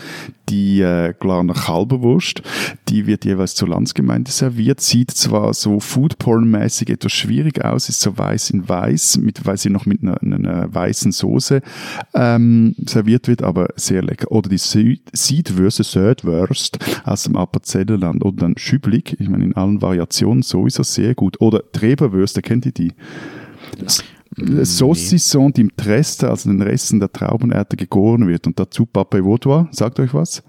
die 0.49 0.81
äh, 0.83 1.15
Glarner 1.19 1.55
Kalberwurst, 1.55 2.43
die 2.88 3.07
wird 3.07 3.25
jeweils 3.25 3.55
zur 3.55 3.69
Landsgemeinde 3.69 4.31
serviert, 4.31 4.81
sieht 4.81 5.11
zwar 5.11 5.55
so 5.55 5.79
Foodporn-mäßig 5.79 6.91
etwas 6.91 7.12
schwierig 7.12 7.65
aus, 7.65 7.88
ist 7.88 8.01
so 8.01 8.17
weiß 8.17 8.51
in 8.51 8.69
weiß, 8.69 9.19
mit, 9.19 9.47
weil 9.47 9.57
sie 9.57 9.71
noch 9.71 9.87
mit 9.87 10.03
einer, 10.03 10.21
einer 10.23 10.73
weißen 10.73 11.12
Soße 11.12 11.62
ähm, 12.15 12.75
serviert 12.85 13.29
wird, 13.29 13.43
aber 13.43 13.69
sehr 13.77 14.03
lecker. 14.03 14.31
Oder 14.42 14.48
die 14.48 14.59
Süd 14.59 15.02
Südwürste, 15.12 15.85
Südwurst 15.85 16.76
aus 17.05 17.22
dem 17.22 17.37
Appenzellerland 17.37 18.24
oder 18.24 18.38
dann 18.38 18.59
Schüblig, 18.59 19.16
ich 19.20 19.28
meine 19.28 19.44
in 19.44 19.55
allen 19.55 19.81
Variationen 19.81 20.42
sowieso 20.42 20.83
sehr 20.83 21.14
gut. 21.14 21.40
Oder 21.40 21.62
Treberwürste, 21.70 22.42
kennt 22.42 22.66
ihr 22.66 22.72
die? 22.72 22.92
Saucisson, 24.37 25.52
die 25.52 25.61
im 25.61 25.76
Treste, 25.76 26.28
also 26.28 26.50
den 26.50 26.61
Resten 26.61 26.98
der 26.98 27.12
Traubenerde 27.12 27.76
gegoren 27.76 28.26
wird 28.26 28.48
und 28.48 28.59
dazu 28.59 28.85
Pape 28.85 29.24
Vaudois, 29.24 29.68
sagt 29.70 30.00
euch 30.00 30.12
was? 30.12 30.42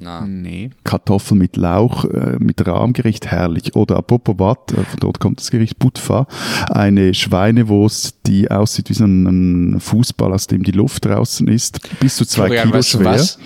Na, 0.00 0.24
Nee. 0.26 0.70
Kartoffeln 0.84 1.38
mit 1.38 1.56
Lauch, 1.56 2.04
äh, 2.04 2.36
mit 2.38 2.64
Rahmgericht, 2.66 3.26
herrlich. 3.26 3.74
Oder 3.74 3.96
apropos 3.96 4.36
Wat, 4.38 4.72
äh, 4.72 4.76
von 4.84 5.00
dort 5.00 5.18
kommt 5.20 5.40
das 5.40 5.50
Gericht 5.50 5.78
Butfa, 5.78 6.26
eine 6.70 7.14
Schweinewurst, 7.14 8.18
die 8.26 8.50
aussieht 8.50 8.90
wie 8.90 8.94
so 8.94 9.04
ein, 9.04 9.74
ein 9.74 9.80
Fußball, 9.80 10.32
aus 10.32 10.46
dem 10.46 10.62
die 10.62 10.70
Luft 10.72 11.04
draußen 11.06 11.48
ist, 11.48 11.80
bis 12.00 12.16
zu 12.16 12.24
zwei 12.24 12.46
Florian, 12.46 12.64
Kilo 12.68 12.78
weißt 12.78 12.94
du 12.94 12.98
schwer. 12.98 13.12
was? 13.12 13.38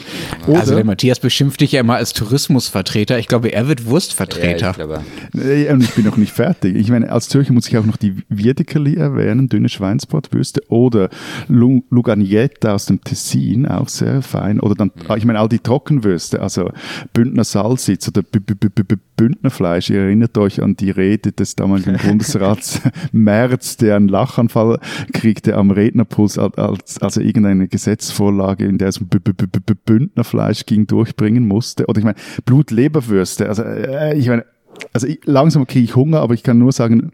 Oder, 0.46 0.60
Also 0.60 0.74
der 0.74 0.84
Matthias 0.84 1.20
beschimpft 1.20 1.60
dich 1.60 1.72
ja 1.72 1.80
immer 1.80 1.96
als 1.96 2.12
Tourismusvertreter. 2.12 3.18
Ich 3.18 3.28
glaube, 3.28 3.52
er 3.52 3.68
wird 3.68 3.80
ja, 3.80 3.86
Wurstvertreter. 3.86 4.70
ich 4.70 4.76
glaube, 4.76 5.00
Äh, 5.34 5.72
und 5.72 5.82
ich 5.82 5.90
bin 5.92 6.04
noch 6.04 6.16
nicht 6.16 6.32
fertig. 6.32 6.76
Ich 6.76 6.88
meine, 6.90 7.10
als 7.10 7.28
Zürcher 7.28 7.52
muss 7.52 7.68
ich 7.68 7.78
auch 7.78 7.84
noch 7.86 7.96
die 7.96 8.16
Wiedekerli 8.28 8.96
erwähnen, 8.96 9.48
dünne 9.48 9.68
Schweinsbratwürste 9.68 10.62
oder 10.68 11.08
Lu- 11.48 11.84
Luganietta 11.90 12.74
aus 12.74 12.86
dem 12.86 13.02
Tessin, 13.02 13.66
auch 13.66 13.88
sehr 13.88 14.20
fein. 14.22 14.60
Oder 14.60 14.74
dann, 14.74 14.90
ah, 15.08 15.16
ich 15.16 15.24
meine, 15.24 15.38
all 15.38 15.48
die 15.48 15.58
Trockenwürste, 15.60 16.41
also 16.42 16.70
Bündner 17.12 17.44
Salsitz 17.44 18.08
oder 18.08 18.22
B 18.22 18.38
-B 18.38 18.54
-B 18.54 18.98
Bündnerfleisch. 19.16 19.90
Ihr 19.90 20.00
erinnert 20.00 20.36
euch 20.36 20.62
an 20.62 20.74
die 20.74 20.90
Rede 20.90 21.32
des 21.32 21.54
damaligen 21.54 21.96
Bundesrats 22.02 22.80
Merz, 23.12 23.76
der 23.76 23.96
einen 23.96 24.08
Lachanfall 24.08 24.78
kriegte 25.12 25.56
am 25.56 25.70
Rednerpuls, 25.70 26.38
als, 26.38 27.00
als 27.00 27.16
er 27.16 27.22
irgendeine 27.22 27.68
Gesetzvorlage, 27.68 28.64
in 28.66 28.78
der 28.78 28.88
es 28.88 28.98
um 28.98 29.08
Bündnerfleisch 29.08 30.66
ging, 30.66 30.86
durchbringen 30.86 31.46
musste. 31.46 31.86
Oder 31.86 31.98
ich 31.98 32.04
meine, 32.04 32.18
Blutleberwürste. 32.44 33.48
Also 33.48 33.62
äh, 33.62 34.16
ich 34.16 34.28
meine, 34.28 34.44
also 34.92 35.06
ich, 35.06 35.20
langsam 35.24 35.66
kriege 35.66 35.84
ich 35.84 35.96
Hunger, 35.96 36.20
aber 36.20 36.34
ich 36.34 36.42
kann 36.42 36.58
nur 36.58 36.72
sagen, 36.72 37.12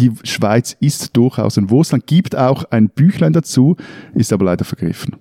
die 0.00 0.12
Schweiz 0.24 0.76
ist 0.80 1.16
durchaus 1.16 1.58
ein 1.58 1.70
Wurstland, 1.70 2.06
gibt 2.06 2.36
auch 2.36 2.64
ein 2.70 2.88
Büchlein 2.88 3.32
dazu, 3.32 3.76
ist 4.14 4.32
aber 4.32 4.46
leider 4.46 4.64
vergriffen. 4.64 5.16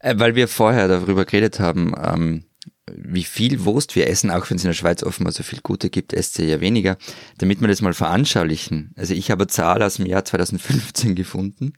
Äh, 0.00 0.16
weil 0.18 0.34
wir 0.34 0.48
vorher 0.48 0.88
darüber 0.88 1.24
geredet 1.24 1.60
haben, 1.60 1.94
ähm, 2.02 2.44
wie 2.92 3.24
viel 3.24 3.64
Wurst 3.64 3.96
wir 3.96 4.08
essen, 4.08 4.30
auch 4.30 4.48
wenn 4.50 4.56
es 4.56 4.64
in 4.64 4.68
der 4.68 4.74
Schweiz 4.74 5.02
offenbar 5.02 5.32
so 5.32 5.42
viel 5.42 5.60
Gute 5.62 5.90
gibt, 5.90 6.12
esst 6.12 6.38
ihr 6.38 6.46
ja 6.46 6.60
weniger, 6.60 6.96
damit 7.38 7.60
wir 7.60 7.68
das 7.68 7.80
mal 7.80 7.94
veranschaulichen. 7.94 8.92
Also 8.96 9.14
ich 9.14 9.30
habe 9.30 9.44
eine 9.44 9.48
Zahl 9.48 9.82
aus 9.82 9.96
dem 9.96 10.06
Jahr 10.06 10.24
2015 10.24 11.14
gefunden. 11.14 11.72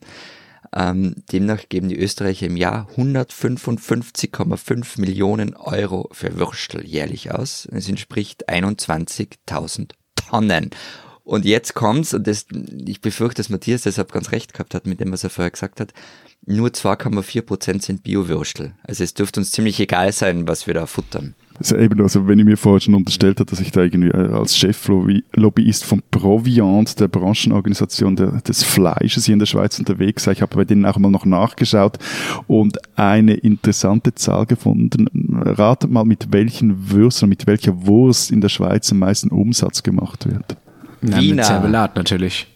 Ähm, 0.74 1.14
demnach 1.32 1.68
geben 1.68 1.88
die 1.88 1.98
Österreicher 1.98 2.46
im 2.46 2.56
Jahr 2.56 2.88
155,5 2.96 5.00
Millionen 5.00 5.54
Euro 5.54 6.08
für 6.12 6.38
Würstel 6.38 6.84
jährlich 6.84 7.30
aus. 7.30 7.68
Es 7.70 7.88
entspricht 7.88 8.48
21.000 8.48 9.92
Tonnen. 10.16 10.70
Und 11.26 11.44
jetzt 11.44 11.74
kommt's, 11.74 12.14
und 12.14 12.28
das, 12.28 12.46
ich 12.86 13.00
befürchte, 13.00 13.42
dass 13.42 13.48
Matthias 13.48 13.82
deshalb 13.82 14.12
ganz 14.12 14.30
recht 14.30 14.52
gehabt 14.52 14.76
hat 14.76 14.86
mit 14.86 15.00
dem, 15.00 15.10
was 15.10 15.24
er 15.24 15.30
vorher 15.30 15.50
gesagt 15.50 15.80
hat, 15.80 15.92
nur 16.46 16.68
2,4 16.68 17.42
Prozent 17.42 17.82
sind 17.82 18.04
Bio-Würstel. 18.04 18.74
Also 18.84 19.02
es 19.02 19.12
dürfte 19.12 19.40
uns 19.40 19.50
ziemlich 19.50 19.80
egal 19.80 20.12
sein, 20.12 20.46
was 20.46 20.68
wir 20.68 20.74
da 20.74 20.86
futtern. 20.86 21.34
Also 21.58 21.76
eben, 21.78 22.00
also 22.00 22.28
wenn 22.28 22.38
ich 22.38 22.44
mir 22.44 22.56
vorher 22.56 22.80
schon 22.80 22.94
unterstellt 22.94 23.40
habe, 23.40 23.50
dass 23.50 23.58
ich 23.58 23.72
da 23.72 23.82
irgendwie 23.82 24.10
äh, 24.10 24.30
als 24.32 24.56
Cheflobbyist 24.56 25.84
von 25.84 26.00
Proviant, 26.12 27.00
der 27.00 27.08
Branchenorganisation 27.08 28.14
der, 28.14 28.40
des 28.42 28.62
Fleisches 28.62 29.24
hier 29.24 29.32
in 29.32 29.40
der 29.40 29.46
Schweiz 29.46 29.80
unterwegs 29.80 30.22
sei, 30.22 30.32
ich 30.32 30.42
habe 30.42 30.54
bei 30.54 30.64
denen 30.64 30.86
auch 30.86 30.96
mal 30.98 31.10
noch 31.10 31.24
nachgeschaut 31.24 31.98
und 32.46 32.78
eine 32.96 33.34
interessante 33.34 34.14
Zahl 34.14 34.46
gefunden. 34.46 35.08
Ratet 35.42 35.90
mal, 35.90 36.04
mit 36.04 36.28
welchen 36.30 36.88
Würsten, 36.92 37.28
mit 37.28 37.48
welcher 37.48 37.84
Wurst 37.84 38.30
in 38.30 38.40
der 38.40 38.48
Schweiz 38.48 38.92
am 38.92 39.00
meisten 39.00 39.30
Umsatz 39.30 39.82
gemacht 39.82 40.30
wird. 40.30 40.56
Na, 41.00 41.20
mit 41.20 41.44
Zervelat 41.44 41.96
natürlich. 41.96 42.46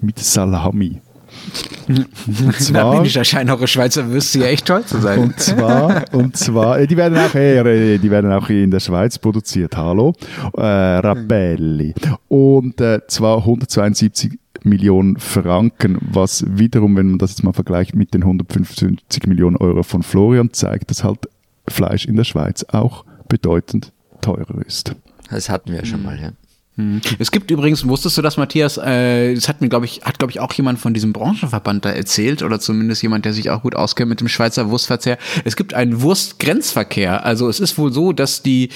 Mit 0.00 0.18
Salami. 0.18 1.00
Und 1.88 2.56
zwar, 2.56 2.82
da 2.82 2.96
bin 2.96 3.04
ich, 3.04 3.12
da 3.12 3.24
scheinen 3.24 3.50
eure 3.50 3.68
Schweizer 3.68 4.08
Würste 4.10 4.40
ja 4.40 4.46
echt 4.46 4.66
toll 4.66 4.84
zu 4.84 4.98
sein. 5.00 5.20
Und 5.20 5.38
zwar, 5.38 6.04
und 6.12 6.36
zwar, 6.36 6.80
äh, 6.80 6.86
die 6.86 6.96
werden 6.96 7.16
auch, 7.16 7.34
äh, 7.34 7.98
die 7.98 8.10
werden 8.10 8.32
auch 8.32 8.48
in 8.48 8.70
der 8.70 8.80
Schweiz 8.80 9.18
produziert, 9.18 9.76
hallo, 9.76 10.14
äh, 10.56 10.60
Rapelli. 10.60 11.94
Und 12.28 12.80
äh, 12.80 13.00
zwar 13.06 13.38
172 13.38 14.38
Millionen 14.64 15.16
Franken, 15.18 15.98
was 16.00 16.44
wiederum, 16.48 16.96
wenn 16.96 17.10
man 17.10 17.18
das 17.18 17.30
jetzt 17.30 17.44
mal 17.44 17.52
vergleicht 17.52 17.94
mit 17.94 18.14
den 18.14 18.22
155 18.22 19.26
Millionen 19.26 19.56
Euro 19.56 19.84
von 19.84 20.02
Florian, 20.02 20.52
zeigt, 20.52 20.90
dass 20.90 21.04
halt 21.04 21.28
Fleisch 21.68 22.06
in 22.06 22.16
der 22.16 22.24
Schweiz 22.24 22.64
auch 22.64 23.04
bedeutend 23.28 23.92
teurer 24.20 24.64
ist. 24.66 24.94
Das 25.30 25.48
hatten 25.48 25.70
wir 25.70 25.78
ja 25.78 25.84
schon 25.84 26.02
mal, 26.02 26.20
ja. 26.20 26.30
Hm. 26.76 27.00
Es 27.18 27.30
gibt 27.30 27.50
übrigens, 27.50 27.88
wusstest 27.88 28.18
du 28.18 28.22
das, 28.22 28.36
Matthias, 28.36 28.76
äh, 28.76 29.34
das 29.34 29.48
hat 29.48 29.62
mir, 29.62 29.70
glaube 29.70 29.86
ich, 29.86 30.02
hat, 30.04 30.18
glaube 30.18 30.30
ich, 30.30 30.40
auch 30.40 30.52
jemand 30.52 30.78
von 30.78 30.92
diesem 30.92 31.14
Branchenverband 31.14 31.86
da 31.86 31.90
erzählt, 31.90 32.42
oder 32.42 32.60
zumindest 32.60 33.02
jemand, 33.02 33.24
der 33.24 33.32
sich 33.32 33.48
auch 33.48 33.62
gut 33.62 33.74
auskennt 33.74 34.10
mit 34.10 34.20
dem 34.20 34.28
Schweizer 34.28 34.68
Wurstverzehr. 34.68 35.16
Es 35.44 35.56
gibt 35.56 35.72
einen 35.72 36.02
Wurstgrenzverkehr. 36.02 37.24
Also 37.24 37.48
es 37.48 37.60
ist 37.60 37.78
wohl 37.78 37.94
so, 37.94 38.12
dass 38.12 38.42
die 38.42 38.68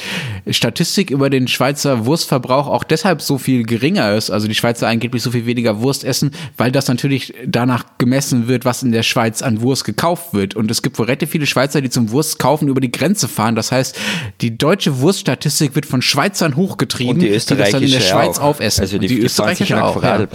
Statistik 0.48 1.10
über 1.10 1.28
den 1.28 1.46
Schweizer 1.46 2.06
Wurstverbrauch 2.06 2.68
auch 2.68 2.84
deshalb 2.84 3.20
so 3.20 3.36
viel 3.36 3.64
geringer 3.64 4.14
ist, 4.14 4.30
also 4.30 4.48
die 4.48 4.54
Schweizer 4.54 4.88
angeblich 4.88 5.22
so 5.22 5.30
viel 5.32 5.44
weniger 5.44 5.82
Wurst 5.82 6.02
essen, 6.02 6.30
weil 6.56 6.72
das 6.72 6.88
natürlich 6.88 7.34
danach 7.46 7.84
gemessen 7.98 8.48
wird, 8.48 8.64
was 8.64 8.82
in 8.82 8.92
der 8.92 9.02
Schweiz 9.02 9.42
an 9.42 9.60
Wurst 9.60 9.84
gekauft 9.84 10.32
wird. 10.32 10.56
Und 10.56 10.70
es 10.70 10.80
gibt 10.80 10.98
wohl 10.98 11.04
relativ 11.04 11.30
viele 11.30 11.44
Schweizer, 11.44 11.82
die 11.82 11.90
zum 11.90 12.10
Wurstkaufen 12.10 12.68
über 12.68 12.80
die 12.80 12.90
Grenze 12.90 13.28
fahren. 13.28 13.56
Das 13.56 13.72
heißt, 13.72 13.98
die 14.40 14.56
deutsche 14.56 15.00
Wurststatistik 15.00 15.74
wird 15.74 15.84
von 15.84 16.00
Schweizern 16.00 16.56
hochgetrieben. 16.56 17.16
Und 17.16 17.20
die 17.20 17.28
Österreicher 17.28 17.89
in 17.94 18.00
der 18.00 18.06
Schweiz 18.06 18.38
auch. 18.38 18.44
aufessen. 18.44 18.80
Also 18.82 18.98
die, 18.98 19.06
die, 19.06 19.16
die 19.16 19.20
Österreicher 19.22 19.84
auch. 19.84 20.02
Ja. 20.02 20.26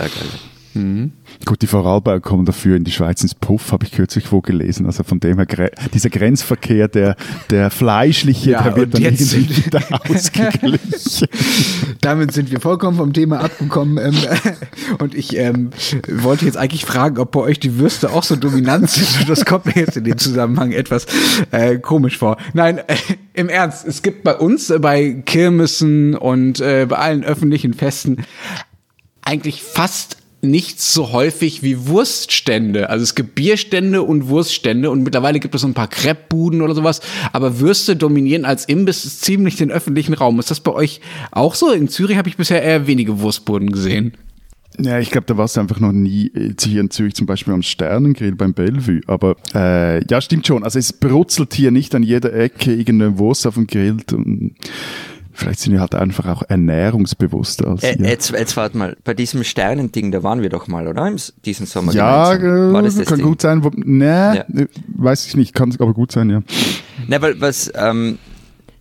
Mhm. 0.73 1.13
Gut, 1.43 1.61
die 1.61 1.67
Vorarlberger 1.67 2.21
kommen 2.21 2.45
dafür 2.45 2.77
in 2.77 2.83
die 2.83 2.91
Schweiz 2.91 3.21
ins 3.21 3.35
Puff, 3.35 3.71
habe 3.71 3.85
ich 3.85 3.91
kürzlich 3.91 4.31
wo 4.31 4.41
gelesen. 4.41 4.85
Also 4.85 5.03
von 5.03 5.19
dem 5.19 5.37
her, 5.37 5.71
dieser 5.93 6.09
Grenzverkehr, 6.09 6.87
der, 6.87 7.15
der 7.49 7.69
fleischliche, 7.69 8.51
ja, 8.51 8.63
der 8.63 8.75
wird 8.75 8.93
dann 8.93 9.01
irgendwie 9.01 9.65
wieder 9.65 9.81
ausgeglichen. 10.09 11.27
Damit 12.01 12.31
sind 12.31 12.51
wir 12.51 12.59
vollkommen 12.59 12.97
vom 12.97 13.13
Thema 13.13 13.41
abgekommen. 13.41 13.97
Ähm, 13.97 14.15
und 14.99 15.13
ich 15.13 15.35
ähm, 15.37 15.71
wollte 16.09 16.45
jetzt 16.45 16.57
eigentlich 16.57 16.85
fragen, 16.85 17.19
ob 17.19 17.31
bei 17.31 17.41
euch 17.41 17.59
die 17.59 17.77
Würste 17.77 18.11
auch 18.11 18.23
so 18.23 18.35
dominant 18.35 18.89
sind. 18.89 19.29
Das 19.29 19.45
kommt 19.45 19.65
mir 19.65 19.75
jetzt 19.75 19.97
in 19.97 20.03
dem 20.03 20.17
Zusammenhang 20.17 20.71
etwas 20.71 21.05
äh, 21.51 21.77
komisch 21.77 22.17
vor. 22.17 22.37
Nein, 22.53 22.77
äh, 22.77 22.95
im 23.33 23.49
Ernst, 23.49 23.85
es 23.85 24.01
gibt 24.01 24.23
bei 24.23 24.35
uns, 24.35 24.69
äh, 24.69 24.79
bei 24.79 25.11
Kirmessen 25.25 26.15
und 26.15 26.59
äh, 26.59 26.85
bei 26.87 26.97
allen 26.97 27.23
öffentlichen 27.23 27.73
Festen 27.73 28.25
eigentlich 29.21 29.61
fast 29.63 30.17
nicht 30.45 30.79
so 30.81 31.11
häufig 31.11 31.63
wie 31.63 31.87
Wurststände. 31.87 32.89
Also 32.89 33.03
es 33.03 33.15
gibt 33.15 33.35
Bierstände 33.35 34.01
und 34.01 34.27
Wurststände 34.27 34.89
und 34.89 35.03
mittlerweile 35.03 35.39
gibt 35.39 35.55
es 35.55 35.61
so 35.61 35.67
ein 35.67 35.73
paar 35.73 35.87
Crepe-Buden 35.87 36.61
oder 36.61 36.75
sowas. 36.75 37.01
Aber 37.33 37.59
Würste 37.59 37.95
dominieren 37.95 38.45
als 38.45 38.65
Imbiss 38.65 39.19
ziemlich 39.19 39.57
den 39.57 39.71
öffentlichen 39.71 40.13
Raum. 40.13 40.39
Ist 40.39 40.51
das 40.51 40.59
bei 40.59 40.71
euch 40.71 41.01
auch 41.31 41.55
so? 41.55 41.71
In 41.71 41.87
Zürich 41.87 42.17
habe 42.17 42.29
ich 42.29 42.37
bisher 42.37 42.61
eher 42.61 42.87
wenige 42.87 43.19
Wurstbuden 43.19 43.71
gesehen. 43.71 44.13
Ja, 44.77 44.99
ich 44.99 45.09
glaube, 45.09 45.25
da 45.27 45.37
warst 45.37 45.55
du 45.55 45.61
einfach 45.61 45.79
noch 45.79 45.93
nie 45.93 46.31
hier 46.61 46.81
in 46.81 46.89
Zürich 46.89 47.15
zum 47.15 47.27
Beispiel 47.27 47.53
am 47.53 47.61
Sternengrill 47.61 48.35
beim 48.35 48.53
Bellevue. 48.53 49.01
Aber 49.07 49.35
äh, 49.53 50.05
ja, 50.05 50.19
stimmt 50.19 50.47
schon. 50.47 50.63
Also 50.63 50.79
es 50.79 50.91
brutzelt 50.91 51.53
hier 51.53 51.71
nicht 51.71 51.95
an 51.95 52.03
jeder 52.03 52.33
Ecke 52.33 52.73
irgendeine 52.73 53.17
Wurst 53.17 53.47
auf 53.47 53.55
dem 53.55 53.67
Grill. 53.67 53.97
Und 54.11 54.55
Vielleicht 55.35 55.59
sind 55.59 55.73
wir 55.73 55.81
halt 55.81 55.93
einfach 55.95 56.25
auch 56.27 56.43
ernährungsbewusster 56.47 57.67
als 57.67 57.83
äh, 57.83 57.97
jetzt, 57.99 58.31
jetzt 58.31 58.55
warte 58.55 58.77
mal, 58.77 58.95
bei 59.03 59.13
diesem 59.13 59.43
Sternending, 59.43 60.11
da 60.11 60.23
waren 60.23 60.41
wir 60.41 60.49
doch 60.49 60.67
mal, 60.67 60.87
oder? 60.87 61.05
Im, 61.07 61.17
diesen 61.43 61.65
Sommer 61.65 61.93
Ja, 61.93 62.33
äh, 62.33 62.81
das 62.81 62.95
das 62.95 63.05
kann 63.05 63.17
Ding? 63.17 63.27
gut 63.27 63.41
sein. 63.41 63.63
Wo, 63.63 63.71
nee, 63.75 64.05
ja. 64.05 64.33
Äh, 64.33 64.67
weiß 64.95 65.27
ich 65.27 65.35
nicht, 65.35 65.53
kann 65.53 65.75
aber 65.77 65.93
gut 65.93 66.13
sein, 66.13 66.29
ja. 66.29 66.41
Na, 67.07 67.21
weil 67.21 67.39
was, 67.41 67.69
ähm, 67.75 68.17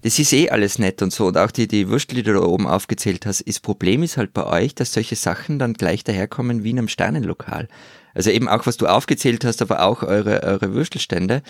das 0.03 0.19
ist 0.19 0.33
eh 0.33 0.51
alles 0.51 0.79
nett 0.79 1.03
und 1.03 1.13
so. 1.13 1.27
Und 1.27 1.39
auch 1.39 1.51
die, 1.51 1.67
die 1.67 1.89
Würstel, 1.89 2.17
die 2.17 2.23
du 2.23 2.35
da 2.35 2.43
oben 2.43 2.67
aufgezählt 2.67 3.27
hast, 3.27 3.43
das 3.49 3.59
Problem 3.59 4.03
ist 4.03 4.17
halt 4.17 4.33
bei 4.33 4.45
euch, 4.45 4.75
dass 4.75 4.93
solche 4.93 5.17
Sachen 5.17 5.59
dann 5.59 5.75
gleich 5.75 6.05
daherkommen 6.05 6.63
wie 6.63 6.71
in 6.71 6.79
einem 6.79 6.89
Sternenlokal. 6.89 7.69
Also 8.15 8.31
eben 8.31 8.47
auch, 8.49 8.67
was 8.67 8.77
du 8.77 8.87
aufgezählt 8.87 9.45
hast, 9.45 9.61
aber 9.61 9.83
auch 9.83 10.03
eure, 10.03 10.43
eure 10.43 10.75
Würstelstände. 10.75 11.43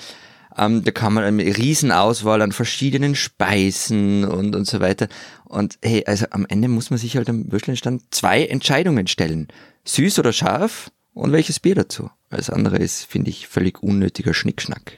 Ähm, 0.56 0.84
da 0.84 0.90
kann 0.90 1.12
man 1.12 1.24
eine 1.24 1.44
Riesenauswahl 1.44 2.42
an 2.42 2.52
verschiedenen 2.52 3.14
Speisen 3.14 4.24
und, 4.24 4.54
und 4.54 4.66
so 4.66 4.80
weiter. 4.80 5.08
Und 5.44 5.78
hey, 5.82 6.04
also 6.06 6.26
am 6.30 6.46
Ende 6.48 6.68
muss 6.68 6.90
man 6.90 6.98
sich 6.98 7.16
halt 7.16 7.28
am 7.28 7.50
Würstelstand 7.50 8.02
zwei 8.10 8.44
Entscheidungen 8.46 9.06
stellen. 9.06 9.48
Süß 9.84 10.18
oder 10.18 10.32
scharf 10.32 10.90
und 11.12 11.32
welches 11.32 11.60
Bier 11.60 11.74
dazu. 11.74 12.10
Alles 12.30 12.50
andere 12.50 12.76
ist, 12.78 13.04
finde 13.04 13.30
ich, 13.30 13.48
völlig 13.48 13.82
unnötiger 13.82 14.34
Schnickschnack. 14.34 14.92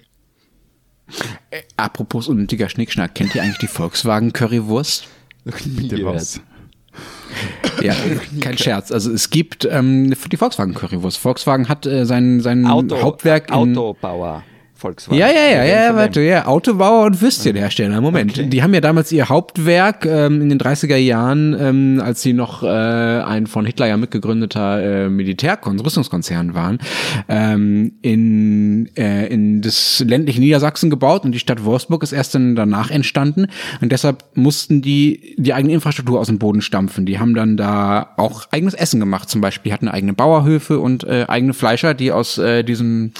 Äh, 1.50 1.62
apropos 1.76 2.28
unnötiger 2.28 2.68
Schnickschnack, 2.68 3.14
kennt 3.14 3.34
ihr 3.34 3.42
eigentlich 3.42 3.58
die 3.58 3.66
Volkswagen 3.68 4.32
Currywurst? 4.32 5.06
Bitte 5.44 6.04
was? 6.04 6.40
Ja, 7.82 7.94
kein 8.40 8.58
Scherz. 8.58 8.90
Also 8.90 9.12
es 9.12 9.30
gibt 9.30 9.66
ähm, 9.70 10.14
die 10.30 10.36
Volkswagen 10.36 10.74
Currywurst. 10.74 11.18
Volkswagen 11.18 11.68
hat 11.68 11.86
äh, 11.86 12.06
sein, 12.06 12.40
sein 12.40 12.66
Auto, 12.66 13.00
Hauptwerk 13.00 13.48
in 13.48 13.54
Autobauer. 13.54 14.42
Volkswagen. 14.76 15.18
Ja, 15.18 15.28
ja, 15.28 15.48
ja, 15.48 15.64
ja, 15.64 15.96
warte, 15.96 16.20
ja, 16.20 16.46
Autobauer 16.46 17.06
und 17.06 17.20
Würstchenhersteller. 17.20 18.00
Moment, 18.00 18.32
okay. 18.38 18.48
die 18.48 18.62
haben 18.62 18.74
ja 18.74 18.80
damals 18.80 19.10
ihr 19.10 19.28
Hauptwerk 19.28 20.04
ähm, 20.04 20.42
in 20.42 20.50
den 20.50 20.58
30er 20.58 20.96
Jahren, 20.96 21.56
ähm, 21.58 22.02
als 22.04 22.22
sie 22.22 22.34
noch 22.34 22.62
äh, 22.62 22.66
ein 22.66 23.46
von 23.46 23.64
Hitler 23.64 23.86
ja 23.86 23.96
mitgegründeter 23.96 25.06
äh, 25.06 25.08
Militärrüstungskonzern 25.08 26.54
waren, 26.54 26.78
ähm, 27.28 27.94
in, 28.02 28.90
äh, 28.96 29.26
in 29.28 29.62
das 29.62 30.04
ländliche 30.06 30.40
Niedersachsen 30.40 30.90
gebaut 30.90 31.24
und 31.24 31.32
die 31.32 31.38
Stadt 31.38 31.64
Wolfsburg 31.64 32.02
ist 32.02 32.12
erst 32.12 32.34
dann 32.34 32.54
danach 32.54 32.90
entstanden 32.90 33.46
und 33.80 33.92
deshalb 33.92 34.24
mussten 34.34 34.82
die 34.82 35.34
die 35.38 35.54
eigene 35.54 35.74
Infrastruktur 35.74 36.20
aus 36.20 36.26
dem 36.26 36.38
Boden 36.38 36.60
stampfen. 36.60 37.06
Die 37.06 37.18
haben 37.18 37.34
dann 37.34 37.56
da 37.56 38.14
auch 38.16 38.46
eigenes 38.50 38.74
Essen 38.74 39.00
gemacht, 39.00 39.30
zum 39.30 39.40
Beispiel, 39.40 39.70
die 39.70 39.74
hatten 39.74 39.88
eigene 39.88 40.12
Bauerhöfe 40.12 40.78
und 40.80 41.04
äh, 41.04 41.24
eigene 41.28 41.54
Fleischer, 41.54 41.94
die 41.94 42.12
aus 42.12 42.38
äh, 42.38 42.62
diesem 42.62 43.12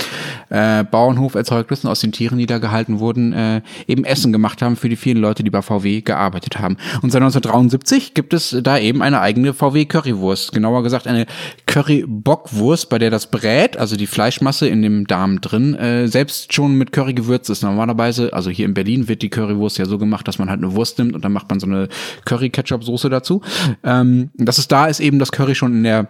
äh, 0.50 0.84
Bauernhof 0.84 1.34
Milcherzeugnissen 1.46 1.88
aus 1.88 2.00
den 2.00 2.12
Tieren, 2.12 2.38
die 2.38 2.46
da 2.46 2.58
gehalten 2.58 2.98
wurden, 2.98 3.32
äh, 3.32 3.62
eben 3.86 4.04
Essen 4.04 4.32
gemacht 4.32 4.62
haben 4.62 4.76
für 4.76 4.88
die 4.88 4.96
vielen 4.96 5.18
Leute, 5.18 5.44
die 5.44 5.50
bei 5.50 5.62
VW 5.62 6.00
gearbeitet 6.00 6.58
haben. 6.58 6.76
Und 7.02 7.10
seit 7.12 7.22
1973 7.22 8.14
gibt 8.14 8.34
es 8.34 8.56
da 8.62 8.78
eben 8.78 9.02
eine 9.02 9.20
eigene 9.20 9.54
VW 9.54 9.84
Currywurst. 9.84 10.52
Genauer 10.52 10.82
gesagt 10.82 11.06
eine 11.06 11.26
Curry-Bockwurst, 11.66 12.88
bei 12.88 12.98
der 12.98 13.10
das 13.10 13.30
Brät, 13.30 13.76
also 13.76 13.96
die 13.96 14.06
Fleischmasse 14.06 14.66
in 14.68 14.82
dem 14.82 15.06
Darm 15.06 15.40
drin, 15.40 15.74
äh, 15.74 16.08
selbst 16.08 16.52
schon 16.52 16.76
mit 16.76 16.92
Curry 16.92 17.14
gewürzt 17.14 17.50
ist. 17.50 17.62
Normalerweise, 17.62 18.32
also 18.32 18.50
hier 18.50 18.66
in 18.66 18.74
Berlin 18.74 19.08
wird 19.08 19.22
die 19.22 19.30
Currywurst 19.30 19.78
ja 19.78 19.86
so 19.86 19.98
gemacht, 19.98 20.26
dass 20.26 20.38
man 20.38 20.50
halt 20.50 20.62
eine 20.62 20.74
Wurst 20.74 20.98
nimmt 20.98 21.14
und 21.14 21.24
dann 21.24 21.32
macht 21.32 21.48
man 21.48 21.60
so 21.60 21.66
eine 21.66 21.88
Curry-Ketchup-Soße 22.24 23.08
dazu. 23.08 23.42
Ähm, 23.84 24.30
dass 24.34 24.58
es 24.58 24.68
da 24.68 24.86
ist 24.86 25.00
eben 25.00 25.18
das 25.18 25.32
Curry 25.32 25.54
schon 25.54 25.72
in 25.72 25.84
der 25.84 26.08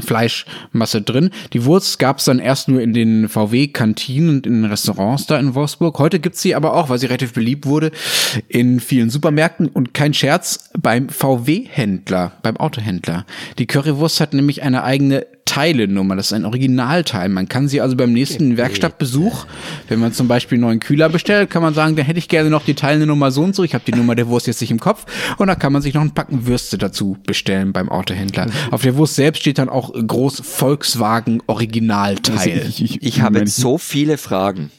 Fleischmasse 0.00 1.02
drin. 1.02 1.30
Die 1.52 1.64
Wurst 1.64 1.98
gab 1.98 2.18
es 2.18 2.24
dann 2.24 2.38
erst 2.38 2.68
nur 2.68 2.80
in 2.80 2.92
den 2.92 3.28
VW-Kantinen 3.28 4.36
und 4.36 4.46
in 4.46 4.62
den 4.62 4.70
Restaurants 4.70 5.26
da 5.26 5.38
in 5.38 5.54
Wolfsburg. 5.54 5.98
Heute 5.98 6.20
gibt's 6.20 6.42
sie 6.42 6.54
aber 6.54 6.74
auch, 6.74 6.88
weil 6.88 6.98
sie 6.98 7.06
relativ 7.06 7.32
beliebt 7.32 7.66
wurde, 7.66 7.90
in 8.48 8.80
vielen 8.80 9.10
Supermärkten 9.10 9.68
und 9.68 9.94
kein 9.94 10.14
Scherz 10.14 10.70
beim 10.78 11.08
VW-Händler, 11.08 12.32
beim 12.42 12.56
Autohändler. 12.56 13.26
Die 13.58 13.66
Currywurst 13.66 14.20
hat 14.20 14.34
nämlich 14.34 14.62
eine 14.62 14.84
eigene 14.84 15.26
Teilenummer. 15.52 16.16
Das 16.16 16.26
ist 16.26 16.32
ein 16.32 16.44
Originalteil. 16.44 17.28
Man 17.28 17.48
kann 17.48 17.68
sie 17.68 17.80
also 17.80 17.96
beim 17.96 18.12
nächsten 18.12 18.56
Werkstattbesuch, 18.56 19.44
wenn 19.88 19.98
man 19.98 20.12
zum 20.12 20.28
Beispiel 20.28 20.56
einen 20.56 20.62
neuen 20.62 20.80
Kühler 20.80 21.08
bestellt, 21.08 21.50
kann 21.50 21.62
man 21.62 21.74
sagen, 21.74 21.96
da 21.96 22.02
hätte 22.02 22.18
ich 22.18 22.28
gerne 22.28 22.48
noch 22.48 22.64
die 22.64 22.74
Teilnummer 22.74 23.30
so 23.30 23.42
und 23.42 23.54
so. 23.54 23.62
Ich 23.64 23.74
habe 23.74 23.84
die 23.86 23.92
Nummer 23.92 24.14
der 24.14 24.28
Wurst 24.28 24.46
jetzt 24.46 24.60
nicht 24.60 24.70
im 24.70 24.80
Kopf. 24.80 25.04
Und 25.36 25.48
da 25.48 25.54
kann 25.54 25.72
man 25.72 25.82
sich 25.82 25.94
noch 25.94 26.00
ein 26.00 26.12
Packen 26.12 26.46
Würste 26.46 26.78
dazu 26.78 27.18
bestellen 27.26 27.72
beim 27.72 27.88
Auto-Händler. 27.88 28.46
Auf 28.70 28.82
der 28.82 28.96
Wurst 28.96 29.16
selbst 29.16 29.40
steht 29.40 29.58
dann 29.58 29.68
auch 29.68 29.81
groß 29.90 30.42
Volkswagen 30.44 31.42
Originalteil. 31.46 32.38
Also 32.38 32.68
ich, 32.68 32.82
ich, 32.82 33.02
ich 33.02 33.20
habe 33.22 33.46
so 33.46 33.78
viele 33.78 34.18
Fragen. 34.18 34.70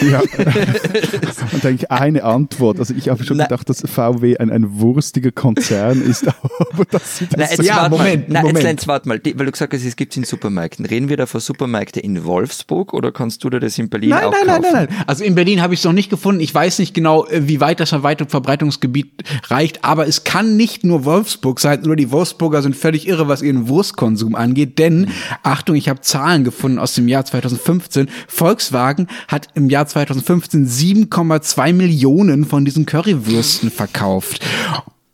Ja. 0.00 0.20
und 1.52 1.64
eigentlich 1.64 1.90
eine 1.90 2.24
Antwort. 2.24 2.78
Also 2.78 2.94
ich 2.94 3.08
habe 3.08 3.24
schon 3.24 3.36
Na, 3.36 3.44
gedacht, 3.44 3.68
dass 3.68 3.82
VW 3.82 4.36
ein, 4.38 4.50
ein 4.50 4.80
wurstiger 4.80 5.32
Konzern 5.32 6.02
ist, 6.02 6.26
aber 6.72 6.84
das 6.90 7.18
sieht 7.18 7.30
Na, 7.36 7.44
jetzt 7.44 7.62
ja, 7.62 7.76
warte 7.76 7.90
Moment, 7.90 8.28
mal. 8.28 8.42
Moment. 8.42 8.64
jetzt 8.64 8.88
warte 8.88 9.08
mal, 9.08 9.20
weil 9.22 9.46
du 9.46 9.52
gesagt 9.52 9.72
hast, 9.72 9.84
es 9.84 9.96
gibt 9.96 10.12
es 10.12 10.16
in 10.16 10.24
Supermärkten. 10.24 10.86
Reden 10.86 11.08
wir 11.08 11.16
da 11.16 11.26
von 11.26 11.40
Supermärkten 11.40 12.02
in 12.02 12.24
Wolfsburg 12.24 12.92
oder 12.92 13.12
kannst 13.12 13.44
du 13.44 13.50
da 13.50 13.58
das 13.58 13.78
in 13.78 13.88
Berlin 13.88 14.10
nein, 14.10 14.24
auch 14.24 14.32
nein, 14.32 14.46
kaufen? 14.46 14.62
Nein, 14.62 14.72
nein, 14.72 14.86
nein. 14.90 15.04
Also 15.06 15.24
in 15.24 15.34
Berlin 15.34 15.62
habe 15.62 15.74
ich 15.74 15.80
es 15.80 15.84
noch 15.84 15.92
nicht 15.92 16.10
gefunden. 16.10 16.40
Ich 16.40 16.54
weiß 16.54 16.78
nicht 16.78 16.94
genau, 16.94 17.26
äh, 17.26 17.46
wie 17.48 17.60
weit 17.60 17.80
das 17.80 17.90
Verbreitungsgebiet 17.90 19.12
reicht, 19.48 19.84
aber 19.84 20.06
es 20.06 20.24
kann 20.24 20.56
nicht 20.56 20.84
nur 20.84 21.04
Wolfsburg 21.04 21.60
sein, 21.60 21.82
nur 21.82 21.96
die 21.96 22.10
Wolfsburger 22.10 22.62
sind 22.62 22.76
völlig 22.76 23.06
irre, 23.06 23.28
was 23.28 23.42
ihren 23.42 23.68
Wurstkonsum 23.68 24.34
angeht, 24.34 24.78
denn, 24.78 25.08
Achtung, 25.42 25.76
ich 25.76 25.88
habe 25.88 26.00
Zahlen 26.00 26.44
gefunden 26.44 26.78
aus 26.78 26.94
dem 26.94 27.08
Jahr 27.08 27.24
2015. 27.24 28.08
Volkswagen 28.28 29.08
hat 29.28 29.48
im 29.54 29.70
Jahr 29.70 29.75
2015 29.84 30.66
7,2 30.66 31.72
Millionen 31.72 32.44
von 32.44 32.64
diesen 32.64 32.86
Currywürsten 32.86 33.70
verkauft. 33.70 34.42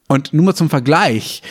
Und 0.09 0.33
nur 0.35 0.45
mal 0.45 0.55
zum 0.55 0.69
Vergleich. 0.69 1.43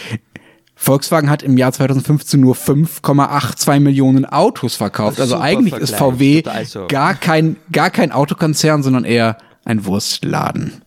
Volkswagen 0.75 1.29
hat 1.29 1.43
im 1.43 1.57
Jahr 1.57 1.71
2015 1.73 2.39
nur 2.39 2.55
5,82 2.55 3.79
Millionen 3.79 4.25
Autos 4.25 4.75
verkauft. 4.75 5.19
Also 5.19 5.37
eigentlich 5.39 5.71
Vergleich. 5.71 5.89
ist 5.91 5.95
VW 5.95 6.43
so. 6.65 6.87
gar 6.87 7.15
kein, 7.15 7.57
gar 7.71 7.89
kein 7.89 8.11
Autokonzern, 8.11 8.83
sondern 8.83 9.03
eher 9.03 9.37
ein 9.65 9.85
Wurstladen. 9.85 10.81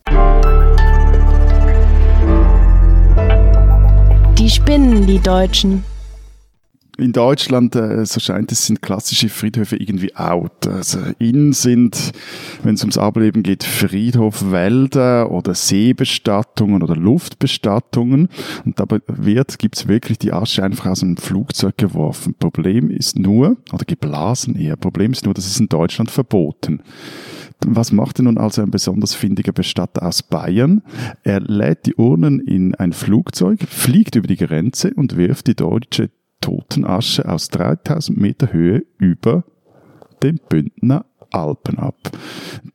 Die 4.37 4.49
spinnen, 4.49 5.07
die 5.07 5.19
Deutschen 5.19 5.83
in 6.97 7.11
Deutschland, 7.11 7.75
äh, 7.75 8.05
so 8.05 8.19
scheint 8.19 8.51
es, 8.51 8.67
sind 8.67 8.81
klassische 8.81 9.29
Friedhöfe 9.29 9.75
irgendwie 9.75 10.15
out. 10.15 10.67
Also 10.67 10.99
in 11.19 11.53
sind, 11.53 12.11
wenn 12.63 12.75
es 12.75 12.81
ums 12.81 12.97
Ableben 12.97 13.43
geht, 13.43 13.63
Friedhofwälder 13.63 15.31
oder 15.31 15.55
Seebestattungen 15.55 16.83
oder 16.83 16.95
Luftbestattungen. 16.95 18.29
Und 18.63 18.79
dabei 18.79 18.99
wird, 19.07 19.59
gibt's 19.59 19.87
wirklich 19.87 20.19
die 20.19 20.31
Asche 20.31 20.63
einfach 20.63 20.87
aus 20.87 21.03
einem 21.03 21.17
Flugzeug 21.17 21.77
geworfen. 21.77 22.35
Problem 22.39 22.89
ist 22.89 23.19
nur, 23.19 23.57
oder 23.73 23.85
geblasen 23.85 24.55
eher, 24.55 24.77
Problem 24.77 25.11
ist 25.11 25.25
nur, 25.25 25.33
das 25.33 25.47
ist 25.47 25.59
in 25.59 25.69
Deutschland 25.69 26.11
verboten. 26.11 26.81
Was 27.65 27.91
macht 27.91 28.17
denn 28.17 28.25
nun 28.25 28.37
also 28.37 28.61
ein 28.61 28.71
besonders 28.71 29.13
findiger 29.13 29.53
Bestatter 29.53 30.05
aus 30.05 30.23
Bayern? 30.23 30.81
Er 31.23 31.39
lädt 31.39 31.85
die 31.85 31.95
Urnen 31.95 32.39
in 32.39 32.75
ein 32.75 32.93
Flugzeug, 32.93 33.61
fliegt 33.67 34.15
über 34.15 34.27
die 34.27 34.35
Grenze 34.35 34.93
und 34.93 35.15
wirft 35.15 35.47
die 35.47 35.55
deutsche 35.55 36.09
Totenasche 36.45 37.27
aus 37.27 37.49
3000 37.49 38.21
Meter 38.21 38.53
Höhe 38.53 38.85
über 38.99 39.45
den 40.21 40.39
Bündner 40.47 41.03
Alpen 41.31 41.79
ab. 41.79 41.95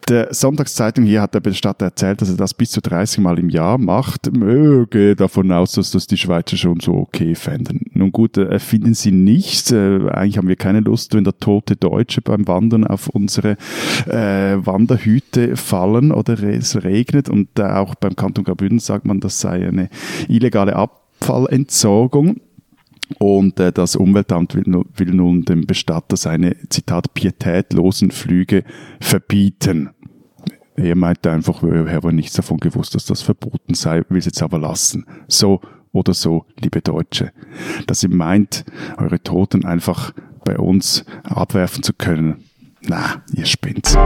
Der 0.09 0.35
Sonntagszeitung 0.35 1.05
hier 1.05 1.23
hat 1.23 1.35
der 1.35 1.41
Bestatter 1.41 1.87
erzählt, 1.87 2.21
dass 2.21 2.31
er 2.31 2.37
das 2.37 2.53
bis 2.53 2.73
zu 2.73 2.81
30 2.81 3.21
Mal 3.21 3.39
im 3.39 3.49
Jahr 3.49 3.79
macht. 3.79 4.33
Möge 4.37 5.15
davon 5.15 5.53
aus, 5.53 5.73
dass 5.73 5.93
das 5.93 6.09
die 6.09 6.17
Schweizer 6.17 6.57
schon 6.57 6.81
so 6.81 6.95
okay 6.95 7.37
fänden. 7.37 7.83
Nun 7.93 8.11
gut, 8.11 8.37
erfinden 8.37 8.95
sie 8.95 9.13
nichts. 9.13 9.71
Äh, 9.71 10.01
eigentlich 10.11 10.37
haben 10.37 10.49
wir 10.49 10.57
keine 10.57 10.81
Lust, 10.81 11.15
wenn 11.15 11.23
der 11.23 11.39
tote 11.39 11.77
Deutsche 11.77 12.23
beim 12.23 12.49
Wandern 12.49 12.85
auf 12.85 13.09
unsere 13.09 13.57
äh, 14.09 14.57
Wanderhüte 14.67 15.57
fallen 15.57 16.11
oder 16.11 16.43
es 16.43 16.83
regnet. 16.83 17.29
Und 17.29 17.57
äh, 17.61 17.63
auch 17.63 17.95
beim 17.95 18.17
Kanton 18.17 18.43
Graubünden 18.43 18.81
sagt 18.81 19.07
man, 19.07 19.21
das 19.21 19.41
sei 19.41 19.65
eine 19.69 19.91
illegale 20.29 20.75
Abfallentsorgung. 20.75 22.41
Und 23.19 23.59
äh, 23.61 23.73
das 23.73 23.97
Umweltamt 23.97 24.55
will, 24.55 24.85
will 24.95 25.15
nun 25.15 25.45
dem 25.45 25.67
Bestatter 25.67 26.17
seine, 26.17 26.57
Zitat, 26.69 27.13
pietätlosen 27.15 28.11
Flüge 28.11 28.65
verbieten. 29.01 29.91
Er 30.77 30.97
meinte 30.97 31.31
einfach, 31.31 31.63
er 31.63 31.93
habe 31.93 32.13
nichts 32.13 32.35
davon 32.35 32.59
gewusst, 32.59 32.95
dass 32.95 33.05
das 33.05 33.23
verboten 33.23 33.75
sei, 33.75 34.03
will 34.09 34.19
es 34.19 34.25
jetzt 34.25 34.43
aber 34.43 34.59
lassen. 34.59 35.05
So 35.29 35.61
oder 35.93 36.15
so, 36.15 36.47
liebe 36.59 36.81
Deutsche. 36.81 37.33
Dass 37.87 38.03
ihr 38.03 38.11
meint, 38.11 38.65
eure 38.97 39.23
Toten 39.23 39.65
einfach 39.65 40.13
bei 40.45 40.57
uns 40.57 41.05
abwerfen 41.23 41.83
zu 41.83 41.93
können. 41.93 42.45
Na, 42.83 43.23
ihr 43.35 43.45
spinnt's. 43.45 43.97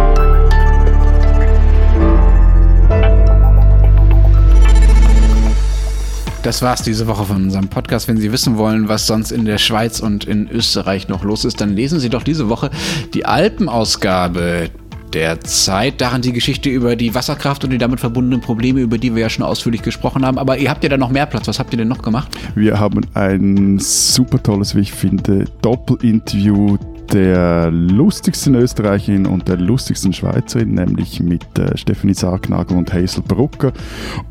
Das 6.45 6.61
war's 6.61 6.83
diese 6.83 7.07
Woche 7.07 7.25
von 7.25 7.45
unserem 7.45 7.69
Podcast. 7.69 8.07
Wenn 8.07 8.19
Sie 8.19 8.31
wissen 8.31 8.59
wollen, 8.59 8.87
was 8.87 9.07
sonst 9.07 9.33
in 9.33 9.47
der 9.47 9.57
Schweiz 9.57 10.01
und 10.01 10.27
in 10.27 10.47
Österreich 10.51 11.09
noch 11.09 11.25
los 11.25 11.47
ist, 11.47 11.63
dann 11.63 11.75
lesen 11.75 12.01
Sie 12.01 12.11
doch 12.11 12.23
diese 12.23 12.51
Woche 12.51 12.71
die 13.15 13.25
Alpenausgabe 13.25 14.69
der 15.15 15.41
Zeit. 15.41 16.01
Darin 16.01 16.23
die 16.23 16.33
Geschichte 16.33 16.69
über 16.69 16.97
die 16.97 17.15
Wasserkraft 17.15 17.65
und 17.65 17.71
die 17.71 17.79
damit 17.79 18.01
verbundenen 18.01 18.41
Probleme, 18.41 18.81
über 18.81 18.99
die 18.99 19.15
wir 19.15 19.23
ja 19.23 19.31
schon 19.31 19.45
ausführlich 19.45 19.83
gesprochen 19.83 20.27
haben. 20.27 20.39
Aber 20.39 20.59
ihr 20.59 20.71
habt 20.71 20.83
ja 20.83 20.91
da 20.91 20.97
noch 20.97 21.11
mehr 21.11 21.27
Platz. 21.27 21.47
Was 21.49 21.59
habt 21.59 21.73
ihr 21.73 21.79
denn 21.79 21.89
noch 21.89 22.03
gemacht? 22.03 22.29
Wir 22.55 22.79
haben 22.79 23.01
ein 23.15 23.79
super 23.79 24.43
tolles, 24.43 24.75
wie 24.75 24.81
ich 24.81 24.93
finde, 24.93 25.45
Doppelinterview 25.63 26.79
der 27.13 27.71
lustigsten 27.71 28.55
Österreicherin 28.55 29.27
und 29.27 29.47
der 29.47 29.59
lustigsten 29.59 30.13
Schweizerin, 30.13 30.75
nämlich 30.75 31.21
mit 31.21 31.45
äh, 31.59 31.77
Stephanie 31.77 32.15
Sargnagel 32.15 32.77
und 32.77 32.93
Hazel 32.93 33.23
Brucker. 33.23 33.73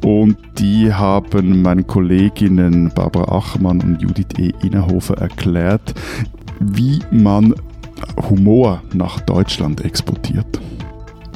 Und 0.04 0.38
die 0.58 0.92
haben 0.92 1.62
meinen 1.62 1.86
Kolleginnen 1.86 2.92
Barbara 2.94 3.38
Achmann 3.38 3.80
und 3.82 4.02
Judith 4.02 4.38
E. 4.38 4.52
Innerhofer 4.64 5.18
erklärt, 5.20 5.94
wie 6.60 7.00
man 7.12 7.54
Humor 8.30 8.82
nach 8.94 9.20
Deutschland 9.22 9.86
exportiert. 9.86 10.60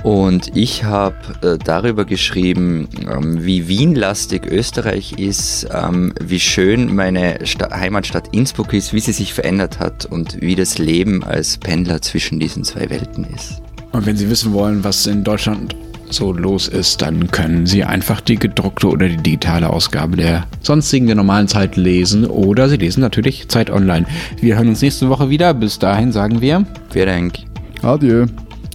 Und 0.03 0.55
ich 0.55 0.83
habe 0.83 1.15
äh, 1.41 1.57
darüber 1.57 2.05
geschrieben, 2.05 2.87
ähm, 3.11 3.43
wie 3.43 3.67
Wienlastig 3.67 4.45
Österreich 4.45 5.13
ist, 5.13 5.67
ähm, 5.73 6.13
wie 6.21 6.39
schön 6.39 6.95
meine 6.95 7.45
Sta 7.45 7.71
Heimatstadt 7.71 8.29
Innsbruck 8.31 8.73
ist, 8.73 8.93
wie 8.93 8.99
sie 8.99 9.11
sich 9.11 9.33
verändert 9.33 9.79
hat 9.79 10.05
und 10.05 10.39
wie 10.41 10.55
das 10.55 10.77
Leben 10.77 11.23
als 11.23 11.57
Pendler 11.57 12.01
zwischen 12.01 12.39
diesen 12.39 12.63
zwei 12.63 12.89
Welten 12.89 13.25
ist. 13.35 13.61
Und 13.91 14.05
wenn 14.05 14.17
Sie 14.17 14.29
wissen 14.29 14.53
wollen, 14.53 14.83
was 14.83 15.07
in 15.07 15.23
Deutschland 15.23 15.75
so 16.09 16.31
los 16.31 16.67
ist, 16.67 17.01
dann 17.01 17.29
können 17.31 17.65
Sie 17.65 17.83
einfach 17.83 18.21
die 18.21 18.35
gedruckte 18.35 18.87
oder 18.87 19.09
die 19.09 19.17
digitale 19.17 19.69
Ausgabe 19.69 20.17
der 20.17 20.47
sonstigen 20.61 21.07
der 21.07 21.15
normalen 21.15 21.47
Zeit 21.47 21.75
lesen 21.75 22.25
oder 22.25 22.69
Sie 22.69 22.77
lesen 22.77 23.01
natürlich 23.01 23.47
Zeit 23.49 23.69
online. 23.69 24.05
Wir 24.39 24.55
hören 24.55 24.69
uns 24.69 24.81
nächste 24.81 25.09
Woche 25.09 25.29
wieder. 25.29 25.53
Bis 25.53 25.79
dahin 25.79 26.11
sagen 26.11 26.41
wir. 26.41 26.65
Vielen 26.89 27.07
Dank. 27.07 27.33
Adieu. 27.81 28.25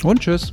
Und 0.03 0.21
tschüss. 0.21 0.53